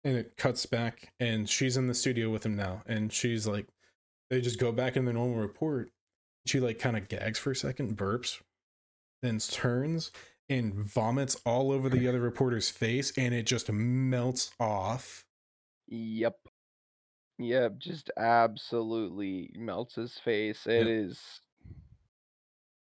[0.03, 3.65] and it cuts back and she's in the studio with him now and she's like
[4.29, 5.89] they just go back in the normal report
[6.45, 8.39] she like kind of gags for a second burps
[9.23, 10.11] then turns
[10.49, 15.25] and vomits all over the other reporter's face and it just melts off
[15.87, 16.35] Yep.
[17.39, 20.67] Yep, just absolutely melts his face.
[20.67, 20.87] It Yep.
[20.87, 21.41] is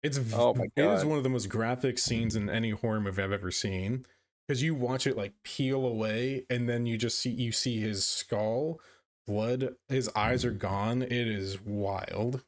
[0.03, 1.05] it's v- Oh my it is God.
[1.05, 4.07] one of the most graphic scenes in any horror movie i've ever seen
[4.47, 8.07] because you watch it like peel away and then you just see you see his
[8.07, 8.81] skull
[9.27, 12.45] blood his eyes are gone it is wild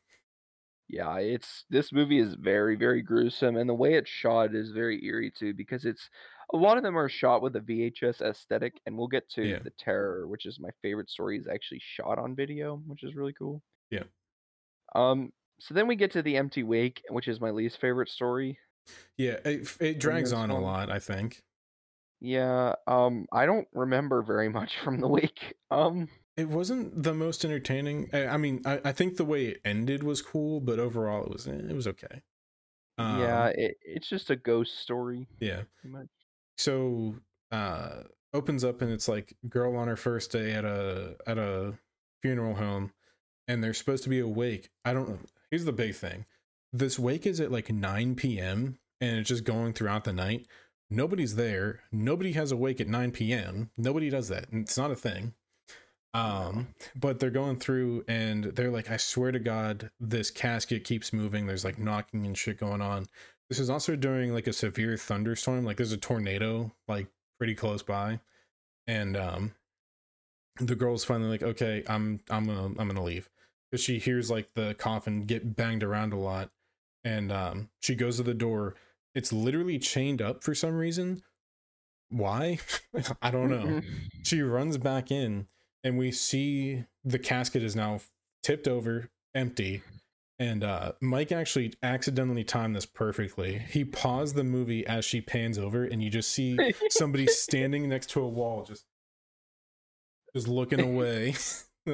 [0.88, 5.04] Yeah, it's this movie is very, very gruesome, and the way it's shot is very
[5.04, 6.08] eerie too, because it's
[6.52, 9.58] a lot of them are shot with a VHS aesthetic, and we'll get to Yeah.
[9.58, 13.32] the Terror, which is my favorite story, is actually shot on video, which is really
[13.32, 13.62] cool.
[13.90, 14.04] Yeah.
[14.94, 15.32] Um.
[15.58, 18.58] So then we get to the Empty Wake, which is my least favorite story.
[19.16, 21.42] yeah it, it drags on a lot i think
[22.20, 22.74] Yeah.
[22.86, 23.26] Um.
[23.32, 25.54] I don't remember very much from the Wake.
[25.70, 26.08] Um.
[26.36, 30.04] it wasn't the most entertaining i, I mean I, I think the way it ended
[30.04, 32.22] was cool but overall it was eh, it was okay
[32.98, 33.46] Um, yeah.
[33.48, 35.26] It, it's just a ghost story.
[35.40, 36.06] yeah pretty much.
[36.56, 37.14] So
[37.52, 38.02] uh
[38.32, 41.74] opens up and it's like girl on her first day at a at a
[42.22, 42.92] funeral home
[43.48, 46.26] and they're supposed to be awake i don't here's the big thing.
[46.72, 50.46] This wake is at like 9 p.m and it's just going throughout the night.
[50.88, 51.80] Nobody's there.
[51.90, 54.50] Nobody has a wake at 9 p.m nobody does that.
[54.50, 55.34] And it's not a thing.
[56.14, 61.12] Um but they're going through and they're like i swear to god this casket keeps
[61.12, 61.46] moving.
[61.46, 63.06] There's like knocking and shit going on
[63.48, 67.06] this is also during like a severe thunderstorm like there's a tornado like
[67.38, 68.20] pretty close by.
[68.86, 69.54] And um
[70.58, 73.28] the girl's finally like okay i'm i'm gonna i'm gonna leave.
[73.70, 76.50] Because she hears like the coffin get banged around a lot.
[77.04, 78.74] And um she goes to the door.
[79.14, 81.22] It's literally chained up for some reason.
[82.10, 82.58] Why?
[83.22, 83.80] I don't know.
[84.24, 85.46] She runs back in
[85.84, 88.00] and we see the casket is now
[88.42, 89.82] tipped over empty
[90.38, 95.58] and uh mike actually accidentally timed this perfectly he paused the movie as she pans
[95.58, 96.56] over and you just see
[96.90, 98.84] somebody standing next to a wall just
[100.34, 101.34] just looking away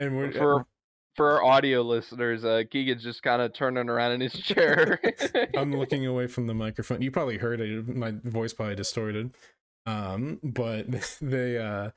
[0.00, 0.66] and we're for
[1.14, 5.00] for our audio listeners, uh, Keegan's just kind of turning around in his chair.
[5.56, 7.02] I'm looking away from the microphone.
[7.02, 7.88] You probably heard it.
[7.88, 9.34] My voice probably distorted.
[9.86, 10.86] Um, but
[11.20, 11.90] they uh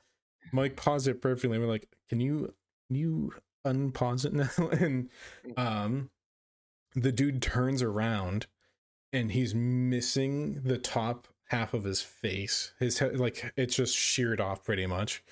[0.52, 1.58] Mike paused it perfectly.
[1.58, 2.54] We're like, can you
[2.88, 3.32] can you
[3.66, 4.68] unpause it now?
[4.72, 5.08] And
[5.56, 6.10] um
[6.94, 8.46] the dude turns around
[9.12, 12.72] and he's missing the top half of his face.
[12.78, 15.22] His head like it's just sheared off pretty much.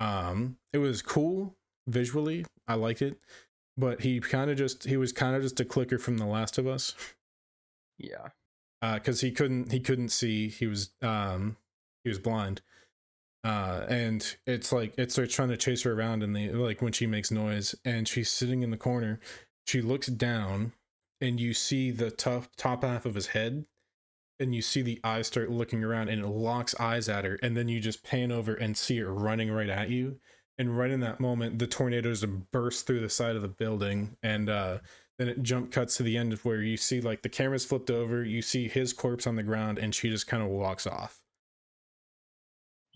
[0.00, 1.56] Um it was cool
[1.86, 2.44] visually.
[2.66, 3.18] I liked it.
[3.76, 6.58] But he kind of just he was kind of just a clicker from The Last
[6.58, 6.94] of Us.
[7.98, 8.28] yeah,
[8.82, 11.56] Uh because he couldn't he couldn't see he was um
[12.04, 12.60] he was blind
[13.44, 16.92] uh and it's like it starts trying to chase her around and they like when
[16.92, 19.20] she makes noise and she's sitting in the corner
[19.66, 20.72] she looks down
[21.20, 23.64] and you see the top top half of his head
[24.40, 27.56] and you see the eyes start looking around and it locks eyes at her and
[27.56, 30.18] then you just pan over and see her running right at you.
[30.60, 34.48] And right in that moment the tornadoes burst through the side of the building and
[34.48, 34.78] uh
[35.18, 37.90] then it jump cuts to the end of where you see like the camera's flipped
[37.90, 41.20] over you see his corpse on the ground and she just kind of walks off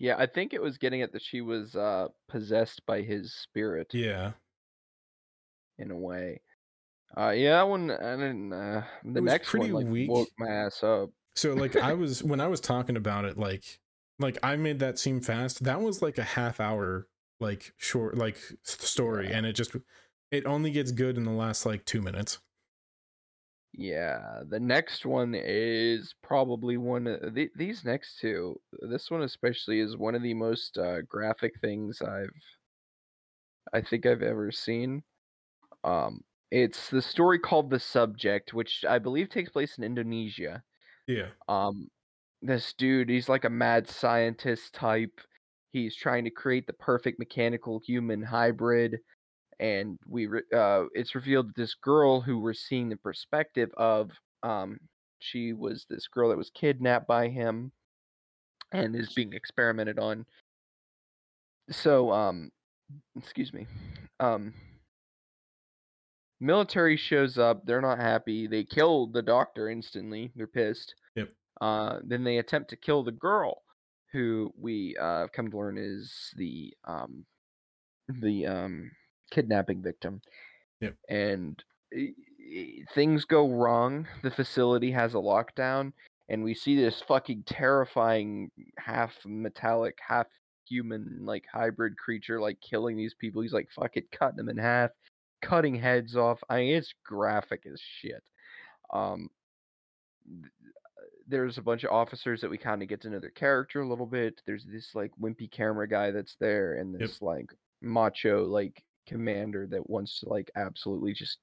[0.03, 0.15] yeah.
[0.17, 4.31] I think it was getting at that she was uh, possessed by his spirit yeah
[5.79, 6.41] in a way.
[7.17, 7.89] Uh, yeah, that one.
[7.91, 8.51] I didn't.
[8.53, 10.09] Uh, the next pretty one like weak.
[10.09, 11.09] woke my ass up.
[11.35, 13.79] so like i was when i was talking about it like
[14.19, 17.07] like i made that seem fast that was like a half hour
[17.39, 19.37] like short like story Yeah.
[19.37, 19.75] and it just
[20.31, 22.39] it only gets good in the last like two minutes
[23.75, 28.61] Yeah, the next one is probably one of the, these next two.
[28.71, 32.29] This one especially is one of the most uh, graphic things I've
[33.73, 35.03] I think I've ever seen.
[35.83, 36.21] Um,
[36.51, 40.63] it's the story called The Subject, which I believe takes place in Indonesia.
[41.07, 41.89] yeah Um,
[42.41, 45.21] this dude, he's like a mad scientist type.
[45.73, 48.99] He's trying to create the perfect mechanical human hybrid,
[49.63, 54.11] and we re- uh, it's revealed that this girl who we're seeing the perspective of,
[54.43, 54.77] um,
[55.19, 57.71] she was this girl that was kidnapped by him,
[58.73, 60.25] and is being experimented on.
[61.71, 62.51] So, um,
[63.17, 63.65] excuse me,
[64.19, 64.53] um,
[66.41, 67.65] military shows up.
[67.65, 68.47] They're not happy.
[68.47, 70.29] They kill the doctor instantly.
[70.35, 70.93] They're pissed.
[71.15, 71.29] Yep.
[71.61, 73.61] Uh, then they attempt to kill the girl,
[74.11, 77.25] who we uh, come to learn is the um,
[78.09, 78.91] the um,
[79.33, 80.21] kidnapping victim.
[80.81, 80.95] Yep.
[81.09, 81.63] And
[82.93, 84.07] things go wrong.
[84.21, 85.93] The facility has a lockdown,
[86.29, 90.27] and we see this fucking terrifying half metallic, half
[90.67, 93.41] human, like hybrid creature, like killing these people.
[93.41, 94.91] He's like fucking cutting them in half,
[95.41, 96.39] cutting heads off.
[96.49, 98.23] I mean, it's graphic as shit.
[98.93, 99.29] Um,
[101.27, 103.87] there's a bunch of officers that we kind of get to know their character a
[103.87, 104.41] little bit.
[104.45, 107.01] There's this like wimpy camera guy that's there, and Yep.
[107.01, 107.51] this like
[107.81, 111.39] macho like commander that wants to like absolutely just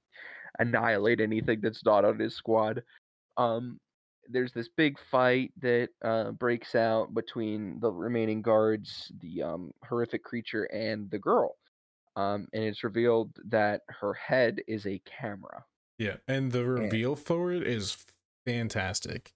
[0.58, 2.82] annihilate anything that's not on his squad.
[3.36, 3.78] Um,
[4.28, 10.22] there's this big fight that uh, breaks out between the remaining guards, the um, horrific
[10.22, 11.56] creature, and the girl.
[12.16, 15.64] Um, and it's revealed that her head is a camera.
[15.98, 18.04] Yeah, and the And reveal for it is
[18.46, 19.32] fantastic.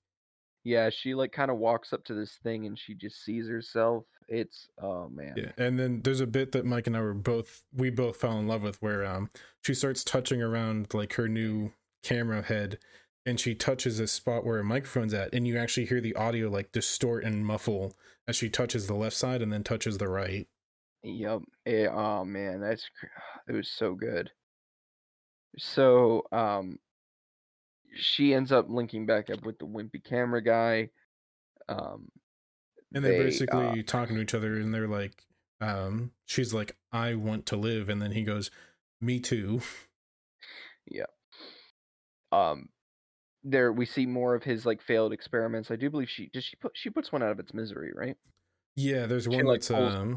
[0.64, 4.04] Yeah, she like kind of walks up to this thing and she just sees herself.
[4.26, 5.34] It's oh man.
[5.36, 8.38] Yeah, and then there's a bit that Mike and I were both we both fell
[8.38, 9.30] in love with where um
[9.62, 11.72] she starts touching around like her new
[12.02, 12.78] camera head
[13.26, 16.48] and she touches a spot where a microphone's at and you actually hear the audio
[16.48, 17.92] like distort and muffle
[18.26, 20.48] as she touches the left side and then touches the right.
[21.02, 21.42] Yep.
[21.66, 22.88] Eh, oh man, that's
[23.48, 24.30] it was so good.
[25.58, 26.78] So um
[27.96, 30.90] she ends up linking back up with the wimpy camera guy.
[31.68, 32.08] Um
[32.94, 35.24] And they're they basically uh talking to each other and they're like
[35.60, 38.50] um she's like I want to live and then he goes
[39.00, 39.60] me too.
[40.86, 41.06] yeah.
[42.32, 42.68] Um
[43.44, 45.70] there we see more of his like failed experiments.
[45.70, 48.16] I do believe she does she put she puts one out of its misery, right?
[48.76, 50.16] Yeah, there's She one like that's um.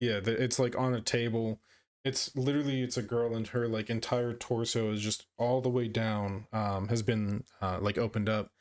[0.00, 1.60] Yeah, it's like on a table.
[2.04, 5.88] It's literally it's a girl and her like entire torso is just all the way
[5.88, 6.46] down.
[6.52, 8.52] Um, has been uh like opened up,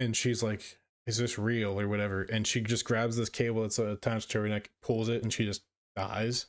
[0.00, 3.78] and she's like, "Is this real or whatever?" And she just grabs this cable that's
[3.80, 5.64] attached to her neck, pulls it, and she just
[5.96, 6.46] dies.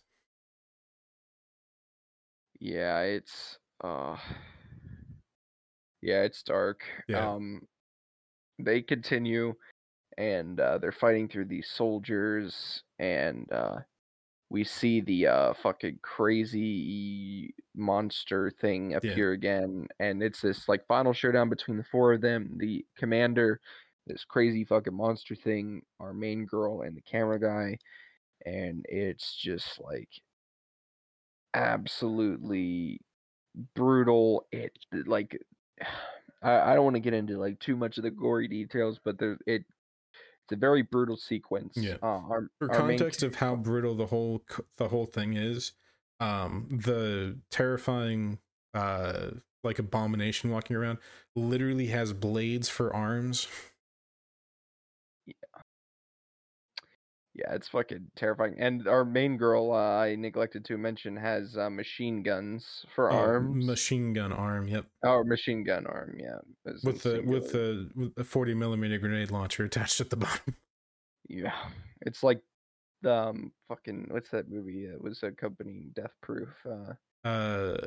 [2.59, 4.18] Yeah, it's uh
[6.01, 6.84] yeah, it's dark.
[7.07, 7.68] Yeah, Um
[8.59, 9.55] they continue
[10.18, 13.80] and uh, they're fighting through these soldiers and uh,
[14.52, 20.86] we see the uh, fucking crazy monster thing yeah, appear again and it's this like
[20.88, 23.61] final showdown between the four of them the commander
[24.07, 27.78] this crazy fucking monster thing our main girl and the camera guy
[28.45, 30.10] and it's just like
[31.53, 32.99] absolutely
[33.73, 35.40] brutal it like
[36.44, 39.18] I, I don't want to get into like too much of the gory details but
[39.18, 39.64] there it
[40.45, 41.77] it's a very brutal sequence.
[41.77, 41.95] yeah.
[42.01, 44.43] Uh, our For our main context of how brutal the whole
[44.77, 45.73] the whole thing is,
[46.19, 48.39] um, the terrifying
[48.73, 49.31] uh
[49.63, 50.97] like abomination walking around
[51.35, 53.47] literally has blades for arms.
[57.34, 58.56] Yeah, it's fucking terrifying.
[58.58, 63.16] And our main girl, uh, I neglected to mention, has uh, machine guns for Oh,
[63.16, 63.66] arms.
[63.66, 64.68] machine gun arm.
[64.68, 64.86] Yep.
[65.03, 66.40] Our machine gun arm, yeah.
[66.84, 70.56] with the with the with the 40 millimeter grenade launcher attached at the bottom
[71.32, 71.56] yeah,
[72.02, 72.41] it's like
[73.02, 74.86] the um, fucking what's that movie?
[74.86, 76.49] It was accompanying Death Proof.
[76.66, 77.78] Uh, uh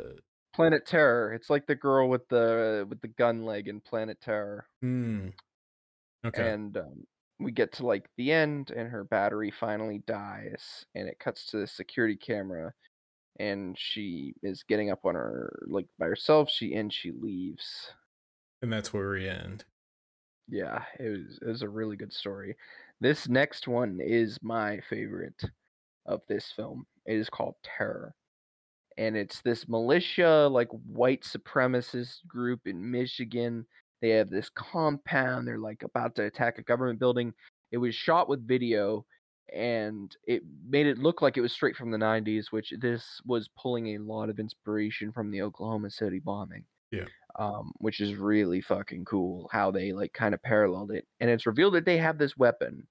[0.55, 1.33] Planet Terror.
[1.35, 4.67] It's like the girl with the with the gun leg in Planet Terror.
[4.81, 5.29] hmm,
[6.25, 7.05] okay and um,
[7.41, 11.59] we get to like the end and her battery finally dies and it cuts to
[11.59, 12.73] the security camera
[13.41, 17.91] and she is getting up on her like by herself she and she leaves.
[18.63, 19.65] And that's where we end.
[20.49, 22.57] Yeah it was it was a really good story.
[23.01, 25.43] This next one is my favorite
[26.07, 26.87] of this film.
[27.07, 28.15] It is called terror.
[28.97, 33.67] And it's this militia like white supremacist group in Michigan.
[34.05, 35.49] They have this compound.
[35.49, 37.33] They're like about to attack a government building.
[37.73, 39.07] It was shot with video
[39.51, 43.49] and it made it look like it was straight from the 90s, which this was
[43.59, 46.65] pulling a lot of inspiration from the Oklahoma City bombing.
[46.91, 47.07] Yeah.
[47.39, 51.07] Um, which is really fucking cool how they like kind of paralleled it.
[51.21, 52.87] And it's revealed that they have this weapon.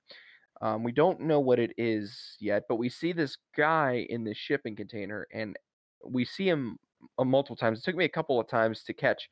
[0.63, 4.37] Um, we don't know what it is yet, but we see this guy in this
[4.37, 5.55] shipping container, and
[6.03, 6.79] we see him
[7.19, 7.77] uh, multiple times.
[7.77, 9.29] It took me a couple of times to catch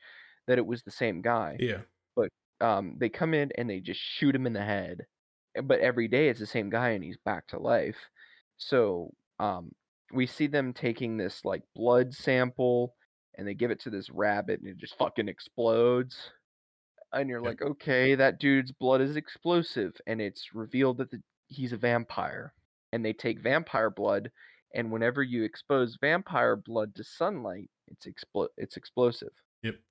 [0.47, 1.59] that it was the same guy.
[1.59, 1.84] yeah
[2.15, 2.30] But
[2.61, 5.05] um, they come in and they just shoot him in the head.
[5.63, 7.97] But every day it's the same guy, and he's back to life.
[8.57, 9.72] So um,
[10.13, 12.95] we see them taking this like blood sample,
[13.38, 16.31] and they give it to this rabbit, and it just fucking explodes
[17.13, 17.55] and you're Yep.
[17.55, 22.53] like, okay, that dude's blood is explosive, and it's revealed that the, he's a vampire,
[22.91, 24.31] and they take vampire blood,
[24.73, 29.34] and whenever you expose vampire blood to sunlight, it's explo- it's explosive.
[29.63, 29.81] yep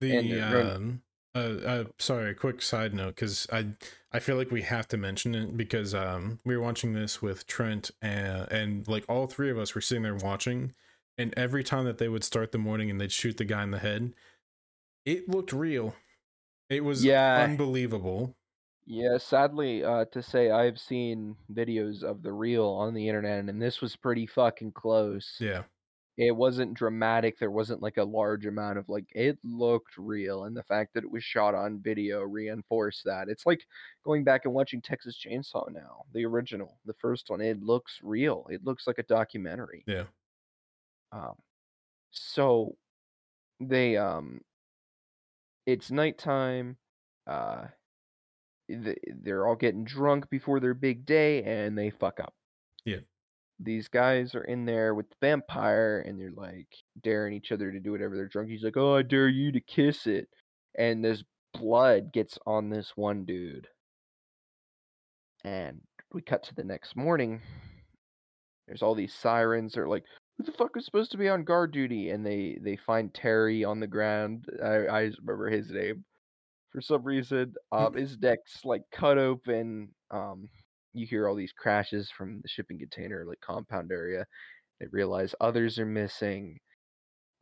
[0.00, 1.02] the um
[1.34, 3.66] uh, uh sorry a quick side note because i
[4.12, 7.46] i feel like we have to mention it because um we were watching this with
[7.46, 10.72] trent and and like all three of us were sitting there watching
[11.16, 13.70] and every time that they would start the morning and they'd shoot the guy in
[13.70, 14.14] the head
[15.04, 15.94] it looked real
[16.70, 17.36] it was Yeah.
[17.36, 18.36] unbelievable
[18.86, 23.60] Yeah, sadly, uh, to say I've seen videos of the real on the internet, and
[23.62, 25.30] this was pretty fucking close.
[25.38, 25.64] yeah
[26.18, 27.38] It wasn't dramatic.
[27.38, 31.04] There wasn't like a large amount of like it looked real, and the fact that
[31.04, 33.28] it was shot on video reinforced that.
[33.28, 33.64] It's like
[34.04, 37.40] going back and watching Texas Chainsaw now, the original, the first one.
[37.40, 38.46] It looks real.
[38.50, 39.84] It looks like a documentary.
[39.86, 40.04] yeah
[41.12, 41.34] Um,
[42.10, 42.76] so
[43.60, 44.40] they um,
[45.66, 46.78] it's nighttime.
[47.26, 47.66] Uh,
[48.68, 52.34] they're all getting drunk before their big day and they fuck up.
[52.84, 53.00] Yeah.
[53.60, 56.68] These guys are in there with the vampire and they're like
[57.02, 58.50] daring each other to do whatever they're drunk.
[58.50, 60.28] He's like, "Oh, I dare you to kiss it,"
[60.76, 61.24] and this
[61.54, 63.68] blood gets on this one dude.
[65.44, 65.80] And
[66.12, 67.40] we cut to the next morning.
[68.66, 69.72] There's all these sirens.
[69.74, 70.04] They're like,
[70.36, 73.64] "Who the fuck is supposed to be on guard duty?" And they they find Terry
[73.64, 74.46] on the ground.
[74.62, 76.04] I I remember his name
[76.70, 77.54] for some reason.
[77.72, 79.94] Um, his neck's like cut open.
[80.10, 80.48] Um,
[80.98, 84.26] you hear all these crashes from the shipping container like compound area.
[84.80, 86.58] They realize others are missing.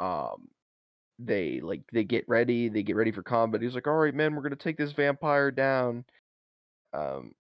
[0.00, 0.48] Um,
[1.18, 2.68] they like they get ready.
[2.68, 3.62] They get ready for combat.
[3.62, 6.04] He's like, "All right, man, we're gonna take this vampire down."
[6.94, 7.34] Um,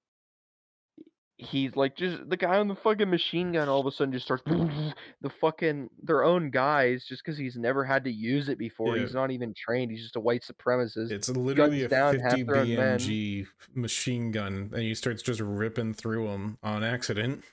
[1.38, 4.24] he's like just the guy on the fucking machine gun all of a sudden just
[4.24, 4.42] starts
[5.20, 8.96] the fucking their own guys just because he's never had to use it before.
[8.96, 9.02] Yeah.
[9.02, 9.90] He's not even trained.
[9.90, 11.10] He's just a white supremacist.
[11.10, 12.44] It's literally a 50 their.
[12.46, 17.44] BMG machine gun, and he starts just ripping through them on accident.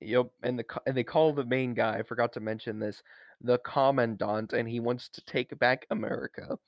[0.00, 1.98] Yep, and the and they call the main guy.
[1.98, 3.02] I forgot to mention this,
[3.40, 6.58] the commandant, and he wants to take back America.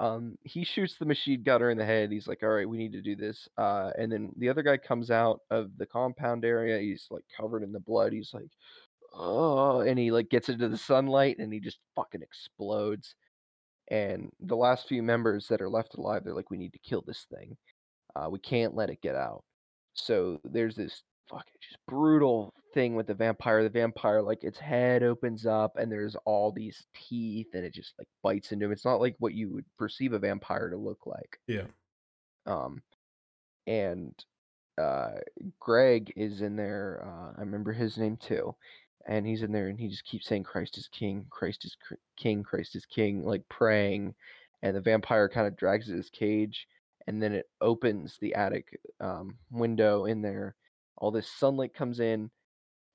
[0.00, 2.10] Um, he shoots the machine gunner in the head.
[2.12, 4.78] He's like, "All right, we need to do this." Uh, and then the other guy
[4.78, 6.80] comes out of the compound area.
[6.80, 8.12] He's like covered in the blood.
[8.14, 8.50] He's like,
[9.14, 13.14] "Oh!" And he like gets into the sunlight, and he just fucking explodes.
[13.88, 17.02] And the last few members that are left alive, they're like, "We need to kill
[17.02, 17.58] this thing.
[18.16, 19.44] Uh, we can't let it get out."
[19.94, 23.62] So there's this fucking just brutal thing with the vampire.
[23.62, 27.94] The vampire, like its head opens up and there's all these teeth and it just
[27.98, 28.72] like bites into him.
[28.72, 31.38] It's not like what you would perceive a vampire to look like.
[31.46, 31.66] Yeah.
[32.46, 32.82] Um,
[33.66, 34.14] and
[34.80, 35.12] uh,
[35.58, 37.04] Greg is in there.
[37.06, 38.54] Uh, I remember his name too.
[39.06, 41.94] And he's in there and he just keeps saying, Christ is king, Christ is cr-
[42.16, 44.14] king, Christ is king, like praying.
[44.62, 46.66] And the vampire kind of drags his cage
[47.06, 50.54] and then it opens the attic um, window in there.
[50.98, 52.30] All this sunlight comes in,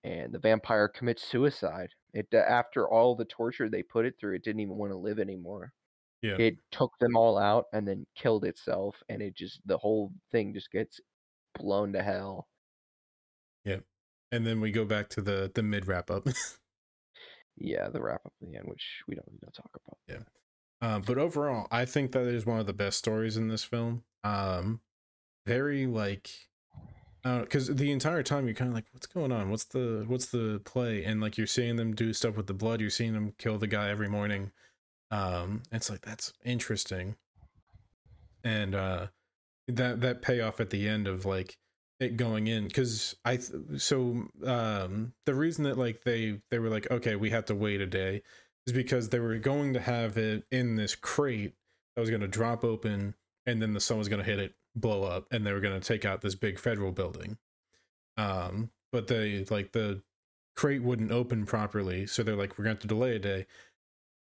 [0.06, 1.90] and the vampire commits suicide.
[2.14, 5.20] It after all the torture they put it through, it didn't even want to live
[5.20, 5.74] anymore.
[6.22, 6.38] Yeah.
[6.38, 10.54] It took them all out and then killed itself, and it just the whole thing
[10.54, 11.00] just gets
[11.58, 12.48] blown to hell.
[13.64, 13.80] Yeah,
[14.32, 16.28] and then we go back to the the mid wrap up.
[17.58, 19.98] Yeah, the wrap up at the end, which we don't need to talk about.
[20.10, 23.64] Yeah, uh, but overall, I think that is one of the best stories in this
[23.64, 24.04] film.
[24.26, 24.82] Um,
[25.46, 26.30] very like,
[27.26, 29.50] because the entire time you're kind of like, what's going on?
[29.50, 31.04] What's the what's the play?
[31.04, 32.82] And like you're seeing them do stuff with the blood.
[32.82, 34.52] You're seeing them kill the guy every morning.
[35.10, 37.16] Um, it's like that's interesting.
[38.44, 39.08] And uh,
[39.68, 41.58] that that payoff at the end of like
[42.00, 46.70] it going in because I th- so um the reason that like they they were
[46.70, 48.22] like okay we have to wait a day
[48.68, 51.54] is because they were going to have it in this crate
[51.96, 53.16] that was going to drop open
[53.46, 55.80] and then the sun was going to hit it blow up and they were going
[55.80, 57.38] to take out this big federal building.
[58.18, 60.02] Um but they like the
[60.56, 63.46] crate wouldn't open properly so they're like we're going to delay a day.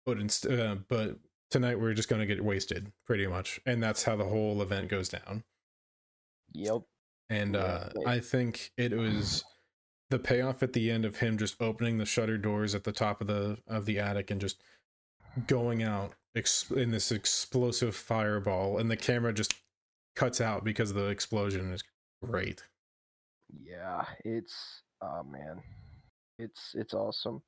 [0.06, 1.18] But inst- uh, but
[1.52, 3.60] tonight we're just going to get wasted pretty much.
[3.66, 5.44] And that's how the whole event goes down.
[6.54, 6.82] Yep.
[7.30, 9.44] and uh i think it was
[10.12, 13.20] the payoff at the end of him just opening the shutter doors at the top
[13.20, 14.62] of the of the attic and just
[15.48, 19.56] going out ex- in this explosive fireball and the camera just
[20.16, 21.84] cuts out because the explosion is
[22.24, 22.64] great
[23.50, 25.64] Yeah, it's oh man,
[26.40, 27.44] it's it's awesome.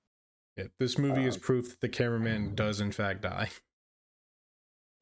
[0.57, 3.49] yeah, this movie is Um, proof that the cameraman does in fact die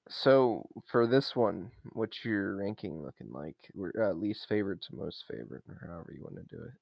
[0.10, 3.56] So for this one, what's your ranking looking like?
[3.76, 6.74] We're uh, least favorite to most favorite, or however you want to do it.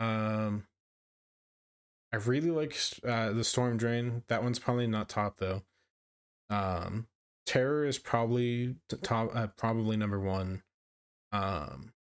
[0.00, 0.66] um
[2.12, 5.62] i really like uh the storm drain that one's probably not top though
[6.50, 7.08] um
[7.46, 10.62] terror is probably top uh, probably number one
[11.32, 11.92] um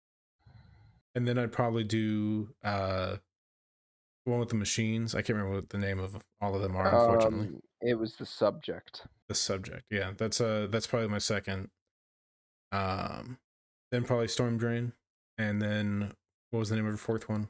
[1.15, 3.17] and then i'd probably do uh
[4.25, 6.75] the one with the machines i can't remember what the name of all of them
[6.77, 9.03] are unfortunately Um, it was the subject.
[9.29, 11.69] the subject yeah that's uh that's probably my second
[12.73, 13.39] um
[13.93, 14.93] then probably storm drain
[15.39, 16.13] and then
[16.51, 17.49] what was the name of the fourth one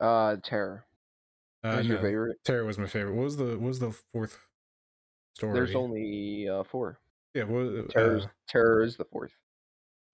[0.00, 0.84] Uh, terror.
[1.64, 2.38] uh, What's your favorite?
[2.44, 4.40] terror was my favorite what was the what was the fourth
[5.36, 6.98] story There's only uh, four.
[7.34, 8.18] yeah what, Terror.
[8.18, 9.32] uh, terror is the fourth.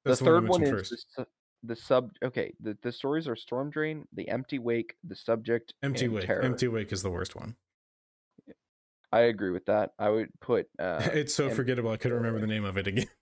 [0.05, 1.27] The third one, third you one is the,
[1.63, 2.11] the sub.
[2.25, 6.43] Okay, the the stories are storm drain, the empty wake, the subject, empty wake terror.
[6.43, 7.55] empty wake is the worst one
[9.13, 9.91] I agree with that.
[9.99, 10.69] I would put.
[10.79, 13.07] Uh, it's so forgettable i couldn't remember the name of it again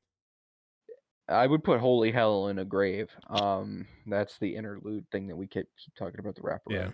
[1.29, 3.09] I would put Holy Hell in a grave.
[3.29, 6.71] Um, that's the interlude thing that we keep keep talking about the wraparound.
[6.71, 6.91] Yeah.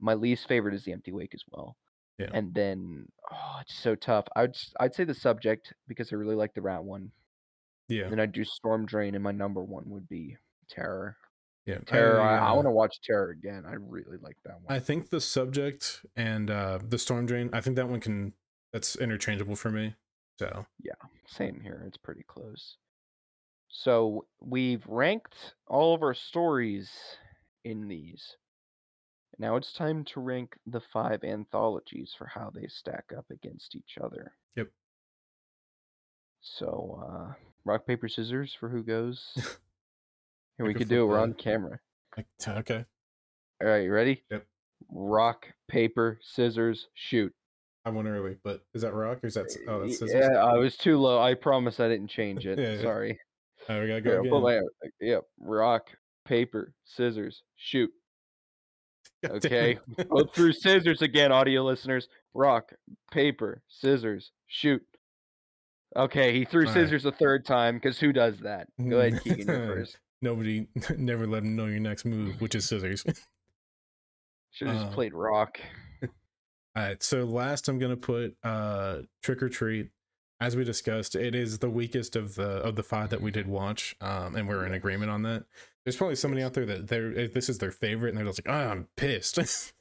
[0.00, 1.76] My least favorite is the Empty Wake as well.
[2.18, 2.30] Yeah.
[2.32, 4.26] And then, oh, it's so tough.
[4.34, 7.12] I'd s- I'd say the subject because I really like the rat one.
[7.88, 8.08] Yeah.
[8.08, 10.36] Then I'd do Storm Drain, and my number one would be
[10.68, 11.16] Terror.
[11.64, 11.78] Yeah.
[11.86, 12.20] Terror.
[12.20, 13.64] I, I uh, want to watch Terror again.
[13.66, 14.74] I really like that one.
[14.74, 18.32] I think the subject and uh the storm drain, I think that one can
[18.72, 19.94] that's interchangeable for me.
[20.38, 20.94] So Yeah.
[21.26, 21.84] Same here.
[21.86, 22.78] It's pretty close.
[23.68, 26.90] So we've ranked all of our stories
[27.64, 28.36] in these.
[29.38, 33.96] Now it's time to rank the five anthologies for how they stack up against each
[34.02, 34.32] other.
[34.56, 34.68] Yep.
[36.40, 37.34] So, uh,
[37.64, 39.32] rock, paper, scissors for who goes.
[40.56, 41.06] Here we could do it.
[41.06, 41.78] We're on camera.
[42.48, 42.84] okay.
[43.62, 44.24] All right, you ready?
[44.30, 44.44] Yep.
[44.90, 47.32] Rock, paper, scissors, shoot.
[47.84, 50.14] I went early, but is that rock or is that oh that's scissors?
[50.14, 51.20] Yeah, I was too low.
[51.22, 52.58] I promise I didn't change it.
[52.58, 52.82] Yeah, yeah.
[52.82, 53.18] Sorry.
[53.68, 54.68] Oh, we gotta go put again.
[55.00, 55.24] yep.
[55.38, 55.90] Rock,
[56.24, 57.90] paper, scissors, shoot.
[59.24, 59.78] Okay.
[60.10, 62.08] Go through scissors again, audio listeners.
[62.34, 62.72] Rock,
[63.10, 64.82] paper, scissors, shoot.
[65.96, 66.74] Okay, he threw All right.
[66.74, 68.68] scissors a third time because who does that?
[68.78, 69.98] Go ahead, Keegan, you're first.
[70.22, 73.04] Nobody never let him know your next move, which is scissors.
[74.52, 75.58] Should have just Uh, played rock.
[76.02, 76.08] All
[76.76, 79.90] right, so last I'm gonna put uh Trick 'r Treat.
[80.40, 83.48] As we discussed, it is the weakest of the of the five that we did
[83.48, 85.44] watch, um, and we're in agreement on that.
[85.84, 88.54] There's probably somebody out there that they're this is their favorite, and they're just like,
[88.54, 89.38] "Oh, I'm pissed."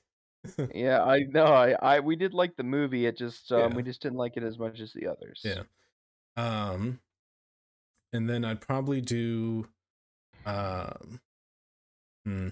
[0.74, 1.48] Yeah, I know.
[1.48, 3.06] I, I we did like the movie.
[3.06, 3.76] It just um, Yeah.
[3.76, 5.42] we just didn't like it as much as the others.
[5.44, 5.64] Yeah.
[6.38, 7.00] um,
[8.14, 9.68] and then I'd probably do,
[10.46, 11.20] um,
[12.26, 12.50] hmm.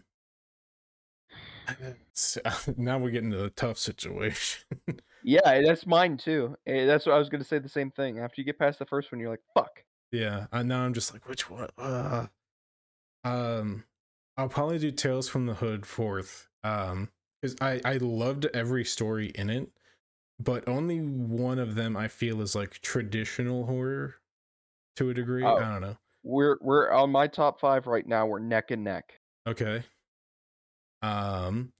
[2.13, 2.41] So,
[2.77, 4.65] now we're getting to the tough situation.
[5.27, 6.55] Yeah, that's mine too.
[6.67, 7.57] Eh, That's what I was gonna say.
[7.57, 8.19] The same thing.
[8.19, 11.13] After you get past the first one, you're like, "Fuck." Yeah, I now I'm just
[11.13, 11.67] like, which one?
[11.79, 12.27] Uh,
[13.23, 13.85] um,
[14.37, 16.47] I'll probably do Tales from the Hood fourth.
[16.63, 17.09] Um,
[17.41, 19.67] because I I loved every story in it,
[20.39, 24.15] but only one of them I feel is like traditional horror,
[24.97, 25.43] to a degree.
[25.43, 25.55] Oh.
[25.55, 25.97] I don't know.
[26.23, 28.27] We're we're on my top five right now.
[28.27, 29.19] We're neck and neck.
[29.47, 29.83] Okay.
[31.01, 31.71] Um,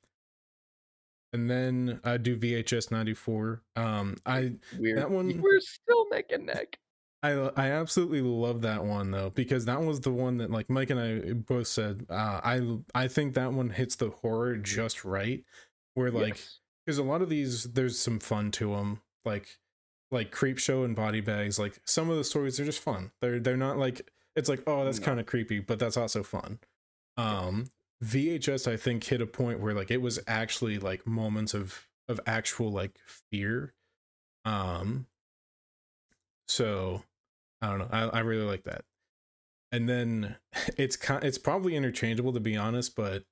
[1.35, 3.61] and then I do VHS ninety four.
[3.75, 6.79] Um, I We're That one- we're still neck and neck.
[7.23, 10.89] I I absolutely love that one though because that was the one that like Mike
[10.91, 15.43] and I both said uh, I I think that one hits the horror just right
[15.95, 16.59] where like Yes.
[16.85, 19.47] because a lot of these there's some fun to them like
[20.11, 23.57] like Creepshow and body bags like some of the stories are just fun they're they're
[23.57, 25.05] not like it's like oh that's No.
[25.05, 26.59] kind of creepy but that's also fun
[27.17, 27.65] um
[28.03, 32.19] VHS I think hit a point where like it was actually like moments of of
[32.27, 32.99] actual like
[33.31, 33.73] fear
[34.43, 35.07] um
[36.47, 37.01] so
[37.61, 37.89] I don't know.
[37.91, 38.83] I, I really like that.
[39.71, 40.35] And then
[40.77, 43.23] it's kind it's probably interchangeable to be honest, but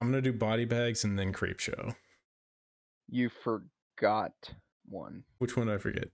[0.00, 1.94] I'm gonna do body bags and then Creepshow.
[3.10, 4.32] You forgot
[4.86, 5.24] one.
[5.38, 6.08] Which one did I forget?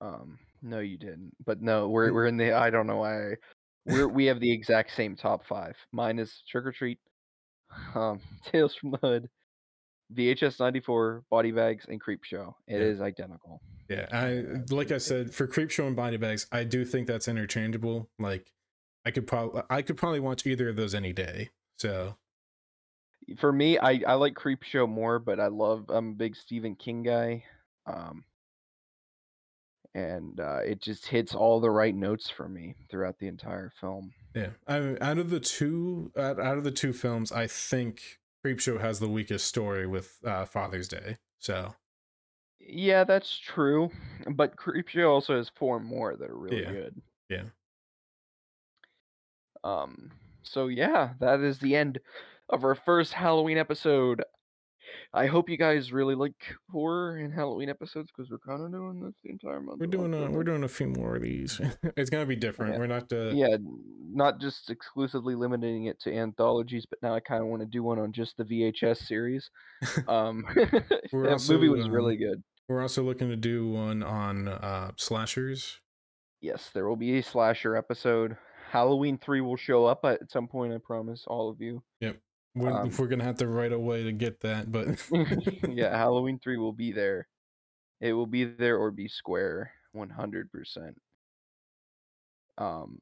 [0.00, 1.32] Um, no, you didn't.
[1.44, 2.52] But no, we're we're in the.
[2.52, 3.34] I don't know why.
[3.88, 5.76] We're we have the exact same top five.
[5.92, 6.98] Mine is Trick 'r Treat,
[7.94, 9.28] um, Tales from the Hood,
[10.14, 12.54] VHS ninety four, Body Bags, and Creepshow.
[12.66, 13.04] It is Yeah.
[13.04, 13.60] identical.
[13.88, 18.10] Yeah, I like I said for Creepshow and body bags, I do think that's interchangeable.
[18.18, 18.52] Like
[19.06, 21.48] I could probably I could probably watch either of those any day.
[21.78, 22.16] So
[23.38, 25.86] For me, I I like Creepshow more, but I love.
[25.88, 27.44] I'm a big Stephen King guy.
[27.86, 28.24] Um.
[29.94, 34.12] And uh, it just hits all the right notes for me throughout the entire film.
[34.34, 38.18] yeah, I mean, out of the two out, out of the two films, I think
[38.44, 41.16] Creepshow has the weakest story with uh, Father's Day.
[41.38, 41.74] So
[42.60, 43.90] Yeah, that's true.
[44.30, 47.02] But Creepshow also has four more that are really Yeah, good.
[47.28, 47.42] yeah.
[49.64, 50.12] Um.
[50.42, 51.98] So yeah, that is the end
[52.48, 54.22] of our first Halloween episode.
[55.12, 56.34] I hope you guys really like
[56.70, 59.80] horror and Halloween episodes because we're kind of doing this the entire month.
[59.80, 61.60] we're doing a, we're doing a few more of these.
[61.96, 62.74] it's gonna be different.
[62.74, 62.78] Yeah.
[62.78, 63.56] We're not uh, Yeah,
[64.10, 67.82] not just exclusively limiting it to anthologies, but now I kind of want to do
[67.82, 69.50] one on just the VHS series.
[70.08, 70.44] Um,
[71.12, 72.42] We're that movie also, was really um, good.
[72.68, 75.80] We're also looking to do one on uh slashers.
[76.40, 78.36] Yes, there will be a slasher episode.
[78.70, 81.82] Halloween 3 will show up at some point, I promise all of you.
[82.54, 84.88] We're, Um, we're gonna have to write a way to get that, but
[85.68, 87.28] yeah, Halloween 3 will be there.
[88.00, 90.94] It will be there or be square 100%.
[92.58, 93.00] Um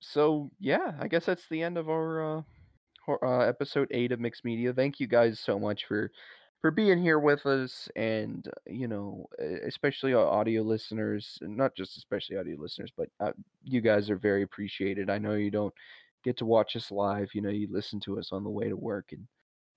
[0.00, 2.42] so yeah, I guess that's the end of our uh,
[3.22, 4.72] uh episode 8 of Mixed Media.
[4.72, 6.10] Thank you guys so much for
[6.60, 9.26] for being here with us and you know,
[9.66, 13.32] especially our audio listeners, and not just especially audio listeners, but uh,
[13.62, 15.10] you guys are very appreciated.
[15.10, 15.74] I know you don't
[16.26, 18.76] get to watch us live, you know, you listen to us on the way to
[18.76, 19.24] work and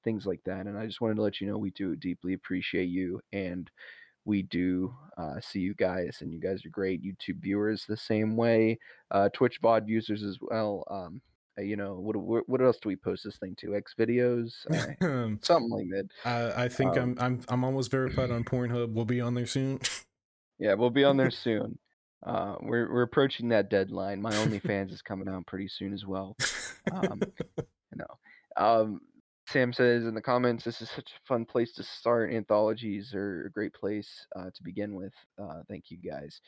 [0.03, 0.65] things like that.
[0.65, 3.21] And I just wanted to let you know we do deeply appreciate you.
[3.31, 3.69] And
[4.26, 7.03] we do uh, see you guys, and you guys are great.
[7.03, 8.77] YouTube viewers the same way,
[9.11, 10.84] uh, Twitch VOD users as well.
[10.89, 11.21] Um,
[11.57, 13.76] uh, you know, what, what what else do we post this thing to?
[13.76, 14.51] X videos,
[15.01, 16.07] uh, something like that.
[16.26, 18.93] I, I think um, I'm I'm I'm almost verified on Pornhub.
[18.93, 19.80] We'll be on there soon.
[20.59, 21.80] yeah, we'll be on there soon.
[22.25, 24.21] Uh, we're we're approaching that deadline.
[24.21, 26.35] My OnlyFans is coming out pretty soon as well.
[26.91, 27.21] Um,
[27.57, 28.17] you know,
[28.57, 29.01] um,
[29.47, 32.33] Sam says in the comments, "This is such a fun place to start.
[32.33, 35.13] Anthologies are a great place uh, to begin with.
[35.41, 36.41] Uh, thank you guys."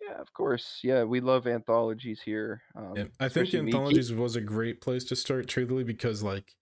[0.00, 0.80] Yeah, of course.
[0.82, 2.62] Yeah, we love anthologies here.
[2.74, 6.56] Um, yeah, I think anthologies was a great place to start, truly, because like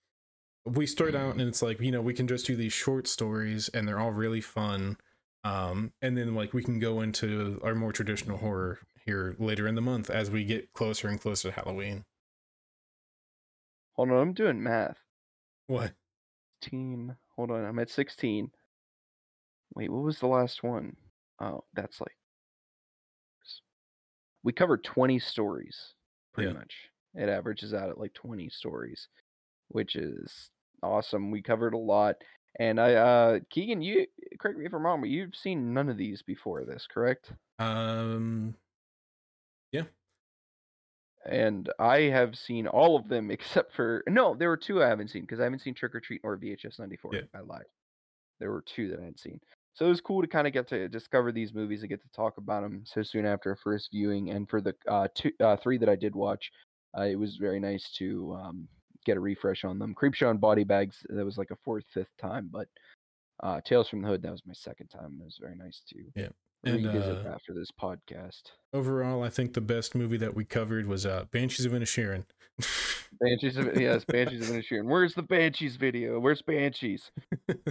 [0.66, 3.68] we start out and it's like you know we can just do these short stories
[3.70, 4.96] and they're all really fun
[5.44, 9.74] um and then like we can go into our more traditional horror here later in
[9.74, 12.04] the month as we get closer and closer to halloween.
[13.94, 14.98] Hold on i'm doing math.
[15.66, 15.92] What?
[16.62, 18.50] 16 hold on i'm at 16
[19.74, 20.96] wait what was the last one?
[21.42, 22.12] Oh, that's like
[24.42, 25.94] we covered 20 stories
[26.34, 26.58] pretty yeah.
[26.58, 26.74] much.
[27.14, 29.08] It averages out at like 20 stories
[29.70, 30.50] which is
[30.82, 31.30] awesome.
[31.30, 32.16] We covered a lot.
[32.58, 34.06] And I, uh, Keegan, you
[34.40, 37.32] correct me if I'm wrong, but you've seen none of these before this, correct?
[37.58, 38.54] Um,
[39.72, 39.84] yeah.
[41.26, 45.08] And I have seen all of them except for no, there were two I haven't
[45.08, 47.14] seen because I haven't seen Trick 'r Treat or VHS '94.
[47.14, 47.20] Yeah.
[47.34, 47.66] I lied.
[48.38, 49.40] There were two that I hadn't seen.
[49.74, 52.08] So it was cool to kind of get to discover these movies and get to
[52.08, 54.30] talk about them so soon after a first viewing.
[54.30, 56.50] And for the uh, two, uh, three that I did watch,
[56.98, 58.68] uh, it was very nice to um,
[59.04, 59.94] get a refresh on them.
[59.94, 62.66] Creepshow and Body Bags, that was like a fourth, fifth time, but
[63.42, 65.18] uh, Tales from the Hood, that was my second time.
[65.20, 66.28] It was very nice to yeah.
[66.64, 68.42] And, revisit uh, after this podcast.
[68.74, 72.24] Overall, I think the best movie that we covered was uh, Banshees of Inisherin.
[73.20, 74.84] Banshees of yes, Banshees of Inisherin.
[74.84, 76.20] Where's the Banshees video?
[76.20, 77.10] Where's Banshees?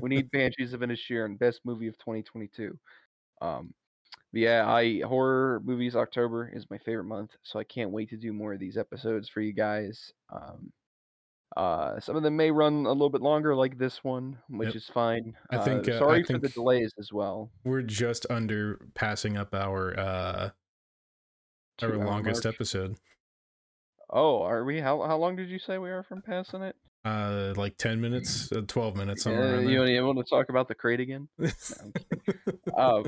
[0.02, 2.78] we need Banshees of Inisherin, best movie of 2022.
[3.42, 3.74] Um,
[4.34, 5.96] yeah, I horror movies.
[5.96, 9.30] October is my favorite month, so I can't wait to do more of these episodes
[9.30, 10.14] for you guys.
[10.32, 10.72] Um,
[11.58, 14.76] uh, some of them may run a little bit longer, like this one, which yep.
[14.76, 15.36] is fine.
[15.50, 15.88] I think.
[15.88, 17.52] Uh, sorry I think for the delays as well.
[17.64, 20.50] We're just under passing up our uh,
[21.82, 22.98] our longest episode.
[24.12, 24.80] Oh, are we?
[24.80, 26.76] How how long did you say we are from passing it?
[27.06, 29.58] Uh, like ten minutes, uh, twelve minutes, somewhere.
[29.58, 31.28] Uh, you, you want to talk about the crate again?
[32.78, 33.06] no,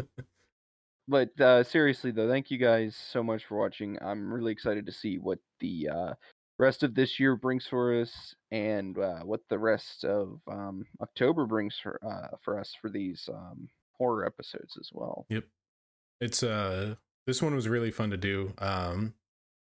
[1.07, 3.97] but uh, seriously though, thank you guys so much for watching.
[4.01, 6.13] I'm really excited to see what the uh,
[6.61, 11.45] rest of this year brings for us and uh, what the rest of um, October
[11.45, 13.67] brings for uh, for us for these um,
[13.97, 15.25] horror episodes as well.
[15.29, 15.45] Yep,
[16.21, 16.95] it's uh
[17.27, 19.13] this one was really fun to do, um,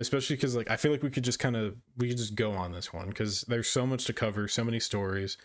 [0.01, 2.53] especially because like I feel like we could just kind of we could just go
[2.53, 5.37] on this one because there's so much to cover, so many stories,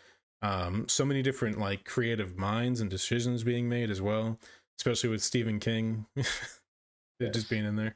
[0.43, 4.39] um, so many different like creative minds and decisions being made as well,
[4.80, 7.34] especially with Stephen King, yes.
[7.34, 7.95] just being in there.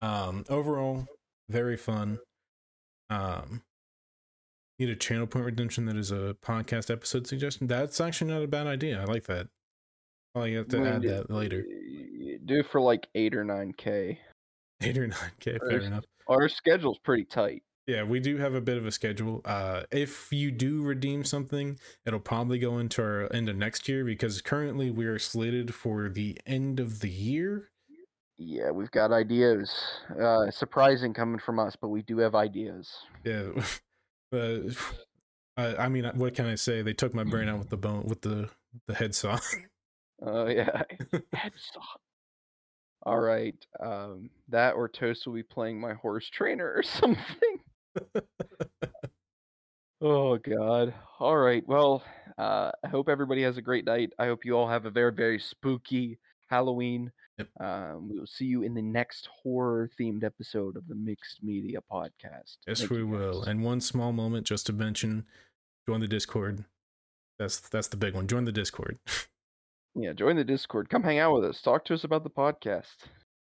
[0.00, 1.06] Um, overall,
[1.48, 2.18] very fun.
[3.10, 3.62] Um,
[4.78, 7.66] need a channel point redemption that is a podcast episode suggestion.
[7.66, 9.00] That's actually not a bad idea.
[9.00, 9.48] I like that.
[10.36, 11.64] You have to add that later.
[12.44, 14.20] Do for like eight or nine k.
[14.80, 15.58] Eight or nine k.
[15.58, 16.04] Fair enough.
[16.28, 17.64] Our schedule's pretty tight.
[17.88, 19.40] Yeah, we do have a bit of a schedule.
[19.44, 24.04] Uh, if you do redeem something, it'll probably go into our end of next year
[24.04, 27.70] because currently we are slated for the end of the year.
[28.38, 29.74] Yeah, we've got ideas.
[30.20, 32.88] Uh, surprising coming from us, but we do have ideas.
[33.24, 33.48] Yeah,
[34.32, 34.58] uh,
[35.56, 36.82] I, I mean, what can I say?
[36.82, 38.48] They took my brain out with the bone, with the
[38.86, 39.38] the head saw.
[40.22, 40.82] Oh yeah,
[41.32, 41.80] head saw.
[43.02, 47.58] All right, um, that or Toast will be playing my horse trainer or something.
[50.00, 50.94] oh God!
[51.18, 52.04] All right, well,
[52.38, 54.12] uh, I hope everybody has a great night.
[54.16, 57.12] I hope you all have a very very spooky Halloween.
[57.38, 57.48] Yep.
[57.60, 61.78] Um, we will see you in the next horror themed episode of the Mixed Media
[61.90, 62.56] Podcast.
[62.66, 63.44] Yes, Thank we will.
[63.44, 65.24] And one small moment just to mention
[65.88, 66.64] join the Discord.
[67.38, 68.26] That's that's the big one.
[68.26, 68.98] Join the Discord.
[69.94, 70.90] yeah, join the Discord.
[70.90, 71.62] Come hang out with us.
[71.62, 72.96] Talk to us about the podcast.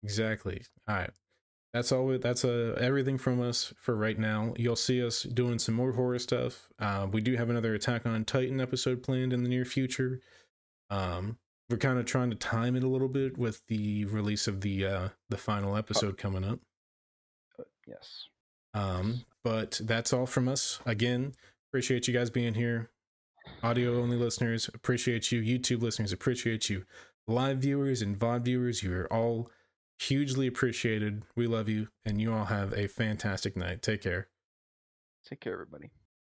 [0.03, 0.63] Exactly.
[0.89, 1.11] All right.
[1.73, 2.19] That's all.
[2.19, 4.55] That's uh, everything from us for right now.
[4.57, 6.69] You'll see us doing some more horror stuff.
[6.79, 10.21] Uh, we do have another Attack on Titan episode planned in the near future.
[10.91, 11.39] Um,
[11.71, 14.87] we're kind of trying to time it a little bit with the release of the
[14.87, 16.61] uh the final episode coming up.
[17.59, 18.29] Uh, yes.
[18.75, 20.81] Um, but that's all from us.
[20.85, 21.33] Again,
[21.71, 22.91] appreciate you guys being here.
[23.63, 25.41] Audio only listeners, appreciate you.
[25.43, 26.85] YouTube listeners, appreciate you.
[27.27, 29.51] Live viewers and VOD viewers, you're all
[29.99, 31.23] hugely appreciated.
[31.37, 33.83] We love you, and you all have a fantastic night.
[33.83, 34.29] Take care.
[35.27, 35.91] Take care, everybody.